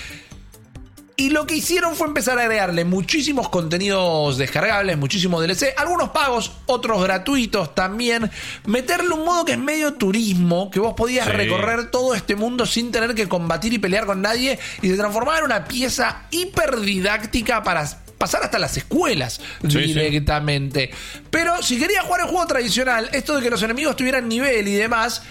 Y 1.17 1.31
lo 1.31 1.47
que 1.47 1.55
hicieron 1.55 1.95
fue 1.95 2.09
empezar 2.09 2.39
a 2.39 2.43
agregarle 2.43 2.85
muchísimos 2.85 3.49
contenidos 3.49 4.37
descargables, 4.37 4.99
muchísimos 4.99 5.41
DLC, 5.41 5.73
algunos 5.77 6.11
pagos, 6.11 6.51
otros 6.67 7.01
gratuitos 7.05 7.73
también. 7.73 8.29
Meterle 8.67 9.11
un 9.11 9.25
modo 9.25 9.45
que 9.45 9.53
es 9.53 9.59
medio 9.59 9.95
turismo, 9.95 10.73
que 10.73 10.81
vos 10.81 10.95
podías 10.95 11.29
recorrer 11.29 11.93
todo 11.93 12.17
este 12.17 12.35
mundo 12.35 12.67
sin 12.67 12.91
tener 12.91 13.15
que 13.15 13.29
combatir 13.29 13.73
y 13.73 13.79
pelear 13.79 14.07
con 14.07 14.23
nadie 14.23 14.59
y 14.83 14.89
se 14.89 14.97
transformaba 14.97 15.39
en 15.39 15.45
una 15.45 15.65
pieza 15.67 16.27
hiper 16.33 16.81
didáctica 16.81 17.63
para 17.63 17.87
pasar 18.19 18.43
hasta 18.43 18.59
las 18.59 18.77
escuelas 18.77 19.41
directamente. 19.63 20.91
Pero 21.31 21.63
si 21.63 21.79
querías 21.79 22.05
jugar 22.05 22.23
el 22.23 22.27
juego 22.27 22.47
tradicional, 22.47 23.09
esto 23.13 23.37
de 23.37 23.43
que 23.43 23.51
los 23.51 23.63
enemigos 23.63 23.95
tuvieran 23.95 24.29
nivel 24.29 24.67
y 24.67 24.75
demás, 24.75 25.23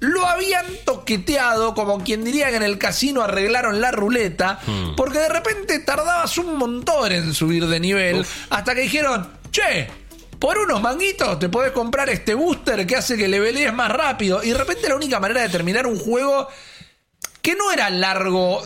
lo 0.00 0.26
habían 0.26 0.66
toqueteado, 0.84 1.74
como 1.74 2.02
quien 2.02 2.24
diría 2.24 2.50
que 2.50 2.56
en 2.56 2.62
el 2.62 2.78
casino 2.78 3.22
arreglaron 3.22 3.80
la 3.80 3.90
ruleta, 3.90 4.58
hmm. 4.66 4.96
porque 4.96 5.18
de 5.18 5.28
repente 5.28 5.78
tardabas 5.80 6.36
un 6.38 6.56
montón 6.56 7.12
en 7.12 7.34
subir 7.34 7.66
de 7.66 7.80
nivel, 7.80 8.24
hasta 8.48 8.74
que 8.74 8.82
dijeron, 8.82 9.28
che, 9.50 9.88
por 10.38 10.58
unos 10.58 10.80
manguitos 10.80 11.38
te 11.38 11.50
podés 11.50 11.72
comprar 11.72 12.08
este 12.08 12.34
booster 12.34 12.86
que 12.86 12.96
hace 12.96 13.16
que 13.16 13.28
levelees 13.28 13.74
más 13.74 13.92
rápido. 13.92 14.42
Y 14.42 14.50
de 14.50 14.58
repente 14.58 14.88
la 14.88 14.96
única 14.96 15.20
manera 15.20 15.42
de 15.42 15.50
terminar 15.50 15.86
un 15.86 15.98
juego 15.98 16.48
que 17.42 17.54
no 17.54 17.72
era 17.72 17.88
largo 17.90 18.62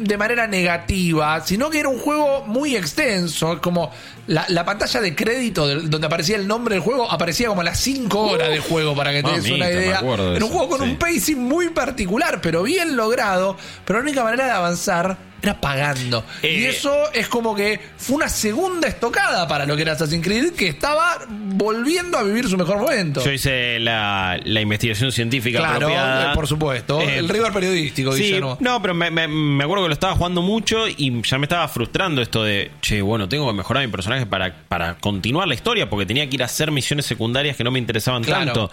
de 0.00 0.18
manera 0.18 0.46
negativa, 0.46 1.40
sino 1.44 1.70
que 1.70 1.80
era 1.80 1.88
un 1.88 1.98
juego 1.98 2.44
muy 2.46 2.76
extenso, 2.76 3.60
como 3.60 3.90
la, 4.26 4.64
pantalla 4.64 5.00
de 5.00 5.14
crédito 5.14 5.66
donde 5.66 6.06
aparecía 6.06 6.36
el 6.36 6.46
nombre 6.46 6.74
del 6.74 6.82
juego 6.82 7.10
aparecía 7.10 7.48
como 7.48 7.62
a 7.62 7.64
las 7.64 7.80
5 7.80 8.20
horas 8.20 8.50
de 8.50 8.60
juego, 8.60 8.94
para 8.94 9.12
que 9.12 9.22
te 9.22 9.30
des 9.32 9.50
una 9.50 9.70
idea. 9.70 10.00
Era 10.00 10.44
un 10.44 10.50
juego 10.50 10.68
con 10.68 10.82
un 10.82 10.96
pacing 10.96 11.38
muy 11.38 11.70
particular, 11.70 12.40
pero 12.40 12.62
bien 12.62 12.96
logrado, 12.96 13.56
pero 13.84 13.98
la 13.98 14.02
única 14.04 14.22
manera 14.22 14.44
de 14.46 14.50
avanzar 14.52 15.31
era 15.42 15.60
pagando. 15.60 16.24
y 16.42 16.46
eh, 16.46 16.68
eso 16.68 17.12
es 17.12 17.28
como 17.28 17.54
que 17.54 17.80
fue 17.96 18.16
una 18.16 18.28
segunda 18.28 18.86
estocada 18.88 19.48
para 19.48 19.66
lo 19.66 19.74
que 19.74 19.82
era 19.82 19.92
Assassin's 19.92 20.24
Creed, 20.24 20.52
que 20.52 20.68
estaba 20.68 21.18
volviendo 21.28 22.16
a 22.16 22.22
vivir 22.22 22.48
su 22.48 22.56
mejor 22.56 22.78
momento. 22.78 23.24
Yo 23.24 23.32
hice 23.32 23.80
la, 23.80 24.38
investigación 24.44 25.10
científica 25.10 25.58
claro, 25.58 25.88
eh, 25.90 26.34
por 26.34 26.46
supuesto. 26.46 27.00
Eh, 27.00 27.18
el 27.18 27.28
rigor 27.28 27.52
periodístico, 27.52 28.12
sí, 28.12 28.40
No, 28.60 28.80
pero 28.80 28.94
me, 28.94 29.64
acuerdo 29.64 29.84
que 29.84 29.88
lo 29.88 29.94
estaba 29.94 30.14
jugando 30.14 30.42
mucho 30.42 30.86
y 30.88 31.22
ya 31.22 31.38
me 31.38 31.46
estaba 31.46 31.66
frustrando 31.68 32.22
esto 32.22 32.44
de, 32.44 32.70
che, 32.80 33.02
bueno, 33.02 33.28
tengo 33.28 33.48
que 33.48 33.54
mejorar 33.54 33.84
mi 33.84 33.90
personaje 33.90 34.26
para, 34.26 34.54
para 34.68 34.94
continuar 34.94 35.48
la 35.48 35.54
historia, 35.54 35.90
porque 35.90 36.06
tenía 36.06 36.28
que 36.28 36.36
ir 36.36 36.42
a 36.42 36.46
hacer 36.46 36.70
misiones 36.70 37.06
secundarias 37.06 37.56
que 37.56 37.64
no 37.64 37.70
me 37.70 37.78
interesaban 37.78 38.22
tanto. 38.22 38.70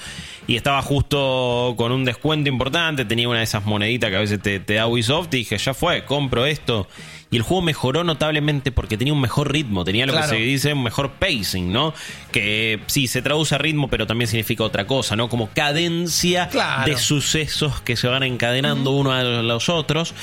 Y 0.48 0.56
estaba 0.56 0.82
justo 0.82 1.74
con 1.78 1.92
un 1.92 2.06
descuento 2.06 2.50
importante, 2.50 3.06
tenía 3.06 3.28
una 3.28 3.40
de 3.40 3.44
esas 3.44 3.66
moneditas 3.66 4.10
que 4.10 4.16
a 4.16 4.20
veces 4.20 4.40
te, 4.42 4.60
te 4.60 4.76
da 4.76 4.88
Ubisoft 4.88 5.34
y 5.34 5.38
dije, 5.38 5.58
ya 5.58 5.74
fue, 5.74 6.06
compro 6.06 6.46
esto 6.46 6.59
y 7.32 7.38
el 7.38 7.44
juego 7.44 7.62
mejoró 7.62 8.04
notablemente 8.04 8.72
porque 8.72 8.98
tenía 8.98 9.14
un 9.14 9.22
mejor 9.22 9.52
ritmo, 9.52 9.84
tenía 9.86 10.06
lo 10.06 10.14
que 10.14 10.24
se 10.24 10.36
dice 10.36 10.74
un 10.74 10.84
mejor 10.84 11.12
pacing, 11.12 11.72
¿no? 11.72 11.94
Que 12.32 12.80
sí, 12.88 13.08
se 13.08 13.22
traduce 13.22 13.56
a 13.56 13.58
ritmo, 13.60 13.88
pero 13.88 14.08
también 14.08 14.28
significa 14.28 14.64
otra 14.64 14.88
cosa, 14.88 15.16
¿no? 15.16 15.30
Como 15.30 15.50
cadencia 15.50 16.50
de 16.86 16.98
sucesos 16.98 17.82
que 17.82 17.96
se 17.96 18.08
van 18.08 18.24
encadenando 18.24 18.92
uno 18.92 19.12
a 19.12 19.24
los 19.24 19.70
otros. 19.70 20.14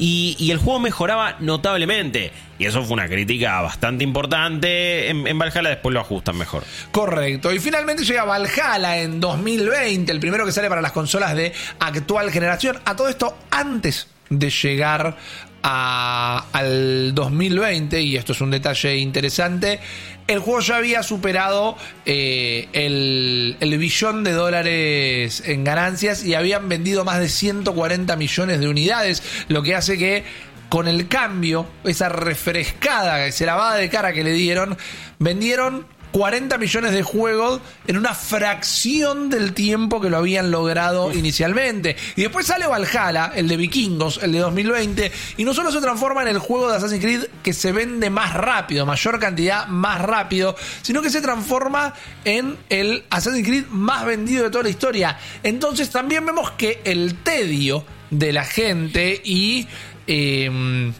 Y, 0.00 0.50
el 0.52 0.58
juego 0.58 0.78
mejoraba 0.78 1.36
notablemente. 1.40 2.30
Y 2.56 2.66
eso 2.66 2.84
fue 2.84 2.94
una 2.94 3.08
crítica 3.08 3.60
bastante 3.60 4.04
importante. 4.04 5.10
En, 5.10 5.26
en, 5.26 5.36
Valhalla 5.36 5.70
después 5.70 5.92
lo 5.92 6.00
ajustan 6.00 6.38
mejor. 6.38 6.62
Correcto. 6.92 7.52
Y 7.52 7.58
finalmente 7.58 8.04
llega 8.04 8.24
Valhalla 8.24 8.98
en 8.98 9.18
2020, 9.18 10.12
el 10.12 10.20
primero 10.20 10.46
que 10.46 10.52
sale 10.52 10.68
para 10.68 10.80
las 10.80 10.92
consolas 10.92 11.34
de 11.34 11.52
actual 11.80 12.30
generación. 12.30 12.78
A 12.84 12.94
todo 12.94 13.08
esto 13.08 13.36
antes 13.50 14.06
de 14.30 14.50
llegar 14.50 15.16
al 15.62 17.14
2020, 17.14 18.00
y 18.00 18.16
esto 18.16 18.32
es 18.32 18.40
un 18.40 18.50
detalle 18.50 18.96
interesante, 18.96 19.80
el 20.26 20.40
juego 20.40 20.60
ya 20.60 20.76
había 20.76 21.02
superado 21.02 21.76
eh, 22.04 22.68
el, 22.72 23.56
el, 23.60 23.78
billón 23.78 24.24
de 24.24 24.32
dólares 24.32 25.42
en 25.46 25.64
ganancias 25.64 26.24
y 26.24 26.34
habían 26.34 26.68
vendido 26.68 27.04
más 27.04 27.18
de 27.18 27.28
140 27.28 28.14
millones 28.16 28.60
de 28.60 28.68
unidades, 28.68 29.22
lo 29.48 29.62
que 29.62 29.74
hace 29.74 29.96
que 29.96 30.24
con 30.68 30.86
el 30.86 31.08
cambio, 31.08 31.66
esa 31.84 32.08
refrescada, 32.10 33.24
esa 33.26 33.46
lavada 33.46 33.76
de 33.76 33.88
cara 33.88 34.12
que 34.12 34.22
le 34.22 34.32
dieron, 34.32 34.76
vendieron 35.18 35.86
40 36.12 36.58
millones 36.58 36.92
de 36.92 37.02
juegos 37.02 37.60
en 37.86 37.96
una 37.96 38.14
fracción 38.14 39.30
del 39.30 39.52
tiempo 39.52 40.00
que 40.00 40.10
lo 40.10 40.18
habían 40.18 40.50
logrado 40.50 41.12
inicialmente. 41.12 41.96
Y 42.16 42.22
después 42.22 42.46
sale 42.46 42.66
Valhalla, 42.66 43.32
el 43.34 43.48
de 43.48 43.56
Vikingos, 43.56 44.20
el 44.22 44.32
de 44.32 44.38
2020, 44.38 45.12
y 45.36 45.44
no 45.44 45.54
solo 45.54 45.70
se 45.70 45.80
transforma 45.80 46.22
en 46.22 46.28
el 46.28 46.38
juego 46.38 46.70
de 46.70 46.76
Assassin's 46.76 47.02
Creed 47.02 47.24
que 47.42 47.52
se 47.52 47.72
vende 47.72 48.10
más 48.10 48.34
rápido, 48.34 48.86
mayor 48.86 49.18
cantidad 49.18 49.66
más 49.66 50.00
rápido, 50.00 50.56
sino 50.82 51.02
que 51.02 51.10
se 51.10 51.20
transforma 51.20 51.94
en 52.24 52.56
el 52.68 53.04
Assassin's 53.10 53.46
Creed 53.46 53.66
más 53.70 54.04
vendido 54.04 54.44
de 54.44 54.50
toda 54.50 54.64
la 54.64 54.70
historia. 54.70 55.18
Entonces 55.42 55.90
también 55.90 56.24
vemos 56.24 56.50
que 56.52 56.80
el 56.84 57.16
tedio 57.16 57.84
de 58.10 58.32
la 58.32 58.44
gente 58.44 59.20
y... 59.24 59.66
Eh, 60.06 60.92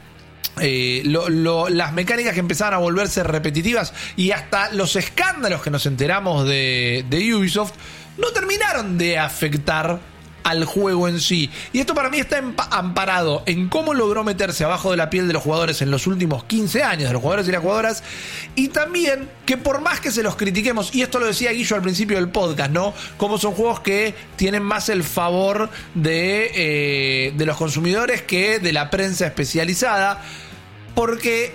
eh, 0.61 1.03
las 1.05 1.93
mecánicas 1.93 2.35
que 2.35 2.41
empezaban 2.41 2.75
a 2.75 2.79
volverse 2.79 3.23
repetitivas 3.23 3.93
y 4.17 4.31
hasta 4.31 4.73
los 4.73 4.97
escándalos 4.97 5.63
que 5.63 5.71
nos 5.71 5.87
enteramos 5.87 6.47
de, 6.47 7.05
Ubisoft 7.35 7.73
no 8.17 8.29
terminaron 8.33 8.99
de 8.99 9.19
afectar 9.19 10.01
al 10.45 10.65
juego 10.65 11.09
en 11.09 11.21
sí. 11.21 11.51
Y 11.75 11.81
esto 11.81 11.95
para 11.95 12.09
mí 12.09 12.19
está 12.19 12.43
amparado 12.71 13.43
en 13.45 13.69
cómo 13.69 13.93
logró 13.93 14.25
meterse 14.25 14.65
abajo 14.65 14.91
de 14.91 14.97
la 14.97 15.11
piel 15.11 15.27
de 15.27 15.35
los 15.35 15.43
jugadores 15.43 15.83
en 15.83 15.91
los 15.91 16.07
últimos 16.07 16.45
15 16.45 16.83
años, 16.83 17.09
de 17.09 17.13
los 17.13 17.21
jugadores 17.21 17.49
y 17.49 17.53
las 17.53 17.61
jugadoras, 17.61 18.03
y 18.55 18.69
también 18.69 19.29
que 19.45 19.59
por 19.59 19.83
más 19.83 20.01
que 20.01 20.11
se 20.11 20.23
los 20.23 20.37
critiquemos, 20.37 20.95
y 20.95 21.03
esto 21.03 21.19
lo 21.19 21.27
decía 21.27 21.53
Guillo 21.53 21.77
al 21.77 21.83
principio 21.83 22.17
del 22.17 22.31
podcast, 22.31 22.71
¿no? 22.71 22.95
Como 23.19 23.37
son 23.37 23.53
juegos 23.53 23.81
que 23.81 24.15
tienen 24.37 24.63
más 24.63 24.89
el 24.89 25.05
favor 25.05 25.69
de, 25.95 26.51
eh, 26.55 27.33
de 27.37 27.47
los 27.47 27.57
consumidores 27.59 28.23
que 28.23 28.59
de 28.59 28.73
la 28.73 28.89
prensa 28.89 29.27
especializada 29.27 30.23
porque 30.99 31.53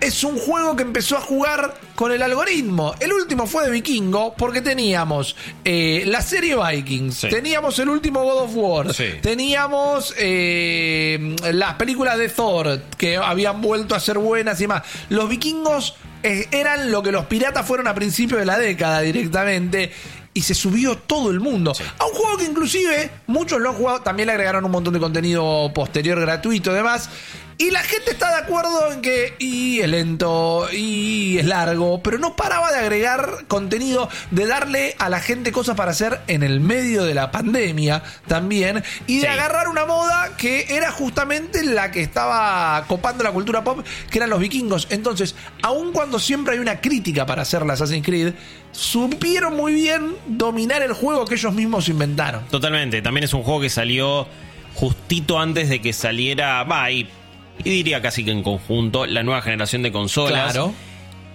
es 0.00 0.24
un 0.24 0.38
juego 0.38 0.74
que 0.74 0.84
empezó 0.84 1.18
a 1.18 1.20
jugar 1.20 1.74
con 1.94 2.12
el 2.12 2.22
algoritmo. 2.22 2.94
El 2.98 3.12
último 3.12 3.46
fue 3.46 3.66
de 3.66 3.70
Vikingo 3.70 4.32
porque 4.38 4.62
teníamos 4.62 5.36
eh, 5.66 6.04
la 6.06 6.22
serie 6.22 6.56
Vikings, 6.56 7.26
teníamos 7.28 7.78
el 7.78 7.90
último 7.90 8.24
God 8.24 8.44
of 8.44 8.50
War, 8.54 8.86
teníamos 9.20 10.14
eh, 10.16 11.36
las 11.52 11.74
películas 11.74 12.16
de 12.16 12.30
Thor 12.30 12.80
que 12.96 13.18
habían 13.18 13.60
vuelto 13.60 13.94
a 13.94 14.00
ser 14.00 14.16
buenas 14.16 14.58
y 14.62 14.66
más. 14.66 14.82
Los 15.10 15.28
vikingos 15.28 15.96
eh, 16.22 16.48
eran 16.50 16.90
lo 16.90 17.02
que 17.02 17.12
los 17.12 17.26
piratas 17.26 17.66
fueron 17.66 17.86
a 17.86 17.94
principios 17.94 18.40
de 18.40 18.46
la 18.46 18.56
década 18.56 19.02
directamente 19.02 19.92
y 20.32 20.40
se 20.40 20.54
subió 20.54 20.96
todo 20.96 21.30
el 21.30 21.40
mundo. 21.40 21.72
A 21.98 22.06
un 22.06 22.12
juego 22.12 22.38
que 22.38 22.44
inclusive 22.44 23.10
muchos 23.26 23.60
lo 23.60 23.70
han 23.70 23.76
jugado, 23.76 24.00
también 24.00 24.26
le 24.26 24.32
agregaron 24.32 24.64
un 24.64 24.70
montón 24.70 24.94
de 24.94 25.00
contenido 25.00 25.70
posterior 25.74 26.18
gratuito 26.18 26.72
y 26.72 26.74
demás. 26.74 27.10
Y 27.56 27.70
la 27.70 27.82
gente 27.82 28.10
está 28.10 28.30
de 28.30 28.42
acuerdo 28.42 28.92
en 28.92 29.00
que 29.00 29.34
y 29.38 29.80
es 29.80 29.88
lento 29.88 30.66
y 30.72 31.38
es 31.38 31.46
largo, 31.46 32.02
pero 32.02 32.18
no 32.18 32.34
paraba 32.34 32.72
de 32.72 32.78
agregar 32.78 33.44
contenido, 33.46 34.08
de 34.30 34.46
darle 34.46 34.96
a 34.98 35.08
la 35.08 35.20
gente 35.20 35.52
cosas 35.52 35.76
para 35.76 35.92
hacer 35.92 36.20
en 36.26 36.42
el 36.42 36.60
medio 36.60 37.04
de 37.04 37.14
la 37.14 37.30
pandemia 37.30 38.02
también, 38.26 38.82
y 39.06 39.18
de 39.18 39.28
agarrar 39.28 39.68
una 39.68 39.84
moda 39.86 40.36
que 40.36 40.66
era 40.68 40.90
justamente 40.90 41.62
la 41.64 41.90
que 41.90 42.00
estaba 42.00 42.84
copando 42.88 43.22
la 43.22 43.30
cultura 43.30 43.62
pop, 43.62 43.84
que 44.10 44.18
eran 44.18 44.30
los 44.30 44.40
vikingos. 44.40 44.88
Entonces, 44.90 45.36
aun 45.62 45.92
cuando 45.92 46.18
siempre 46.18 46.54
hay 46.54 46.60
una 46.60 46.80
crítica 46.80 47.24
para 47.24 47.42
hacer 47.42 47.64
la 47.64 47.74
Assassin's 47.74 48.04
Creed, 48.04 48.34
supieron 48.72 49.56
muy 49.56 49.74
bien 49.74 50.16
dominar 50.26 50.82
el 50.82 50.92
juego 50.92 51.24
que 51.24 51.34
ellos 51.34 51.54
mismos 51.54 51.88
inventaron. 51.88 52.44
Totalmente, 52.48 53.00
también 53.00 53.24
es 53.24 53.34
un 53.34 53.44
juego 53.44 53.60
que 53.60 53.70
salió 53.70 54.26
justito 54.74 55.38
antes 55.38 55.68
de 55.68 55.80
que 55.80 55.92
saliera, 55.92 56.64
va, 56.64 56.90
y 56.90 57.08
diría 57.62 58.02
casi 58.02 58.24
que 58.24 58.30
en 58.30 58.42
conjunto, 58.42 59.06
la 59.06 59.22
nueva 59.22 59.42
generación 59.42 59.82
de 59.82 59.92
consolas. 59.92 60.52
Claro. 60.52 60.74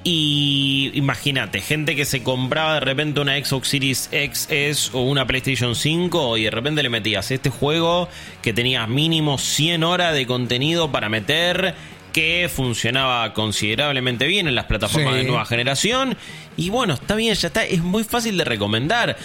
Y 0.03 0.91
imagínate, 0.93 1.59
gente 1.59 1.95
que 1.95 2.05
se 2.05 2.23
compraba 2.23 2.75
de 2.75 2.79
repente 2.79 3.19
una 3.19 3.33
Xbox 3.43 3.67
Series 3.67 4.09
XS 4.11 4.91
o 4.93 5.01
una 5.01 5.27
PlayStation 5.27 5.75
5 5.75 6.37
y 6.37 6.43
de 6.43 6.51
repente 6.51 6.81
le 6.83 6.89
metías 6.89 7.31
este 7.31 7.49
juego 7.49 8.07
que 8.41 8.53
tenía 8.53 8.87
mínimo 8.87 9.37
100 9.37 9.83
horas 9.83 10.13
de 10.13 10.25
contenido 10.25 10.89
para 10.91 11.09
meter 11.09 11.75
que 12.13 12.49
funcionaba 12.53 13.33
considerablemente 13.33 14.25
bien 14.25 14.47
en 14.47 14.55
las 14.55 14.65
plataformas 14.65 15.15
de 15.15 15.25
nueva 15.25 15.45
generación. 15.45 16.17
Y 16.55 16.69
bueno, 16.69 16.93
está 16.93 17.15
bien, 17.15 17.35
ya 17.35 17.47
está, 17.47 17.65
es 17.65 17.83
muy 17.83 18.03
fácil 18.03 18.37
de 18.37 18.45
recomendar 18.45 19.17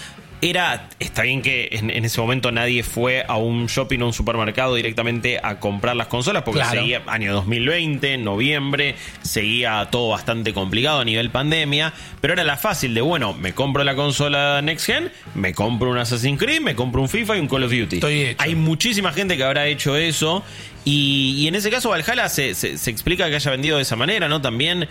era, 0.50 0.88
está 1.00 1.22
bien 1.22 1.40
que 1.40 1.70
en, 1.72 1.90
ese 1.90 2.20
momento 2.20 2.52
nadie 2.52 2.82
fue 2.82 3.24
a 3.26 3.38
un 3.38 3.66
shopping 3.66 4.00
o 4.00 4.06
un 4.06 4.12
supermercado 4.12 4.74
directamente 4.74 5.40
a 5.42 5.58
comprar 5.58 5.96
las 5.96 6.08
consolas, 6.08 6.42
porque 6.42 6.62
seguía 6.64 7.02
año 7.06 7.32
2020, 7.32 8.18
noviembre, 8.18 8.94
seguía 9.22 9.88
todo 9.90 10.10
bastante 10.10 10.52
complicado 10.52 11.00
a 11.00 11.04
nivel 11.04 11.30
pandemia, 11.30 11.94
pero 12.20 12.34
era 12.34 12.44
la 12.44 12.58
fácil 12.58 12.92
de, 12.92 13.00
bueno, 13.00 13.32
me 13.32 13.54
compro 13.54 13.84
la 13.84 13.94
consola 13.94 14.60
Next 14.60 14.84
Gen, 14.84 15.10
me 15.34 15.54
compro 15.54 15.90
un 15.90 15.96
Assassin's 15.96 16.38
Creed, 16.38 16.60
me 16.60 16.74
compro 16.74 17.00
un 17.00 17.08
FIFA 17.08 17.38
y 17.38 17.40
un 17.40 17.48
Call 17.48 17.64
of 17.64 17.72
Duty. 17.72 18.00
Hay 18.36 18.54
muchísima 18.54 19.12
gente 19.12 19.38
que 19.38 19.44
habrá 19.44 19.66
hecho 19.66 19.96
eso, 19.96 20.44
y, 20.84 21.46
en 21.48 21.54
ese 21.54 21.70
caso 21.70 21.88
Valhalla 21.88 22.28
se, 22.28 22.54
se 22.54 22.90
explica 22.90 23.30
que 23.30 23.36
haya 23.36 23.50
vendido 23.50 23.76
de 23.76 23.82
esa 23.82 23.96
manera, 23.96 24.28
¿no? 24.28 24.42
También 24.42 24.86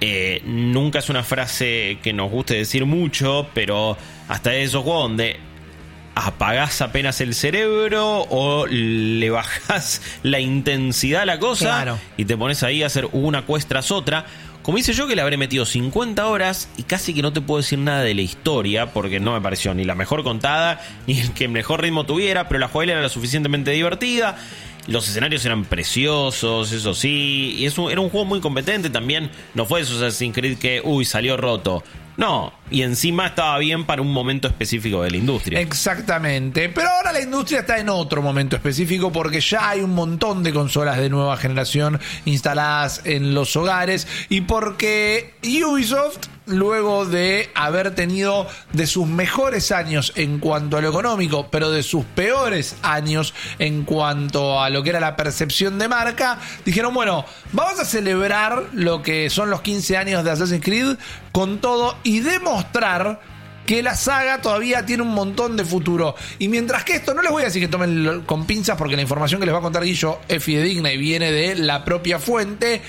eh, 0.00 0.42
nunca 0.44 0.98
es 0.98 1.08
una 1.08 1.22
frase 1.22 1.98
que 2.02 2.12
nos 2.12 2.30
guste 2.30 2.54
decir 2.54 2.84
mucho, 2.84 3.48
pero 3.54 3.96
hasta 4.28 4.54
esos 4.54 4.82
juegos 4.82 5.02
donde 5.04 5.40
apagás 6.14 6.80
apenas 6.80 7.20
el 7.20 7.34
cerebro 7.34 8.26
o 8.30 8.66
le 8.66 9.30
bajás 9.30 10.00
la 10.22 10.40
intensidad 10.40 11.22
a 11.22 11.26
la 11.26 11.38
cosa 11.38 11.98
y 12.16 12.24
te 12.24 12.36
pones 12.36 12.62
ahí 12.62 12.82
a 12.82 12.86
hacer 12.86 13.08
una 13.12 13.42
cuesta 13.42 13.70
tras 13.70 13.90
otra. 13.90 14.26
Como 14.62 14.78
hice 14.78 14.94
yo 14.94 15.06
que 15.06 15.14
le 15.14 15.20
habré 15.20 15.36
metido 15.36 15.66
50 15.66 16.26
horas 16.26 16.70
y 16.78 16.84
casi 16.84 17.12
que 17.12 17.20
no 17.20 17.34
te 17.34 17.42
puedo 17.42 17.60
decir 17.60 17.78
nada 17.78 18.02
de 18.02 18.14
la 18.14 18.22
historia 18.22 18.94
porque 18.94 19.20
no 19.20 19.34
me 19.34 19.40
pareció 19.42 19.74
ni 19.74 19.84
la 19.84 19.94
mejor 19.94 20.22
contada 20.22 20.80
ni 21.06 21.20
el 21.20 21.32
que 21.32 21.48
mejor 21.48 21.82
ritmo 21.82 22.06
tuviera, 22.06 22.48
pero 22.48 22.60
la 22.60 22.68
jugabilidad 22.68 22.98
era 22.98 23.02
lo 23.02 23.10
suficientemente 23.10 23.72
divertida. 23.72 24.38
Los 24.86 25.08
escenarios 25.08 25.44
eran 25.46 25.64
preciosos, 25.64 26.72
eso 26.72 26.94
sí. 26.94 27.56
Y 27.58 27.66
es 27.66 27.76
era 27.78 28.00
un 28.00 28.10
juego 28.10 28.26
muy 28.26 28.40
competente 28.40 28.90
también. 28.90 29.30
No 29.54 29.64
fue 29.64 29.80
eso 29.80 29.96
Assassin's 29.96 30.34
Creed 30.34 30.58
que, 30.58 30.82
uy, 30.84 31.04
salió 31.06 31.36
roto. 31.36 31.82
No, 32.16 32.52
y 32.74 32.82
encima 32.82 33.28
estaba 33.28 33.56
bien 33.58 33.86
para 33.86 34.02
un 34.02 34.12
momento 34.12 34.48
específico 34.48 35.00
de 35.04 35.12
la 35.12 35.16
industria. 35.16 35.60
Exactamente, 35.60 36.68
pero 36.68 36.88
ahora 36.88 37.12
la 37.12 37.20
industria 37.20 37.60
está 37.60 37.78
en 37.78 37.88
otro 37.88 38.20
momento 38.20 38.56
específico 38.56 39.12
porque 39.12 39.40
ya 39.40 39.68
hay 39.70 39.80
un 39.80 39.94
montón 39.94 40.42
de 40.42 40.52
consolas 40.52 40.98
de 40.98 41.08
nueva 41.08 41.36
generación 41.36 42.00
instaladas 42.24 43.02
en 43.04 43.32
los 43.32 43.54
hogares 43.54 44.08
y 44.28 44.40
porque 44.40 45.34
Ubisoft 45.44 46.18
luego 46.46 47.06
de 47.06 47.50
haber 47.54 47.94
tenido 47.94 48.46
de 48.72 48.86
sus 48.86 49.06
mejores 49.06 49.72
años 49.72 50.12
en 50.16 50.40
cuanto 50.40 50.76
a 50.76 50.80
lo 50.80 50.88
económico, 50.88 51.48
pero 51.50 51.70
de 51.70 51.82
sus 51.82 52.04
peores 52.04 52.76
años 52.82 53.34
en 53.58 53.84
cuanto 53.84 54.60
a 54.60 54.68
lo 54.68 54.82
que 54.82 54.90
era 54.90 55.00
la 55.00 55.16
percepción 55.16 55.78
de 55.78 55.88
marca, 55.88 56.38
dijeron, 56.64 56.92
bueno, 56.92 57.24
vamos 57.52 57.78
a 57.80 57.84
celebrar 57.84 58.64
lo 58.72 59.00
que 59.02 59.30
son 59.30 59.48
los 59.48 59.60
15 59.62 59.96
años 59.96 60.24
de 60.24 60.32
Assassin's 60.32 60.62
Creed 60.62 60.96
con 61.32 61.58
todo 61.58 61.96
y 62.02 62.20
demostrar 62.20 62.63
que 63.66 63.82
la 63.82 63.94
saga 63.94 64.40
todavía 64.40 64.84
tiene 64.84 65.02
un 65.02 65.14
montón 65.14 65.56
de 65.56 65.64
futuro. 65.64 66.14
Y 66.38 66.48
mientras 66.48 66.84
que 66.84 66.96
esto, 66.96 67.14
no 67.14 67.22
les 67.22 67.30
voy 67.30 67.42
a 67.42 67.46
decir 67.46 67.62
que 67.62 67.68
tomen 67.68 68.22
con 68.26 68.46
pinzas 68.46 68.76
porque 68.76 68.96
la 68.96 69.02
información 69.02 69.40
que 69.40 69.46
les 69.46 69.54
va 69.54 69.58
a 69.58 69.62
contar 69.62 69.84
Guillo 69.84 70.18
es 70.28 70.42
fidedigna 70.42 70.92
y 70.92 70.98
viene 70.98 71.32
de 71.32 71.54
la 71.54 71.84
propia 71.84 72.18
fuente, 72.18 72.82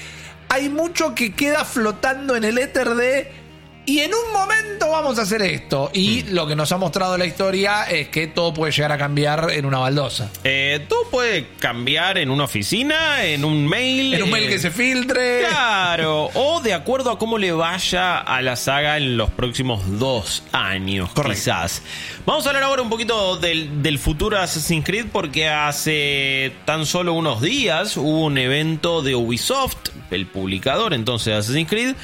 hay 0.49 0.69
mucho 0.69 1.15
que 1.15 1.33
queda 1.33 1.65
flotando 1.65 2.35
en 2.35 2.43
el 2.43 2.57
éter 2.57 2.95
de 2.95 3.44
y 3.85 3.99
en 3.99 4.11
un 4.13 4.33
momento 4.33 4.89
vamos 4.89 5.19
a 5.19 5.23
hacer 5.23 5.41
esto. 5.41 5.91
Y 5.93 6.23
mm. 6.23 6.33
lo 6.33 6.47
que 6.47 6.55
nos 6.55 6.71
ha 6.71 6.77
mostrado 6.77 7.17
la 7.17 7.25
historia 7.25 7.83
es 7.83 8.09
que 8.09 8.27
todo 8.27 8.53
puede 8.53 8.71
llegar 8.71 8.91
a 8.91 8.97
cambiar 8.97 9.51
en 9.51 9.65
una 9.65 9.79
baldosa. 9.79 10.29
Eh, 10.43 10.85
todo 10.87 11.09
puede 11.09 11.47
cambiar 11.59 12.17
en 12.17 12.29
una 12.29 12.45
oficina, 12.45 13.23
en 13.23 13.45
un 13.45 13.67
mail. 13.67 14.13
En 14.13 14.23
un 14.23 14.31
mail 14.31 14.47
que 14.47 14.59
se 14.59 14.71
filtre. 14.71 15.39
Claro. 15.39 16.29
o 16.33 16.61
de 16.61 16.73
acuerdo 16.73 17.11
a 17.11 17.19
cómo 17.19 17.37
le 17.37 17.51
vaya 17.51 18.17
a 18.19 18.41
la 18.41 18.55
saga 18.55 18.97
en 18.97 19.17
los 19.17 19.29
próximos 19.29 19.99
dos 19.99 20.43
años, 20.51 21.09
quizás. 21.13 21.81
Vamos 22.25 22.45
a 22.45 22.49
hablar 22.49 22.63
ahora 22.63 22.81
un 22.81 22.89
poquito 22.89 23.37
del, 23.37 23.83
del 23.83 23.99
futuro 23.99 24.37
de 24.37 24.43
Assassin's 24.43 24.85
Creed 24.85 25.07
porque 25.11 25.47
hace 25.47 26.53
tan 26.65 26.85
solo 26.85 27.13
unos 27.13 27.41
días 27.41 27.97
hubo 27.97 28.25
un 28.25 28.37
evento 28.37 29.01
de 29.01 29.15
Ubisoft, 29.15 29.89
el 30.11 30.25
publicador 30.25 30.93
entonces 30.93 31.33
de 31.33 31.39
Assassin's 31.39 31.69
Creed 31.69 31.95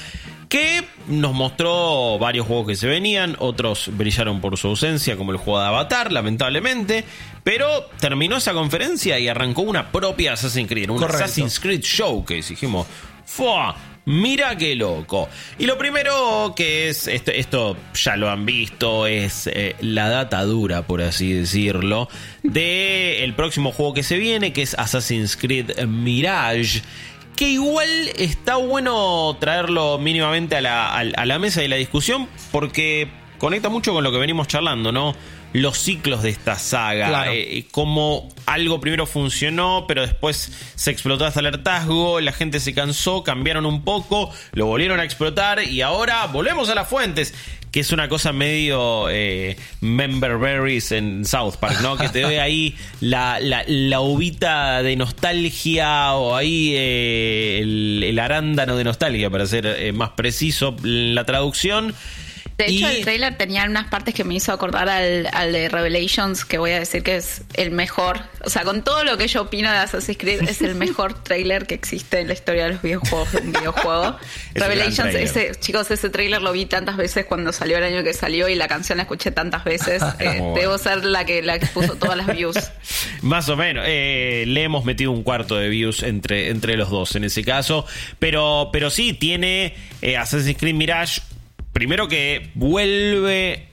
que 0.52 0.84
nos 1.08 1.34
mostró 1.34 2.20
varios 2.20 2.46
juegos 2.46 2.68
que 2.68 2.76
se 2.76 2.86
venían, 2.86 3.38
otros 3.40 3.90
brillaron 3.94 4.42
por 4.42 4.58
su 4.58 4.68
ausencia, 4.68 5.16
como 5.16 5.32
el 5.32 5.38
juego 5.38 5.62
de 5.62 5.68
Avatar, 5.68 6.12
lamentablemente, 6.12 7.06
pero 7.42 7.86
terminó 8.02 8.36
esa 8.36 8.52
conferencia 8.52 9.18
y 9.18 9.30
arrancó 9.30 9.62
una 9.62 9.94
propia 9.94 10.34
Assassin's 10.34 10.68
Creed, 10.68 10.90
un 10.90 11.02
Assassin's 11.02 11.58
Creed 11.58 11.80
Showcase. 11.82 12.50
Dijimos, 12.50 12.86
¡fua! 13.26 13.78
Mira 14.04 14.58
qué 14.58 14.76
loco. 14.76 15.30
Y 15.58 15.68
lo 15.68 15.78
primero 15.78 16.54
que 16.54 16.90
es, 16.90 17.08
esto, 17.08 17.32
esto 17.32 17.78
ya 17.94 18.18
lo 18.18 18.30
han 18.30 18.46
visto, 18.46 19.08
es 19.08 19.48
eh, 19.48 19.78
la 19.80 20.10
data 20.10 20.44
dura, 20.44 20.86
por 20.86 21.02
así 21.02 21.32
decirlo, 21.32 22.10
de 22.44 23.24
el 23.24 23.36
próximo 23.36 23.72
juego 23.72 23.94
que 23.94 24.04
se 24.04 24.18
viene, 24.18 24.52
que 24.52 24.64
es 24.64 24.74
Assassin's 24.74 25.38
Creed 25.38 25.86
Mirage 25.86 26.82
que 27.42 27.50
igual 27.50 27.90
está 28.18 28.58
bueno 28.58 29.36
traerlo 29.40 29.98
mínimamente 29.98 30.58
a 30.58 30.62
la, 30.62 30.94
a 30.96 31.26
la 31.26 31.40
mesa 31.40 31.60
de 31.60 31.70
la 31.70 31.76
discusión 31.76 32.30
porque 32.52 33.10
conecta 33.40 33.68
mucho 33.68 33.94
con 33.94 34.04
lo 34.04 34.12
que 34.12 34.20
venimos 34.20 34.48
charlando, 34.48 34.92
¿no? 34.92 35.16
los 35.54 35.78
ciclos 35.78 36.24
de 36.24 36.30
esta 36.30 36.58
saga. 36.58 37.34
Eh, 37.34 37.66
como 37.72 38.30
algo 38.46 38.80
primero 38.80 39.06
funcionó, 39.06 39.86
pero 39.88 40.02
después 40.02 40.52
se 40.76 40.92
explotó 40.92 41.26
hasta 41.26 41.40
el 41.40 41.48
hartazgo, 41.48 42.22
la 42.22 42.32
gente 42.32 42.60
se 42.60 42.74
cansó, 42.74 43.24
cambiaron 43.24 43.66
un 43.66 43.84
poco, 43.84 44.32
lo 44.54 44.66
volvieron 44.66 45.00
a 45.00 45.04
explotar 45.04 45.64
y 45.64 45.82
ahora 45.82 46.26
volvemos 46.28 46.70
a 46.70 46.76
las 46.76 46.88
fuentes. 46.88 47.34
Que 47.72 47.80
es 47.80 47.92
una 47.92 48.10
cosa 48.10 48.34
medio 48.34 49.10
eh, 49.10 49.58
Member 49.80 50.38
Berries 50.38 50.92
en 50.92 51.26
South 51.26 51.56
Park, 51.60 51.80
¿no? 51.82 51.96
Que 51.98 52.10
te 52.10 52.22
doy 52.22 52.36
ahí 52.36 52.76
la, 53.00 53.40
la, 53.40 54.02
uvita 54.02 54.84
de 54.84 54.96
nostalgia 54.98 56.14
o 56.14 56.36
ahí 56.36 56.74
eh, 56.76 57.60
el, 57.62 58.04
el, 58.04 58.20
arándano 58.20 58.76
de 58.76 58.84
nostalgia, 58.84 59.30
para 59.30 59.46
ser 59.46 59.66
eh, 59.66 59.94
más 59.94 60.10
preciso 60.12 60.76
la 60.84 61.24
traducción. 61.24 61.94
De 62.66 62.68
hecho, 62.68 62.88
el 62.88 63.04
trailer 63.04 63.36
tenía 63.38 63.66
unas 63.66 63.88
partes 63.88 64.14
que 64.14 64.24
me 64.24 64.36
hizo 64.36 64.52
acordar 64.52 64.88
al, 64.88 65.52
de 65.52 65.70
Revelations, 65.70 66.46
que 66.46 66.58
voy 66.58 66.72
a 66.72 66.80
decir 66.80 67.02
que 67.02 67.16
es 67.16 67.42
el 67.56 67.72
mejor. 67.72 68.22
O 68.44 68.50
sea, 68.50 68.64
con 68.64 68.84
todo 68.84 69.04
lo 69.04 69.18
que 69.18 69.28
yo 69.28 69.42
opino 69.42 69.72
de 69.72 69.78
Assassin's 69.78 70.18
Creed, 70.18 70.44
es 70.48 70.62
el 70.62 70.76
mejor 70.76 71.14
trailer 71.24 71.66
que 71.66 71.74
existe 71.74 72.20
en 72.20 72.28
la 72.28 72.34
historia 72.34 72.66
de 72.66 72.74
los 72.74 72.82
videojuegos 72.82 73.32
de 73.32 73.40
un 73.40 73.52
videojuego. 73.52 74.18
Revelations, 74.54 75.16
ese, 75.16 75.52
chicos, 75.60 75.90
ese 75.90 76.10
trailer 76.10 76.42
lo 76.42 76.52
vi 76.52 76.66
tantas 76.66 76.98
veces 76.98 77.26
cuando 77.26 77.52
salió 77.52 77.78
el 77.78 77.84
año 77.84 78.04
que 78.04 78.14
salió 78.14 78.48
y 78.48 78.56
la 78.56 78.68
canción 78.68 78.98
la 78.98 79.04
escuché 79.04 79.32
tantas 79.32 79.64
veces. 79.64 80.04
Eh, 80.22 80.40
debo 80.56 80.78
ser 80.78 81.04
la 81.04 81.26
que, 81.26 81.42
la 81.42 81.58
que 81.58 81.66
puso 81.66 81.96
todas 81.96 82.16
las 82.16 82.28
views. 82.28 82.56
Más 83.22 83.50
o 83.50 83.56
menos. 83.56 83.86
Eh, 83.88 84.44
le 84.46 84.64
hemos 84.64 84.86
metido 84.86 85.10
un 85.12 85.24
cuarto 85.24 85.56
de 85.56 85.68
views 85.68 86.04
entre, 86.04 86.50
entre 86.50 86.78
los 86.78 86.92
dos 86.92 87.16
en 87.16 87.24
ese 87.24 87.44
caso. 87.44 87.86
Pero, 88.20 88.70
pero 88.72 88.92
sí, 88.92 89.14
tiene 89.14 89.74
eh, 90.02 90.18
Assassin's 90.18 90.58
Creed 90.60 90.76
Mirage 90.76 91.22
primero 91.82 92.08
que 92.08 92.52
vuelve 92.54 93.71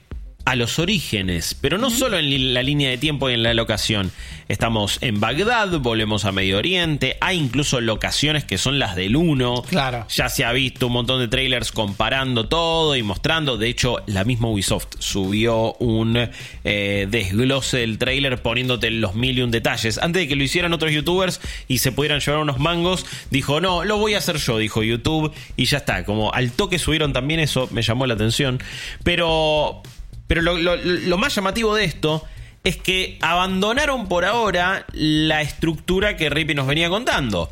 a 0.49 0.55
los 0.55 0.79
orígenes, 0.79 1.55
pero 1.61 1.77
no 1.77 1.91
solo 1.91 2.17
en 2.17 2.55
la 2.55 2.63
línea 2.63 2.89
de 2.89 2.97
tiempo 2.97 3.29
y 3.29 3.35
en 3.35 3.43
la 3.43 3.53
locación. 3.53 4.11
Estamos 4.47 4.97
en 5.01 5.19
Bagdad, 5.19 5.79
volvemos 5.79 6.25
a 6.25 6.31
Medio 6.31 6.57
Oriente, 6.57 7.17
hay 7.21 7.37
incluso 7.37 7.79
locaciones 7.81 8.45
que 8.45 8.57
son 8.57 8.79
las 8.79 8.95
del 8.95 9.15
1. 9.15 9.61
Claro. 9.69 10.07
Ya 10.09 10.27
se 10.27 10.45
ha 10.45 10.51
visto 10.51 10.87
un 10.87 10.93
montón 10.93 11.19
de 11.19 11.27
trailers 11.27 11.71
comparando 11.71 12.47
todo 12.47 12.95
y 12.95 13.03
mostrando. 13.03 13.57
De 13.59 13.67
hecho, 13.67 13.97
la 14.07 14.23
misma 14.23 14.47
Ubisoft 14.47 14.87
subió 14.97 15.73
un 15.73 16.17
eh, 16.63 17.07
desglose 17.11 17.77
del 17.77 17.99
trailer 17.99 18.41
poniéndote 18.41 18.89
los 18.89 19.13
mil 19.13 19.37
y 19.37 19.43
un 19.43 19.51
detalles. 19.51 19.99
Antes 19.99 20.23
de 20.23 20.27
que 20.27 20.35
lo 20.35 20.41
hicieran 20.41 20.73
otros 20.73 20.91
youtubers 20.91 21.41
y 21.67 21.77
se 21.77 21.91
pudieran 21.91 22.21
llevar 22.21 22.41
unos 22.41 22.57
mangos, 22.57 23.05
dijo, 23.29 23.61
no, 23.61 23.83
lo 23.83 23.99
voy 23.99 24.15
a 24.15 24.17
hacer 24.17 24.37
yo, 24.37 24.57
dijo 24.57 24.81
YouTube, 24.81 25.31
y 25.57 25.65
ya 25.65 25.77
está. 25.77 26.05
Como 26.05 26.33
al 26.33 26.53
toque 26.53 26.79
subieron 26.79 27.13
también 27.13 27.39
eso, 27.39 27.69
me 27.69 27.83
llamó 27.83 28.07
la 28.07 28.15
atención. 28.15 28.59
Pero 29.03 29.83
pero 30.29 30.43
lo, 30.43 31.17
más 31.17 31.33
llamativo 31.33 31.73
de 31.73 31.85
esto 31.85 32.23
es 32.63 32.77
que 32.77 33.17
abandonaron 33.19 34.07
por 34.07 34.25
ahora 34.25 34.85
la 34.93 35.41
estructura 35.41 36.17
que 36.17 36.29
Rippy 36.29 36.53
nos 36.53 36.67
venía 36.67 36.87
contando. 36.87 37.49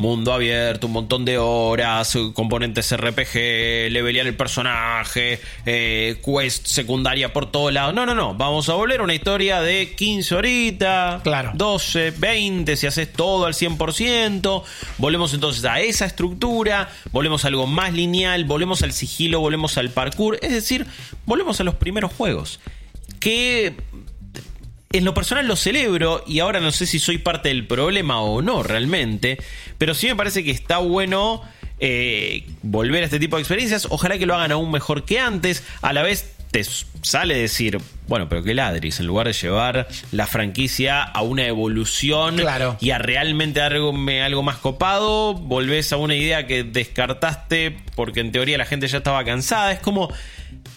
Mundo 0.00 0.32
abierto, 0.32 0.86
un 0.86 0.94
montón 0.94 1.24
de 1.24 1.38
horas, 1.38 2.16
componentes 2.32 2.96
RPG, 2.96 3.90
levelear 3.90 4.26
el 4.26 4.34
personaje, 4.34 5.40
eh, 5.66 6.20
quest 6.24 6.66
secundaria 6.66 7.32
por 7.32 7.50
todos 7.50 7.72
lados. 7.72 7.94
No, 7.94 8.06
no, 8.06 8.14
no. 8.14 8.34
Vamos 8.34 8.68
a 8.68 8.74
volver 8.74 9.00
a 9.00 9.04
una 9.04 9.14
historia 9.14 9.60
de 9.60 9.94
15 9.94 10.34
horitas, 10.34 11.22
Claro. 11.22 11.52
12, 11.54 12.12
20, 12.12 12.76
si 12.76 12.86
haces 12.86 13.12
todo 13.12 13.46
al 13.46 13.54
100%. 13.54 14.64
Volvemos 14.98 15.34
entonces 15.34 15.64
a 15.64 15.80
esa 15.80 16.06
estructura, 16.06 16.88
volvemos 17.12 17.44
a 17.44 17.48
algo 17.48 17.66
más 17.66 17.92
lineal, 17.92 18.44
volvemos 18.44 18.82
al 18.82 18.92
sigilo, 18.92 19.40
volvemos 19.40 19.76
al 19.78 19.90
parkour. 19.90 20.38
Es 20.42 20.50
decir, 20.52 20.86
volvemos 21.26 21.60
a 21.60 21.64
los 21.64 21.74
primeros 21.74 22.12
juegos. 22.12 22.60
Que 23.20 23.74
en 24.92 25.04
lo 25.04 25.14
personal 25.14 25.46
lo 25.46 25.54
celebro 25.54 26.24
y 26.26 26.40
ahora 26.40 26.58
no 26.58 26.72
sé 26.72 26.84
si 26.84 26.98
soy 26.98 27.18
parte 27.18 27.48
del 27.48 27.64
problema 27.66 28.20
o 28.22 28.42
no 28.42 28.62
realmente, 28.64 29.38
pero 29.78 29.94
sí 29.94 30.08
me 30.08 30.16
parece 30.16 30.42
que 30.42 30.50
está 30.50 30.78
bueno 30.78 31.42
eh, 31.78 32.44
volver 32.62 33.02
a 33.02 33.06
este 33.06 33.20
tipo 33.20 33.36
de 33.36 33.42
experiencias. 33.42 33.86
Ojalá 33.90 34.18
que 34.18 34.26
lo 34.26 34.34
hagan 34.34 34.50
aún 34.50 34.70
mejor 34.72 35.04
que 35.04 35.20
antes. 35.20 35.62
A 35.80 35.92
la 35.92 36.02
vez 36.02 36.34
te 36.50 36.64
sale 37.02 37.36
decir, 37.38 37.78
bueno, 38.08 38.28
pero 38.28 38.42
que 38.42 38.52
ladris, 38.52 38.98
en 38.98 39.06
lugar 39.06 39.28
de 39.28 39.32
llevar 39.32 39.86
la 40.10 40.26
franquicia 40.26 41.02
a 41.04 41.22
una 41.22 41.46
evolución 41.46 42.36
Claro. 42.38 42.76
y 42.80 42.90
a 42.90 42.98
realmente 42.98 43.60
algo, 43.60 43.94
algo 44.24 44.42
más 44.42 44.56
copado, 44.56 45.34
volvés 45.34 45.92
a 45.92 45.98
una 45.98 46.16
idea 46.16 46.48
que 46.48 46.64
descartaste 46.64 47.76
porque 47.94 48.18
en 48.18 48.32
teoría 48.32 48.58
la 48.58 48.66
gente 48.66 48.88
ya 48.88 48.98
estaba 48.98 49.24
cansada. 49.24 49.70
Es 49.70 49.78
como... 49.78 50.12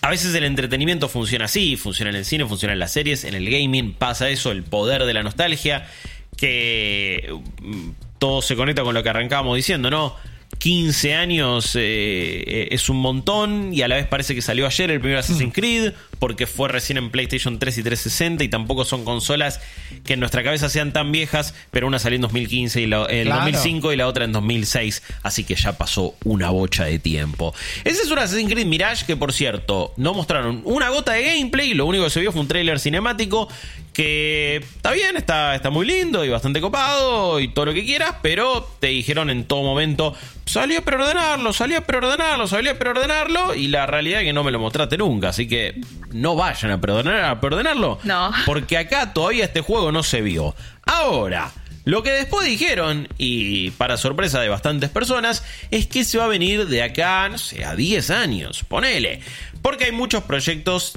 A 0.04 0.10
veces 0.10 0.36
el 0.36 0.44
entretenimiento 0.44 1.08
funciona 1.08 1.46
así, 1.46 1.78
funciona 1.78 2.10
en 2.10 2.18
el 2.18 2.26
cine, 2.26 2.46
funciona 2.46 2.74
en 2.74 2.80
las 2.80 2.92
series, 2.92 3.24
en 3.24 3.36
el 3.36 3.50
gaming 3.50 3.94
pasa 3.94 4.28
eso, 4.28 4.52
el 4.52 4.64
poder 4.64 5.06
de 5.06 5.14
la 5.14 5.24
nostalgia, 5.24 5.88
que 6.36 7.34
mm, 7.62 7.92
todo 8.20 8.42
se 8.42 8.58
conecta 8.58 8.84
con 8.84 8.94
lo 8.94 9.02
que 9.02 9.08
arrancábamos 9.08 9.56
diciendo, 9.56 9.90
¿no? 9.90 10.18
15 10.64 11.14
años 11.14 11.72
eh, 11.78 12.70
es 12.72 12.88
un 12.88 12.96
montón 12.96 13.74
y 13.74 13.82
a 13.82 13.90
la 13.90 13.96
vez 13.96 14.08
parece 14.08 14.34
que 14.34 14.42
salió 14.42 14.66
ayer 14.66 14.90
el 14.92 15.02
primer 15.02 15.18
Assassin's 15.18 15.54
Creed 15.54 15.92
porque 16.20 16.48
fue 16.48 16.70
recién 16.70 16.98
en 16.98 17.10
PlayStation 17.10 17.60
3 17.60 17.80
y 17.80 17.84
360 17.84 18.46
y 18.46 18.48
tampoco 18.48 18.86
son 18.86 19.04
consolas 19.04 19.60
que 20.06 20.14
en 20.14 20.22
nuestra 20.22 20.42
cabeza 20.42 20.70
sean 20.70 20.94
tan 20.94 21.12
viejas, 21.12 21.54
pero 21.70 21.86
una 21.86 22.00
salió 22.00 22.16
en 22.16 22.22
2015 22.22 22.80
y 22.80 22.88
la, 22.88 23.06
en 23.10 23.26
Claro. 23.26 23.42
2005 23.42 23.92
y 23.92 23.98
la 23.98 24.08
otra 24.08 24.24
en 24.24 24.32
2006, 24.32 25.04
así 25.24 25.44
que 25.44 25.56
ya 25.56 25.78
pasó 25.78 26.16
una 26.24 26.50
bocha 26.50 26.86
de 26.86 26.98
tiempo. 26.98 27.54
Ese 27.84 28.04
es 28.04 28.10
un 28.10 28.20
Assassin's 28.20 28.50
Creed 28.50 28.66
Mirage 28.66 29.06
que 29.06 29.18
por 29.18 29.34
cierto 29.34 29.94
no 29.98 30.14
mostraron 30.14 30.62
una 30.64 30.88
gota 30.92 31.12
de 31.12 31.24
gameplay, 31.24 31.74
lo 31.74 31.86
único 31.86 32.06
que 32.06 32.10
se 32.10 32.22
vio 32.22 32.32
fue 32.32 32.40
un 32.40 32.48
tráiler 32.48 32.80
cinemático 32.80 33.50
que 33.94 34.58
está 34.58 34.92
bien, 34.92 35.16
está, 35.18 35.54
está 35.56 35.70
muy 35.70 35.86
lindo 35.86 36.26
y 36.26 36.30
bastante 36.30 36.60
copado 36.60 37.40
y 37.40 37.48
todo 37.50 37.66
lo 37.66 37.74
que 37.74 37.86
quieras, 37.86 38.16
pero 38.24 38.68
te 38.80 38.88
dijeron 38.88 39.30
en 39.30 39.46
todo 39.46 39.62
momento, 39.62 40.16
salió 40.46 40.80
a 40.80 40.82
preordenarlo, 40.82 41.54
salió 41.54 41.78
a 41.78 41.82
preordenarlo, 41.82 42.48
salió 42.48 42.72
a 42.72 42.76
preordenarlo 42.76 43.54
y 43.54 43.68
la 43.68 43.86
realidad 43.86 44.22
es 44.22 44.26
que 44.26 44.34
no 44.34 44.44
me 44.44 44.52
lo 44.52 44.60
mostraste 44.60 44.98
nunca, 44.98 45.30
así 45.30 45.48
que 45.48 45.80
no 46.12 46.36
vayan 46.36 46.72
a, 46.72 46.82
preordenar, 46.82 47.24
a 47.26 47.40
preordenarlo, 47.40 48.00
No. 48.04 48.32
porque 48.46 48.78
acá 48.78 49.14
todavía 49.14 49.46
este 49.46 49.62
juego 49.62 49.92
no 49.92 50.02
se 50.02 50.22
vio. 50.22 50.56
Ahora, 50.86 51.52
lo 51.86 52.02
que 52.02 52.12
después 52.12 52.48
dijeron, 52.48 53.08
y 53.18 53.72
para 53.72 53.98
sorpresa 53.98 54.42
de 54.42 54.50
bastantes 54.50 54.90
personas, 54.90 55.44
es 55.70 55.86
que 55.86 56.04
se 56.04 56.18
va 56.18 56.26
a 56.26 56.30
venir 56.30 56.68
de 56.68 56.82
acá, 56.82 57.30
no 57.30 57.38
sé, 57.38 57.64
a 57.64 57.76
10 57.76 58.10
años, 58.10 58.64
ponele. 58.68 59.20
Porque 59.62 59.86
hay 59.86 59.92
muchos 59.92 60.24
proyectos 60.24 60.94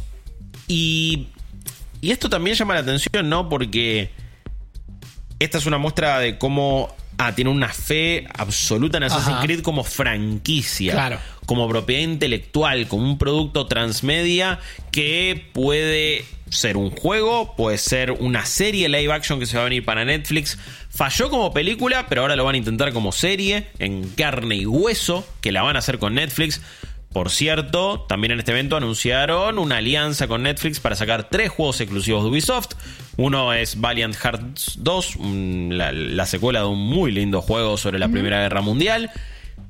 y... 0.67 1.29
Y 2.01 2.11
esto 2.11 2.29
también 2.29 2.57
llama 2.57 2.75
la 2.75 2.81
atención, 2.81 3.29
¿no? 3.29 3.49
Porque 3.49 4.11
esta 5.39 5.59
es 5.59 5.67
una 5.67 5.79
muestra 5.79 6.19
de 6.19 6.39
cómo... 6.39 6.95
Ah, 7.19 7.35
tiene 7.35 7.51
una 7.51 7.71
fe 7.71 8.27
absoluta 8.37 8.99
en 8.99 9.05
Assassin's 9.05 9.37
Ajá. 9.37 9.43
Creed 9.47 9.61
como 9.63 9.85
franquicia 9.85 10.93
Claro. 10.93 11.19
como 11.47 11.67
propiedad 11.67 12.03
intelectual, 12.03 12.89
como 12.89 13.05
un 13.05 13.17
producto 13.17 13.67
transmedia 13.67 14.59
que 14.93 15.49
puede 15.55 16.27
ser 16.51 16.77
un 16.77 16.91
juego, 16.91 17.57
puede 17.57 17.79
ser 17.79 18.11
una 18.13 18.45
serie 18.45 18.91
live 18.91 19.11
action 19.15 19.41
que 19.41 19.47
se 19.47 19.57
va 19.57 19.63
a 19.63 19.65
venir 19.65 19.83
para 19.83 20.05
Netflix. 20.05 20.59
Falló 20.91 21.31
como 21.31 21.55
película, 21.55 22.07
pero 22.07 22.21
ahora 22.21 22.37
lo 22.37 22.45
van 22.45 22.55
a 22.57 22.59
intentar 22.59 22.93
como 22.93 23.13
serie, 23.13 23.69
en 23.79 24.11
carne 24.11 24.57
y 24.57 24.67
hueso, 24.67 25.27
que 25.41 25.53
la 25.53 25.63
van 25.63 25.77
a 25.77 25.79
hacer 25.79 25.99
con 25.99 26.15
Netflix. 26.17 26.61
Por 27.17 27.31
cierto, 27.31 28.05
también 28.07 28.33
en 28.33 28.41
este 28.41 28.53
evento 28.53 28.77
anunciaron 28.77 29.59
una 29.59 29.79
alianza 29.79 30.29
con 30.29 30.43
Netflix 30.43 30.81
para 30.81 30.97
sacar 30.97 31.31
tres 31.31 31.49
juegos 31.49 31.81
exclusivos 31.81 32.23
de 32.23 32.29
Ubisoft. 32.29 32.73
Uno 33.17 33.55
es 33.55 33.81
Valiant 33.81 34.15
Hearts 34.15 34.75
2, 34.81 35.17
un- 35.17 35.71
la, 35.79 35.93
la 35.93 36.27
secuela 36.27 36.59
de 36.61 36.67
un 36.67 36.79
muy 36.79 37.11
lindo 37.13 37.41
juego 37.41 37.79
sobre 37.79 37.99
la 37.99 38.09
Primera 38.11 38.43
Guerra 38.43 38.61
Mundial. 38.61 39.11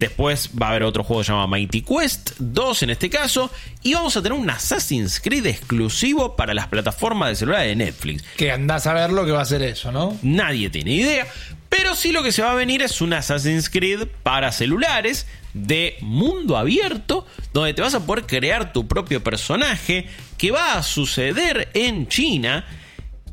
Después 0.00 0.50
va 0.60 0.66
a 0.66 0.70
haber 0.70 0.82
otro 0.82 1.04
juego 1.04 1.22
llamado 1.22 1.46
Mighty 1.46 1.82
Quest 1.82 2.32
2 2.40 2.82
en 2.82 2.90
este 2.90 3.08
caso. 3.10 3.48
Y 3.84 3.94
vamos 3.94 4.16
a 4.16 4.22
tener 4.22 4.36
un 4.36 4.50
Assassin's 4.50 5.20
Creed 5.20 5.46
exclusivo 5.46 6.34
para 6.34 6.52
las 6.52 6.66
plataformas 6.66 7.28
de 7.28 7.36
celular 7.36 7.60
de 7.64 7.76
Netflix. 7.76 8.24
Que 8.36 8.50
andás 8.50 8.88
a 8.88 8.92
ver 8.92 9.10
lo 9.12 9.24
que 9.24 9.30
va 9.30 9.42
a 9.42 9.44
ser 9.44 9.62
eso, 9.62 9.92
¿no? 9.92 10.18
Nadie 10.22 10.68
tiene 10.68 10.90
idea. 10.94 11.28
Pero 11.68 11.94
sí 11.94 12.10
lo 12.10 12.24
que 12.24 12.32
se 12.32 12.42
va 12.42 12.50
a 12.50 12.54
venir 12.56 12.82
es 12.82 13.00
un 13.00 13.12
Assassin's 13.12 13.70
Creed 13.70 14.08
para 14.24 14.50
celulares 14.50 15.28
de 15.56 15.96
mundo 16.00 16.56
abierto, 16.56 17.26
donde 17.52 17.74
te 17.74 17.82
vas 17.82 17.94
a 17.94 18.04
poder 18.04 18.26
crear 18.26 18.72
tu 18.72 18.86
propio 18.86 19.22
personaje, 19.22 20.06
que 20.36 20.50
va 20.50 20.74
a 20.74 20.82
suceder 20.82 21.70
en 21.74 22.08
China 22.08 22.64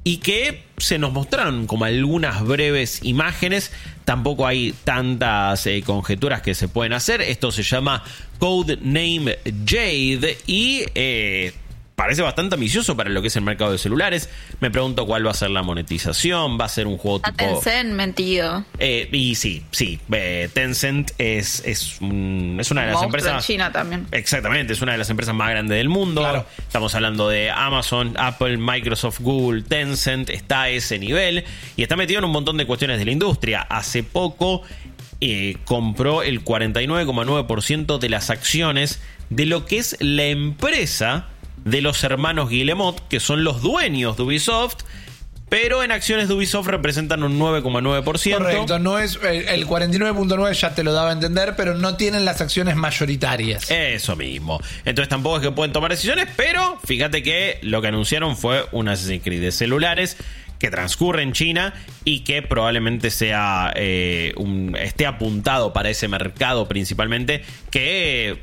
y 0.03 0.17
que 0.17 0.63
se 0.78 0.97
nos 0.97 1.13
mostraron 1.13 1.67
como 1.67 1.86
algunas 1.86 2.43
breves 2.43 2.99
imágenes. 3.03 3.71
Tampoco 4.05 4.45
hay 4.45 4.74
tantas 4.84 5.65
eh, 5.65 5.82
conjeturas 5.86 6.41
que 6.41 6.55
se 6.55 6.67
pueden 6.67 6.93
hacer. 6.93 7.21
Esto 7.21 7.51
se 7.51 7.63
llama 7.63 8.03
Codename 8.39 9.39
Jade 9.65 10.38
y 10.45 10.84
eh, 10.95 11.53
parece 11.96 12.22
bastante 12.22 12.56
ambicioso 12.56 12.98
para 12.98 13.10
lo 13.10 13.22
que 13.22 13.28
es 13.28 13.36
el 13.36 13.44
mercado 13.44 13.72
de 13.72 13.78
celulares. 13.78 14.30
Me 14.60 14.72
pregunto 14.72 15.06
cuál 15.06 15.26
va 15.26 15.32
a 15.32 15.36
ser 15.36 15.52
la 15.52 15.62
monetización. 15.62 16.58
Va 16.60 16.66
a 16.66 16.70
ser 16.70 16.88
un 16.88 16.98
juego 16.98 17.22
A 17.24 17.32
tipo. 17.32 17.46
Tencent 17.46 17.91
mentido. 17.94 18.66
Eh, 18.80 19.08
y 19.12 19.36
sí, 19.36 19.64
sí. 19.72 20.00
eh, 20.12 20.50
Tencent 20.54 21.12
es, 21.18 21.62
es, 21.66 22.02
un- 22.02 22.58
es 22.60 22.72
una 22.72 22.82
de 22.82 22.88
las 22.88 22.96
Monstruo 22.96 23.20
en 23.20 23.26
empresas. 23.26 23.46
China 23.48 23.72
también. 23.72 24.08
Exactamente, 24.12 24.74
es 24.74 24.82
una 24.82 24.94
de 24.94 24.98
las 24.98 25.10
empresas 25.10 25.36
más 25.36 25.50
grandes 25.50 25.78
del 25.78 25.89
mundo. 25.89 26.22
Claro. 26.22 26.46
Estamos 26.58 26.94
hablando 26.96 27.30
de 27.30 27.52
Amazon, 27.52 28.14
Apple, 28.18 28.58
Microsoft, 28.58 29.20
Google, 29.22 29.62
Tencent, 29.64 30.30
está 30.30 30.64
a 30.64 30.70
ese 30.70 30.98
nivel 31.00 31.44
y 31.76 31.84
está 31.84 31.96
metido 31.96 32.20
en 32.20 32.26
un 32.26 32.32
montón 32.32 32.58
de 32.58 32.66
cuestiones 32.66 32.98
de 33.00 33.06
la 33.06 33.12
industria. 33.12 33.62
Hace 33.62 34.04
poco 34.04 34.64
eh, 35.22 35.58
compró 35.66 36.22
el 36.24 36.44
49,9% 36.44 37.98
de 38.00 38.10
las 38.10 38.30
acciones 38.30 39.00
de 39.30 39.46
lo 39.46 39.66
que 39.66 39.78
es 39.78 39.96
la 40.00 40.26
empresa 40.26 41.28
de 41.66 41.82
los 41.82 42.04
hermanos 42.04 42.49
Guillemot, 42.49 43.08
que 43.08 43.20
son 43.20 43.43
los 43.43 43.62
dueños 43.62 44.18
de 44.18 44.24
Ubisoft. 44.24 44.78
Pero 45.49 45.84
en 45.84 45.91
acciones 45.91 46.28
de 46.30 46.34
Ubisoft 46.34 46.66
representan 46.68 47.22
un 47.22 47.38
9,9%. 47.39 48.38
Correcto, 48.38 48.80
no 48.80 48.97
es 48.97 49.20
el, 49.22 49.47
el 49.49 49.68
49.9 49.68 50.51
ya 50.54 50.74
te 50.74 50.84
lo 50.84 50.93
daba 50.93 51.12
a 51.12 51.14
entender, 51.14 51.54
pero 51.56 51.76
no 51.76 51.95
tienen 51.95 52.26
las 52.26 52.41
acciones 52.41 52.76
mayoritarias. 52.76 53.70
Eso 53.70 54.16
mismo. 54.16 54.60
Entonces 54.84 55.10
tampoco 55.10 55.36
es 55.38 55.41
que 55.43 55.51
pueden 55.51 55.72
tomar 55.72 55.91
decisiones, 55.91 56.28
pero 56.36 56.80
fíjate 56.84 57.22
que 57.22 57.60
lo 57.62 57.84
que 57.84 57.89
anunciaron 57.89 58.36
fue 58.36 58.66
un 58.72 58.88
Assassin's 58.88 59.22
Creed 59.24 59.41
de 59.41 59.51
celulares 59.51 60.18
que 60.58 60.72
transcurre 60.72 61.22
en 61.22 61.34
China 61.34 61.74
y 62.04 62.22
que 62.22 62.41
probablemente 62.41 63.12
sea 63.12 63.74
eh, 63.76 64.34
un- 64.38 64.76
esté 64.80 65.06
apuntado 65.06 65.72
para 65.74 65.89
ese 65.91 66.08
mercado 66.08 66.68
principalmente 66.68 67.43
que 67.70 68.39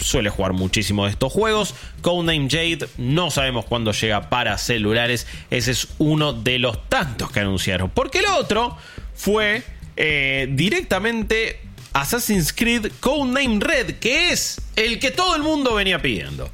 suele 0.00 0.30
jugar 0.30 0.52
muchísimo 0.52 1.04
de 1.04 1.12
estos 1.12 1.32
juegos. 1.32 1.74
Codename 2.02 2.48
Jade 2.50 2.88
no 2.98 3.30
sabemos 3.30 3.64
cuándo 3.64 3.92
llega 3.92 4.30
para 4.30 4.58
celulares. 4.58 5.26
Ese 5.50 5.72
es 5.72 5.88
uno 5.98 6.32
de 6.32 6.58
los 6.58 6.88
tantos 6.88 7.30
que 7.30 7.40
anunciaron. 7.40 7.90
Porque 7.90 8.18
el 8.18 8.26
otro 8.26 8.76
fue 9.14 9.62
eh, 9.96 10.48
directamente 10.50 11.60
Assassin's 11.92 12.52
Creed 12.52 12.92
Codename 13.00 13.60
Red, 13.60 13.98
que 13.98 14.30
es 14.30 14.60
el 14.76 14.98
que 14.98 15.10
todo 15.10 15.36
el 15.36 15.42
mundo 15.42 15.74
venía 15.74 16.00
pidiendo. 16.00 16.50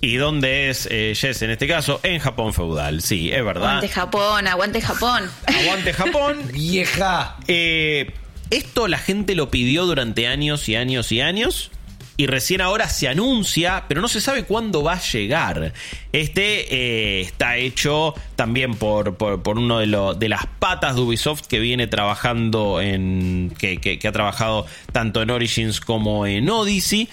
¿Y 0.00 0.16
dónde 0.16 0.68
es 0.68 0.86
eh, 0.90 1.14
Jess 1.16 1.40
en 1.42 1.50
este 1.50 1.66
caso? 1.66 2.00
En 2.02 2.18
Japón 2.18 2.52
feudal. 2.52 3.00
Sí, 3.00 3.32
es 3.32 3.42
verdad. 3.42 3.78
Aguante 3.78 3.88
Japón, 3.88 4.46
aguante 4.46 4.80
Japón. 4.82 5.30
Aguante 5.46 5.92
Japón. 5.94 6.42
Vieja. 6.52 7.36
Eh, 7.48 8.12
esto 8.50 8.88
la 8.88 8.98
gente 8.98 9.34
lo 9.34 9.50
pidió 9.50 9.86
durante 9.86 10.26
años 10.26 10.68
y 10.68 10.76
años 10.76 11.10
y 11.12 11.22
años. 11.22 11.70
Y 12.18 12.26
recién 12.28 12.62
ahora 12.62 12.88
se 12.88 13.08
anuncia, 13.08 13.84
pero 13.88 14.00
no 14.00 14.08
se 14.08 14.22
sabe 14.22 14.44
cuándo 14.44 14.82
va 14.82 14.94
a 14.94 15.00
llegar. 15.00 15.74
Este 16.12 16.74
eh, 16.74 17.20
está 17.20 17.58
hecho 17.58 18.14
también 18.36 18.74
por, 18.74 19.16
por, 19.16 19.58
uno 19.58 19.78
de, 19.80 20.14
de 20.18 20.28
las 20.30 20.46
patas 20.58 20.94
de 20.96 21.02
Ubisoft 21.02 21.42
que 21.46 21.58
viene 21.58 21.86
trabajando 21.86 22.80
en. 22.80 23.52
Que, 23.58 23.76
que- 23.78 24.08
ha 24.08 24.12
trabajado 24.12 24.66
tanto 24.92 25.20
en 25.20 25.30
Origins 25.30 25.80
como 25.80 26.26
en 26.26 26.48
Odyssey. 26.48 27.08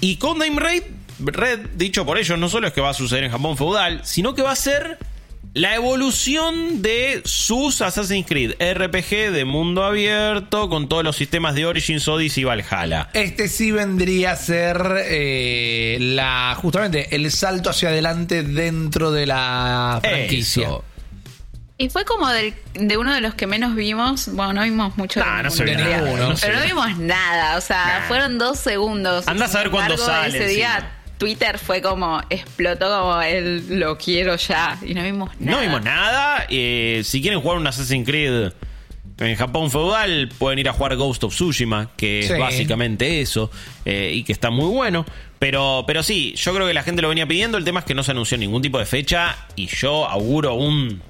Y 0.00 0.16
Codename 0.16 0.60
Red, 0.60 0.82
Red, 1.20 1.60
dicho 1.76 2.04
por 2.04 2.18
ellos, 2.18 2.38
no 2.38 2.48
solo 2.48 2.66
es 2.66 2.72
que 2.74 2.80
va 2.80 2.90
a 2.90 2.94
suceder 2.94 3.24
en 3.24 3.30
Japón 3.30 3.56
feudal, 3.56 4.00
sino 4.04 4.34
que 4.34 4.42
va 4.42 4.50
a 4.52 4.56
ser 4.56 4.98
la 5.54 5.74
evolución 5.76 6.82
de 6.82 7.22
sus 7.24 7.80
Assassin's 7.80 8.26
Creed 8.26 8.54
RPG 8.60 9.30
de 9.32 9.44
mundo 9.44 9.84
abierto 9.84 10.68
con 10.68 10.88
todos 10.88 11.04
los 11.04 11.14
sistemas 11.16 11.54
de 11.54 11.64
Origins, 11.64 12.08
Odyssey 12.08 12.42
y 12.42 12.44
Valhalla. 12.44 13.08
Este 13.12 13.46
sí 13.48 13.70
vendría 13.70 14.32
a 14.32 14.36
ser 14.36 14.76
eh, 15.04 15.96
la 16.00 16.56
justamente 16.60 17.14
el 17.14 17.30
salto 17.30 17.70
hacia 17.70 17.90
adelante 17.90 18.42
dentro 18.42 19.12
de 19.12 19.26
la 19.26 20.00
franquicia. 20.02 20.64
Eso. 20.64 20.84
Y 21.78 21.88
fue 21.88 22.04
como 22.04 22.28
del- 22.28 22.54
de 22.74 22.96
uno 22.96 23.12
de 23.14 23.20
los 23.20 23.34
que 23.34 23.46
menos 23.46 23.74
vimos. 23.76 24.28
Bueno, 24.32 24.52
no 24.54 24.62
vimos 24.62 24.96
mucho. 24.96 25.20
Nah, 25.20 25.38
de 25.38 25.42
no 25.44 25.50
se 25.50 25.64
nada, 25.64 26.00
no 26.28 26.36
se 26.36 26.46
Pero 26.46 26.58
no 26.60 26.66
vimos 26.66 26.98
nada. 26.98 27.56
O 27.56 27.60
sea, 27.60 28.00
Nah. 28.00 28.08
fueron 28.08 28.38
dos 28.38 28.58
segundos. 28.60 29.26
Andá 29.28 29.44
a 29.46 29.48
saber 29.48 29.70
cuándo 29.70 29.96
sale 29.98 30.36
Ese 30.38 30.46
día 30.48 30.74
encima. 30.74 30.90
Twitter 31.24 31.58
fue 31.58 31.80
como, 31.80 32.20
explotó 32.28 32.86
como 32.86 33.22
el 33.22 33.80
lo 33.80 33.96
quiero 33.96 34.36
ya. 34.36 34.78
Y 34.86 34.92
no 34.92 35.02
vimos 35.02 35.30
nada. 35.40 35.56
No 35.56 35.62
vimos 35.62 35.82
nada. 35.82 36.46
eh, 36.50 37.00
si 37.02 37.22
quieren 37.22 37.40
jugar 37.40 37.56
un 37.56 37.66
Assassin's 37.66 38.06
Creed 38.06 38.52
en 39.16 39.36
Japón 39.36 39.70
feudal, 39.70 40.28
pueden 40.38 40.58
ir 40.58 40.68
a 40.68 40.74
jugar 40.74 40.96
Ghost 40.96 41.24
of 41.24 41.34
Tsushima, 41.34 41.92
que 41.96 42.20
es 42.20 42.38
básicamente 42.38 43.22
eso, 43.22 43.50
eh, 43.86 44.10
y 44.12 44.22
que 44.22 44.32
está 44.32 44.50
muy 44.50 44.68
bueno. 44.68 45.06
Pero, 45.38 45.84
pero 45.86 46.02
sí, 46.02 46.34
yo 46.36 46.52
creo 46.54 46.66
que 46.66 46.74
la 46.74 46.82
gente 46.82 47.00
lo 47.00 47.08
venía 47.08 47.26
pidiendo. 47.26 47.56
El 47.56 47.64
tema 47.64 47.80
es 47.80 47.86
que 47.86 47.94
no 47.94 48.02
se 48.02 48.10
anunció 48.10 48.36
ningún 48.36 48.60
tipo 48.60 48.78
de 48.78 48.84
fecha, 48.84 49.34
y 49.56 49.66
yo 49.68 50.06
auguro 50.06 50.56
un. 50.56 51.00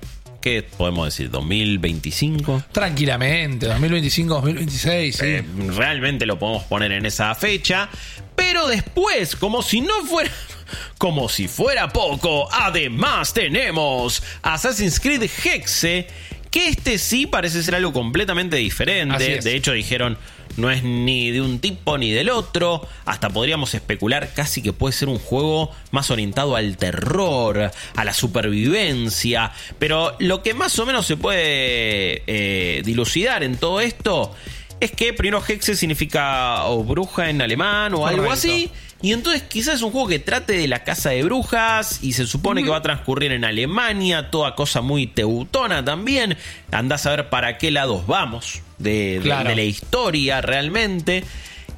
¿Qué 0.45 0.63
podemos 0.63 1.07
decir? 1.07 1.31
¿2025? 1.31 2.67
Tranquilamente, 2.71 3.65
2025, 3.65 4.35
2026, 4.35 5.17
sí. 5.17 5.25
Eh, 5.25 5.43
realmente 5.75 6.27
lo 6.27 6.39
podemos 6.39 6.65
poner 6.65 6.93
en 6.93 7.07
esa 7.07 7.35
fecha. 7.35 7.89
Pero 8.37 8.67
después, 8.67 9.37
como 9.37 9.63
si 9.63 9.81
no 9.81 10.05
fuera. 10.05 10.31
Como 10.99 11.31
si 11.31 11.49
fuera 11.49 11.91
poco, 11.91 12.49
además 12.53 13.33
tenemos 13.33 14.23
Assassin's 14.43 15.01
Creed 15.01 15.23
Hexe. 15.23 16.09
Que 16.51 16.69
este 16.69 16.99
sí 16.99 17.27
parece 17.27 17.63
ser 17.63 17.75
algo 17.77 17.95
completamente 17.95 18.57
diferente. 18.57 19.41
De 19.41 19.57
hecho, 19.57 19.73
dijeron. 19.73 20.19
No 20.57 20.71
es 20.71 20.83
ni 20.83 21.31
de 21.31 21.41
un 21.41 21.59
tipo 21.59 21.99
ni 21.99 22.11
del 22.11 22.31
otro. 22.31 22.87
Hasta 23.05 23.31
podríamos 23.31 23.75
especular 23.75 24.33
casi 24.35 24.63
que 24.63 24.73
puede 24.73 24.93
ser 24.93 25.09
un 25.09 25.19
juego 25.19 25.71
más 25.91 26.11
orientado 26.11 26.57
al 26.57 26.77
terror, 26.77 27.71
a 27.97 28.05
la 28.05 28.13
supervivencia. 28.13 29.53
Pero 29.79 30.17
lo 30.19 30.43
que 30.43 30.55
más 30.55 30.79
o 30.79 30.87
menos 30.87 31.07
se 31.07 31.17
puede 31.17 32.23
eh, 32.27 32.83
dilucidar 32.85 33.43
en 33.43 33.57
todo 33.57 33.81
esto 33.81 34.35
es 34.81 34.93
que 34.93 35.13
primero 35.13 35.43
Hexe 35.47 35.77
significa 35.77 36.65
o 36.67 36.85
bruja 36.85 37.31
en 37.31 37.41
alemán 37.41 37.95
o 37.95 38.07
algo 38.07 38.31
así. 38.31 38.71
Y 39.05 39.13
entonces 39.13 39.43
quizás 39.43 39.75
es 39.75 39.83
un 39.83 39.91
juego 39.91 40.09
que 40.09 40.19
trate 40.19 40.55
de 40.55 40.67
la 40.67 40.83
casa 40.83 41.11
de 41.11 41.23
brujas 41.25 41.99
y 42.03 42.15
se 42.15 42.27
supone 42.27 42.63
que 42.63 42.71
va 42.71 42.79
a 42.79 42.83
transcurrir 42.83 43.33
en 43.33 43.45
Alemania, 43.45 44.31
toda 44.31 44.55
cosa 44.55 44.81
muy 44.81 45.07
teutona 45.07 45.85
también. 45.85 46.39
Andás 46.73 47.05
a 47.05 47.11
ver 47.11 47.29
para 47.29 47.59
qué 47.59 47.71
lados 47.71 48.07
vamos 48.07 48.63
de, 48.79 49.17
de- 49.17 49.21
Claro. 49.21 49.51
de 49.51 49.57
la 49.57 49.63
historia 49.63 50.41
realmente. 50.41 51.23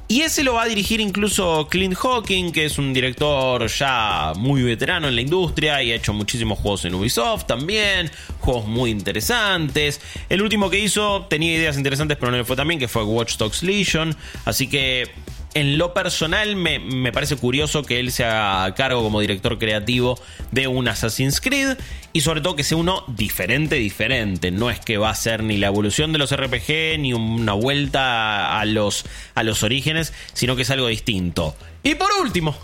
Y 0.07 0.21
ese 0.21 0.41
lo 0.45 0.53
va 0.53 0.63
a 0.63 0.67
dirigir 0.67 1.01
incluso 1.01 1.67
Clint 1.69 1.95
Hawking, 1.95 2.53
que 2.53 2.63
es 2.63 2.77
un 2.77 2.93
director 2.93 3.67
ya 3.67 4.31
muy 4.37 4.63
veterano 4.63 5.09
en 5.09 5.15
la 5.15 5.21
industria 5.21 5.83
y 5.83 5.91
ha 5.91 5.95
hecho 5.95 6.13
muchísimos 6.13 6.59
juegos 6.59 6.85
en 6.85 6.95
Ubisoft 6.95 7.43
también, 7.45 8.09
juegos 8.39 8.67
muy 8.67 8.89
interesantes. 8.89 9.99
El 10.29 10.41
último 10.41 10.69
que 10.69 10.79
hizo 10.79 11.25
tenía 11.29 11.53
ideas 11.57 11.75
interesantes, 11.77 12.17
pero 12.17 12.31
no 12.31 12.37
le 12.37 12.45
fue 12.45 12.55
tan 12.55 12.69
bien, 12.69 12.79
que 12.79 12.87
fue 12.87 13.03
Watch 13.03 13.35
Dogs 13.35 13.63
Legion. 13.63 14.15
Así 14.45 14.67
que 14.69 15.09
en 15.57 15.79
lo 15.79 15.91
personal 15.91 16.55
me, 16.55 16.77
me 16.77 17.11
parece 17.11 17.35
curioso 17.35 17.81
que 17.81 17.99
él 17.99 18.11
se 18.11 18.23
haga 18.23 18.75
cargo 18.75 19.01
como 19.01 19.21
director 19.21 19.57
creativo 19.57 20.19
de 20.51 20.67
un 20.67 20.87
Assassin's 20.87 21.41
Creed 21.41 21.77
y 22.13 22.21
sobre 22.21 22.41
todo 22.41 22.55
que 22.55 22.63
sea 22.63 22.77
uno 22.77 23.03
diferente, 23.07 23.75
diferente. 23.75 24.51
No 24.51 24.69
es 24.69 24.79
que 24.79 24.97
va 24.97 25.09
a 25.09 25.15
ser 25.15 25.41
ni 25.41 25.57
la 25.57 25.67
evolución 25.67 26.13
de 26.13 26.19
los 26.19 26.35
RPG 26.35 26.99
ni 26.99 27.13
una 27.13 27.53
vuelta 27.53 28.59
a 28.59 28.65
los, 28.65 29.05
a 29.33 29.41
los 29.41 29.63
orígenes, 29.63 30.13
sino 30.33 30.55
que 30.55 30.61
es 30.61 30.69
algo 30.69 30.87
distinto. 30.87 31.55
Y 31.81 31.95
por 31.95 32.09
último, 32.21 32.55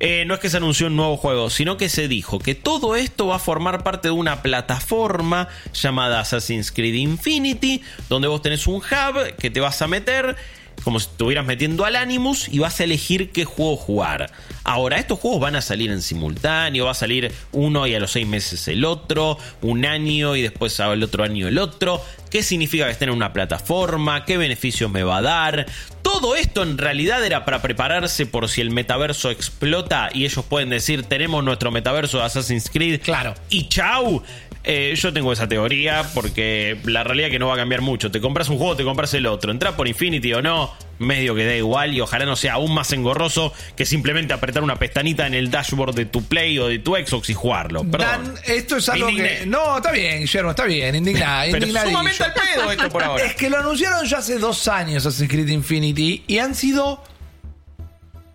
eh, 0.00 0.24
no 0.26 0.34
es 0.34 0.40
que 0.40 0.50
se 0.50 0.56
anunció 0.56 0.88
un 0.88 0.96
nuevo 0.96 1.16
juego, 1.16 1.48
sino 1.48 1.76
que 1.76 1.88
se 1.88 2.08
dijo 2.08 2.40
que 2.40 2.56
todo 2.56 2.96
esto 2.96 3.28
va 3.28 3.36
a 3.36 3.38
formar 3.38 3.84
parte 3.84 4.08
de 4.08 4.12
una 4.12 4.42
plataforma 4.42 5.48
llamada 5.72 6.18
Assassin's 6.18 6.72
Creed 6.72 6.94
Infinity, 6.94 7.82
donde 8.08 8.26
vos 8.26 8.42
tenés 8.42 8.66
un 8.66 8.76
hub 8.78 9.36
que 9.38 9.50
te 9.50 9.60
vas 9.60 9.80
a 9.80 9.86
meter 9.86 10.36
como 10.82 11.00
si 11.00 11.08
estuvieras 11.08 11.46
metiendo 11.46 11.84
al 11.84 11.96
Animus 11.96 12.48
y 12.48 12.58
vas 12.58 12.80
a 12.80 12.84
elegir 12.84 13.30
qué 13.30 13.44
juego 13.44 13.76
jugar. 13.76 14.30
Ahora, 14.64 14.98
estos 14.98 15.18
juegos 15.18 15.40
van 15.40 15.56
a 15.56 15.62
salir 15.62 15.90
en 15.90 16.02
simultáneo, 16.02 16.86
va 16.86 16.90
a 16.92 16.94
salir 16.94 17.32
uno 17.52 17.86
y 17.86 17.94
a 17.94 18.00
los 18.00 18.12
seis 18.12 18.26
meses 18.26 18.66
el 18.68 18.84
otro, 18.84 19.38
un 19.62 19.84
año 19.84 20.36
y 20.36 20.42
después 20.42 20.80
al 20.80 21.02
otro 21.02 21.24
año 21.24 21.48
el 21.48 21.58
otro. 21.58 22.02
¿Qué 22.30 22.42
significa 22.42 22.86
que 22.86 22.92
estén 22.92 23.10
en 23.10 23.14
una 23.14 23.32
plataforma? 23.32 24.24
¿Qué 24.24 24.36
beneficios 24.36 24.90
me 24.90 25.04
va 25.04 25.18
a 25.18 25.22
dar? 25.22 25.66
Todo 26.02 26.36
esto 26.36 26.62
en 26.62 26.78
realidad 26.78 27.24
era 27.24 27.44
para 27.44 27.62
prepararse 27.62 28.26
por 28.26 28.48
si 28.48 28.60
el 28.60 28.70
metaverso 28.70 29.30
explota 29.30 30.10
y 30.12 30.24
ellos 30.24 30.44
pueden 30.44 30.70
decir 30.70 31.04
tenemos 31.04 31.44
nuestro 31.44 31.70
metaverso 31.70 32.18
de 32.18 32.24
Assassin's 32.24 32.68
Creed. 32.70 33.00
Claro. 33.02 33.34
Y 33.50 33.68
chau. 33.68 34.22
Eh, 34.66 34.94
yo 34.96 35.12
tengo 35.12 35.30
esa 35.32 35.46
teoría 35.46 36.08
porque 36.14 36.78
la 36.84 37.04
realidad 37.04 37.28
es 37.28 37.32
que 37.32 37.38
no 37.38 37.48
va 37.48 37.54
a 37.54 37.58
cambiar 37.58 37.82
mucho. 37.82 38.10
Te 38.10 38.20
compras 38.20 38.48
un 38.48 38.56
juego, 38.56 38.76
te 38.76 38.84
compras 38.84 39.12
el 39.12 39.26
otro. 39.26 39.52
Entra 39.52 39.76
por 39.76 39.86
Infinity 39.86 40.32
o 40.32 40.40
no, 40.40 40.72
medio 40.98 41.34
que 41.34 41.44
da 41.44 41.54
igual 41.54 41.92
y 41.92 42.00
ojalá 42.00 42.24
no 42.24 42.34
sea 42.34 42.54
aún 42.54 42.72
más 42.72 42.90
engorroso 42.92 43.52
que 43.76 43.84
simplemente 43.84 44.32
apretar 44.32 44.62
una 44.62 44.76
pestañita 44.76 45.26
en 45.26 45.34
el 45.34 45.50
dashboard 45.50 45.94
de 45.94 46.06
tu 46.06 46.24
Play 46.24 46.58
o 46.58 46.68
de 46.68 46.78
tu 46.78 46.94
Xbox 46.96 47.28
y 47.28 47.34
jugarlo. 47.34 47.84
Perdón. 47.84 48.24
Dan, 48.24 48.34
esto 48.46 48.76
es 48.78 48.88
algo 48.88 49.10
Indigné. 49.10 49.38
que. 49.40 49.46
No, 49.46 49.76
está 49.76 49.92
bien, 49.92 50.20
Guillermo, 50.20 50.50
está 50.50 50.64
bien, 50.64 50.94
indignada. 50.94 51.44
Pero 51.50 51.58
indignadillo. 51.58 51.90
sumamente 51.90 52.24
al 52.24 52.32
pedo 52.32 52.70
esto 52.70 52.88
por 52.88 53.02
ahora. 53.02 53.24
Es 53.24 53.34
que 53.34 53.50
lo 53.50 53.58
anunciaron 53.58 54.06
ya 54.06 54.18
hace 54.18 54.38
dos 54.38 54.66
años 54.68 55.04
Assassin's 55.04 55.30
Creed 55.30 55.48
Infinity 55.48 56.24
y 56.26 56.38
han 56.38 56.54
sido 56.54 57.02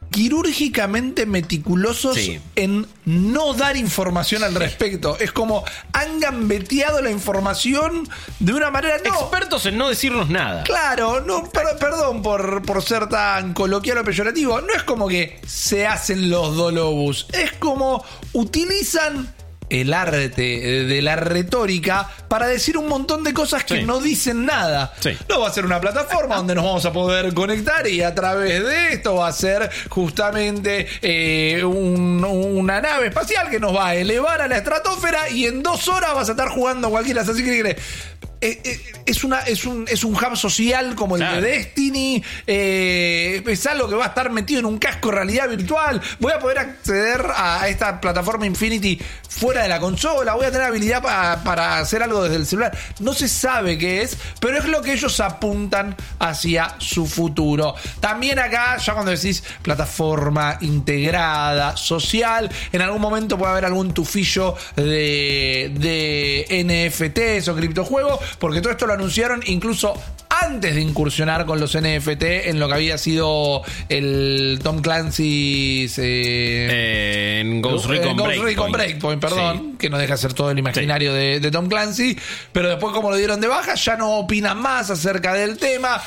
quirúrgicamente 0.10 1.26
meticulosos 1.26 2.16
Sí. 2.16 2.40
en 2.56 2.88
no 3.06 3.54
dar 3.54 3.78
información 3.78 4.44
al 4.44 4.56
respecto. 4.56 5.18
Es 5.20 5.32
como 5.32 5.64
han 5.94 6.20
gambeteado 6.20 7.02
la 7.02 7.12
información 7.12 8.08
de 8.40 8.54
una 8.54 8.70
manera 8.72 8.98
no. 9.04 9.14
Expertos 9.14 9.66
en 9.66 9.78
no 9.78 9.90
decirnos 9.90 10.30
nada. 10.30 10.64
Claro, 10.64 11.22
no, 11.22 11.44
per- 11.50 11.78
perdón 11.80 12.22
por, 12.22 12.62
por 12.64 12.82
ser 12.84 13.08
tan 13.10 13.54
coloquial 13.54 14.00
o 14.00 14.04
peyorativo. 14.04 14.62
No 14.62 14.74
es 14.74 14.84
como 14.84 15.08
que 15.08 15.40
se 15.48 15.88
hacen 15.88 16.30
los 16.30 16.56
dolobus. 16.56 17.28
Es 17.34 17.54
como 17.54 18.04
utilizan 18.34 19.34
el 19.70 19.94
arte 19.94 20.30
de 20.40 21.02
la 21.02 21.16
retórica 21.16 22.10
para 22.28 22.48
decir 22.48 22.78
un 22.78 22.88
montón 22.88 23.24
de 23.24 23.34
cosas 23.34 23.64
que 23.64 23.78
Sí. 23.80 23.84
no 23.86 24.00
dicen 24.00 24.46
nada. 24.46 24.94
Sí. 25.00 25.18
No 25.28 25.40
va 25.42 25.48
a 25.50 25.54
ser 25.54 25.66
una 25.66 25.80
plataforma 25.80 26.36
donde 26.38 26.56
nos 26.56 26.64
vamos 26.64 26.86
a 26.86 26.94
poder 26.94 27.34
conectar 27.34 27.88
y 27.88 28.02
a 28.02 28.14
través 28.16 28.64
de 28.64 28.94
esto 28.94 29.16
va 29.16 29.28
a 29.28 29.34
ser 29.34 29.70
justamente 29.90 30.88
eh, 31.02 31.64
un- 31.64 32.24
una 32.24 32.82
nave 32.82 33.08
espacial 33.08 33.50
que 33.50 33.60
nos 33.60 33.76
va 33.76 33.88
a 33.90 33.96
elevar 33.96 34.42
a 34.42 34.48
la 34.48 34.58
estratosfera 34.58 35.30
y 35.30 35.46
en 35.46 35.62
dos 35.64 35.88
horas 35.88 36.14
vas 36.16 36.28
a 36.30 36.32
estar 36.32 36.50
jugando 36.50 36.90
cualquier 36.90 37.20
Assassin's 37.20 37.48
Creed. 37.48 37.66
Eh, 37.66 37.70
eh, 37.72 38.29
es, 38.42 39.24
una, 39.24 39.40
es, 39.42 39.66
un, 39.66 39.86
es 39.88 40.04
un 40.04 40.14
hub 40.16 40.38
social 40.38 40.96
como 40.96 41.16
el 41.16 41.22
Claro. 41.22 41.42
de 41.42 41.52
Destiny. 41.52 42.24
eh, 42.48 43.44
es 43.46 43.66
algo 43.68 43.90
que 43.90 43.96
va 43.96 44.06
a 44.06 44.08
estar 44.10 44.30
metido 44.32 44.60
en 44.62 44.66
un 44.66 44.78
casco 44.78 45.10
de 45.10 45.16
realidad 45.16 45.50
virtual. 45.50 46.02
Voy 46.20 46.32
a 46.32 46.40
poder 46.40 46.60
acceder 46.60 47.26
a 47.36 47.68
esta 47.68 48.00
plataforma 48.00 48.46
Infinity 48.46 49.00
fuera 49.28 49.64
de 49.64 49.70
la 49.70 49.80
consola. 49.80 50.36
Voy 50.36 50.46
a 50.46 50.52
tener 50.52 50.68
habilidad 50.68 51.02
pa- 51.02 51.42
para 51.44 51.80
hacer 51.80 52.02
algo 52.04 52.24
desde 52.24 52.38
el 52.38 52.46
celular. 52.46 52.78
No 53.00 53.14
se 53.14 53.28
sabe 53.28 53.78
qué 53.78 54.02
es, 54.04 54.18
pero 54.40 54.58
es 54.58 54.66
lo 54.66 54.82
que 54.82 54.94
ellos 54.94 55.20
apuntan 55.20 55.96
hacia 56.20 56.76
su 56.80 57.08
futuro. 57.08 57.76
También 58.00 58.40
acá, 58.40 58.78
ya 58.78 58.94
cuando 58.94 59.12
decís 59.12 59.44
plataforma 59.62 60.58
integrada, 60.62 61.76
social, 61.78 62.50
en 62.72 62.82
algún 62.82 63.02
momento 63.02 63.38
puede 63.38 63.52
haber 63.52 63.66
algún 63.66 63.94
tufillo 63.94 64.56
de, 64.76 65.72
de 65.78 66.90
NFTs 66.90 67.48
o 67.50 67.56
criptojuegos, 67.56 68.20
porque 68.38 68.62
todo 68.62 68.72
esto 68.72 68.86
lo 68.88 68.94
anunciaron 68.94 69.42
incluso 69.46 69.94
antes 70.30 70.76
de 70.76 70.82
incursionar 70.82 71.46
con 71.46 71.60
los 71.60 71.76
NFT 71.76 72.24
en 72.48 72.60
lo 72.60 72.68
que 72.68 72.74
había 72.76 72.98
sido 72.98 73.62
el 73.90 74.60
Tom 74.64 74.82
Clancy's 74.82 75.98
eh, 75.98 76.68
Eh, 76.72 77.40
en 77.42 77.62
Ghost 77.62 77.86
Recon 77.88 78.16
Ghost 78.16 78.28
Breakpoint. 78.30 78.44
Recon 78.46 78.72
Breakpoint, 78.72 79.22
perdón, 79.22 79.58
Sí. 79.72 79.78
que 79.80 79.90
no 79.90 79.98
deja 79.98 80.16
ser 80.18 80.34
todo 80.34 80.52
el 80.52 80.60
imaginario 80.60 81.14
de, 81.14 81.40
de 81.40 81.52
Tom 81.52 81.68
Clancy, 81.68 82.18
pero 82.52 82.70
después 82.70 82.94
como 82.94 83.10
lo 83.10 83.16
dieron 83.18 83.42
de 83.42 83.48
baja 83.48 83.76
ya 83.76 83.96
no 83.98 84.18
opinan 84.20 84.60
más 84.62 84.90
acerca 84.90 85.34
del 85.34 85.58
tema. 85.58 86.02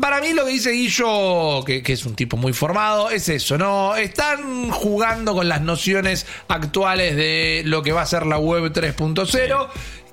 Para 0.00 0.20
mí 0.20 0.32
lo 0.32 0.44
que 0.44 0.52
dice 0.52 0.70
Guillo, 0.70 1.64
que, 1.64 1.82
que 1.82 1.94
es 1.94 2.06
un 2.06 2.14
tipo 2.14 2.36
muy 2.36 2.52
formado, 2.52 3.10
es 3.10 3.28
eso, 3.28 3.58
¿no? 3.58 3.96
Están 3.96 4.70
jugando 4.70 5.34
con 5.34 5.48
las 5.48 5.62
nociones 5.62 6.26
actuales 6.46 7.16
de 7.16 7.62
lo 7.64 7.82
que 7.82 7.90
va 7.90 8.02
a 8.02 8.06
ser 8.06 8.24
la 8.24 8.38
web 8.38 8.72
3.0 8.72 9.68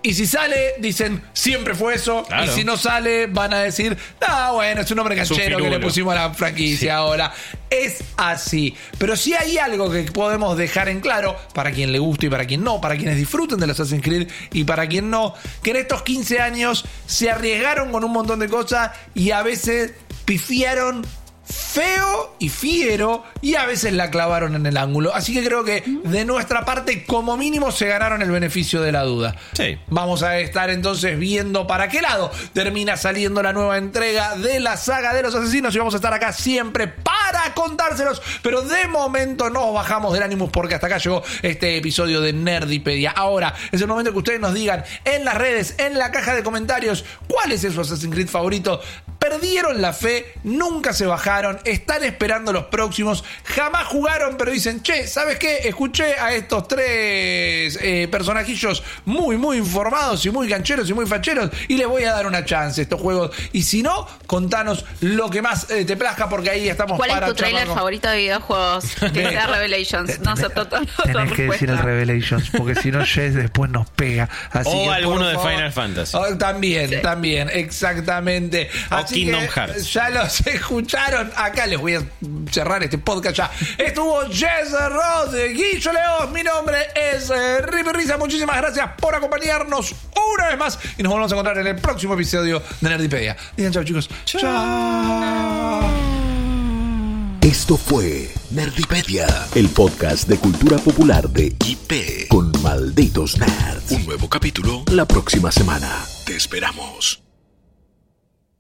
Y 0.08 0.14
si 0.14 0.26
sale, 0.26 0.76
dicen, 0.80 1.22
siempre 1.34 1.76
fue 1.76 1.96
eso. 1.96 2.24
Claro. 2.24 2.46
Y 2.46 2.56
si 2.56 2.64
no 2.64 2.78
sale, 2.78 3.28
van 3.28 3.54
a 3.54 3.60
decir, 3.60 3.98
ah, 4.26 4.52
bueno, 4.54 4.80
es 4.80 4.90
un 4.90 5.00
hombre 5.00 5.18
canchero 5.18 5.58
que 5.58 5.70
le 5.70 5.82
pusimos 5.82 6.16
a 6.16 6.30
la 6.30 6.34
franquicia 6.34 6.96
ahora. 6.96 7.34
Es 7.70 8.02
así. 8.16 8.74
Pero 8.98 9.18
si 9.18 9.34
hay 9.34 9.58
algo 9.58 9.92
que 9.92 10.04
podemos 10.04 10.58
dejar 10.58 10.88
en 10.88 11.02
claro, 11.02 11.36
para 11.54 11.72
quien 11.72 11.92
le 11.92 12.00
guste 12.00 12.28
y 12.28 12.30
para 12.30 12.46
quien 12.46 12.64
no, 12.64 12.80
para 12.80 12.96
quienes 12.96 13.18
disfruten 13.18 13.60
de 13.60 13.68
los 13.68 13.78
Assassin's 13.78 14.02
Creed 14.02 14.30
y 14.54 14.64
para 14.64 14.88
quien 14.88 15.10
no, 15.10 15.34
que 15.62 15.72
en 15.72 15.76
estos 15.76 16.04
15 16.04 16.40
años 16.40 16.86
se 17.06 17.30
arriesgaron 17.30 17.92
con 17.92 18.06
un 18.06 18.12
montón 18.14 18.40
de 18.40 18.48
cosas 18.48 18.92
y 19.14 19.32
a 19.32 19.44
veces 19.44 19.92
pifiaron 20.24 21.06
feo 21.48 22.36
y 22.40 22.50
fiero 22.50 23.24
y 23.42 23.56
a 23.56 23.66
veces 23.66 23.94
la 23.94 24.12
clavaron 24.12 24.56
en 24.56 24.66
el 24.66 24.78
ángulo. 24.78 25.14
Así 25.14 25.34
que 25.34 25.44
creo 25.44 25.64
que 25.64 25.84
de 26.04 26.26
nuestra 26.26 26.66
parte, 26.66 27.06
como 27.06 27.38
mínimo, 27.38 27.72
se 27.72 27.88
ganaron 27.88 28.22
el 28.22 28.32
beneficio 28.32 28.82
de 28.82 28.92
la 28.92 29.04
duda. 29.04 29.36
Sí. 29.54 29.78
Vamos 29.88 30.24
a 30.24 30.40
estar 30.40 30.70
entonces 30.70 31.18
viendo 31.18 31.68
para 31.68 31.88
qué 31.90 32.02
lado 32.02 32.32
termina 32.54 32.98
saliendo 32.98 33.42
la 33.42 33.54
nueva 33.54 33.78
entrega 33.78 34.36
de 34.36 34.60
la 34.60 34.78
saga 34.78 35.14
de 35.14 35.24
los 35.24 35.36
asesinos 35.36 35.74
y 35.76 35.78
vamos 35.78 35.94
a 35.94 35.98
estar 35.98 36.14
acá 36.14 36.34
siempre 36.34 36.88
para 36.88 37.54
contárselos. 37.54 38.22
Pero 38.42 38.62
de 38.62 38.88
momento 38.88 39.50
nos 39.50 39.74
bajamos 39.74 40.14
del 40.14 40.24
Animus 40.24 40.50
porque 40.52 40.76
hasta 40.76 40.88
acá 40.88 40.98
llegó 40.98 41.24
este 41.42 41.78
episodio 41.78 42.22
de 42.22 42.34
Nerdipedia. 42.34 43.12
Ahora 43.12 43.54
es 43.72 43.82
el 43.82 43.88
momento 43.88 44.12
que 44.12 44.18
ustedes 44.20 44.40
nos 44.40 44.54
digan 44.54 44.84
en 45.06 45.26
las 45.26 45.36
redes, 45.36 45.76
en 45.78 45.98
la 45.98 46.12
caja 46.12 46.36
de 46.36 46.44
comentarios, 46.44 47.06
cuál 47.28 47.52
es 47.52 47.62
su 47.62 47.82
Assassin's 47.82 48.14
Creed 48.14 48.28
favorito. 48.28 48.82
Perdieron 49.32 49.82
la 49.82 49.92
fe, 49.92 50.34
nunca 50.44 50.94
se 50.94 51.06
bajaron, 51.06 51.60
están 51.66 52.04
esperando 52.06 52.54
los 52.54 52.66
próximos, 52.66 53.26
jamás 53.44 53.86
jugaron, 53.88 54.38
pero 54.38 54.52
dicen, 54.52 54.82
che, 54.82 55.06
¿sabes 55.06 55.38
qué? 55.38 55.68
Escuché 55.68 56.14
a 56.18 56.34
estos 56.34 56.66
tres 56.68 57.78
eh, 57.82 58.08
personajillos 58.10 58.84
muy, 59.04 59.36
muy 59.38 59.58
informados 59.58 60.26
y 60.26 60.30
muy 60.30 60.48
gancheros 60.48 60.90
y 60.90 60.94
muy 60.94 61.06
facheros 61.06 61.50
y 61.68 61.76
les 61.76 61.88
voy 61.88 62.06
a 62.06 62.14
dar 62.14 62.26
una 62.26 62.46
chance 62.46 62.80
a 62.80 62.84
estos 62.84 63.02
juegos. 63.02 63.32
Y 63.52 63.64
si 63.64 63.84
no, 63.84 64.08
contanos 64.28 64.86
lo 65.02 65.30
que 65.30 65.42
más 65.42 65.70
eh, 65.72 65.84
te 65.84 65.98
plazca 65.98 66.30
porque 66.30 66.50
ahí 66.50 66.70
estamos 66.70 66.96
¿Cuál 66.98 67.10
para 67.10 67.28
es 67.28 67.34
tu 67.34 67.38
trailer 67.38 67.68
con- 67.68 67.76
favorito 67.76 68.10
de 68.10 68.18
videojuegos? 68.18 68.86
Que 69.14 69.30
sea 69.30 69.48
Revelations. 69.48 70.20
No 70.22 70.32
acepto 70.32 70.68
todo. 70.68 70.82
Tenés 71.04 71.34
que 71.34 71.44
decir 71.44 71.70
el 71.70 71.78
Revelations, 71.80 72.50
porque 72.56 72.76
si 72.76 72.92
no, 72.92 73.06
Jess 73.06 73.36
después 73.36 73.70
nos 73.72 73.90
pega. 73.90 74.30
Así 74.52 74.70
O 74.74 74.84
que, 74.86 74.90
alguno 74.90 75.28
de 75.28 75.36
favor- 75.36 75.52
Final 75.52 75.74
Fantasy. 75.74 76.16
Oh, 76.18 76.38
también, 76.38 76.90
Sí. 76.90 76.96
también, 77.02 77.50
exactamente. 77.52 78.70
Así 78.90 79.17
Kingdom 79.26 79.42
que 79.42 79.48
Hearts. 79.50 79.94
ya 79.94 80.10
los 80.10 80.40
escucharon. 80.48 81.32
Acá 81.36 81.66
les 81.68 81.80
voy 81.80 81.96
a 81.96 82.04
cerrar 82.52 82.84
este 82.84 82.98
podcast 82.98 83.36
ya. 83.38 83.52
Estuvo 83.78 84.22
Jess 84.30 84.72
Ross, 84.90 85.34
Guillo 85.54 85.92
Leos. 85.94 86.32
Mi 86.32 86.44
nombre 86.44 86.78
es 86.96 87.30
eh, 87.30 87.62
Rippy 87.62 87.92
Risa. 87.94 88.18
Muchísimas 88.18 88.58
gracias 88.58 88.90
por 89.00 89.16
acompañarnos 89.16 89.94
una 90.36 90.48
vez 90.50 90.58
más. 90.58 90.80
Y 90.98 91.04
nos 91.04 91.12
volvemos 91.12 91.32
a 91.32 91.36
encontrar 91.36 91.58
en 91.58 91.68
el 91.68 91.76
próximo 91.78 92.14
episodio 92.14 92.62
de 92.82 92.90
Nerdipedia. 92.90 93.36
Digan 93.56 93.72
chao, 93.74 93.84
chicos. 93.84 94.10
chao. 94.26 95.90
Esto 97.42 97.78
fue 97.78 98.30
Nerdipedia, 98.52 99.26
el 99.56 99.70
podcast 99.70 100.28
de 100.28 100.38
cultura 100.38 100.78
popular 100.78 101.30
de 101.30 101.56
IP 101.66 102.28
con 102.28 102.52
malditos 102.62 103.38
nerds. 103.38 103.92
Un 103.92 104.06
nuevo 104.06 104.28
capítulo 104.30 104.84
la 104.92 105.06
próxima 105.08 105.50
semana. 105.52 106.06
Te 106.26 106.36
esperamos. 106.36 107.27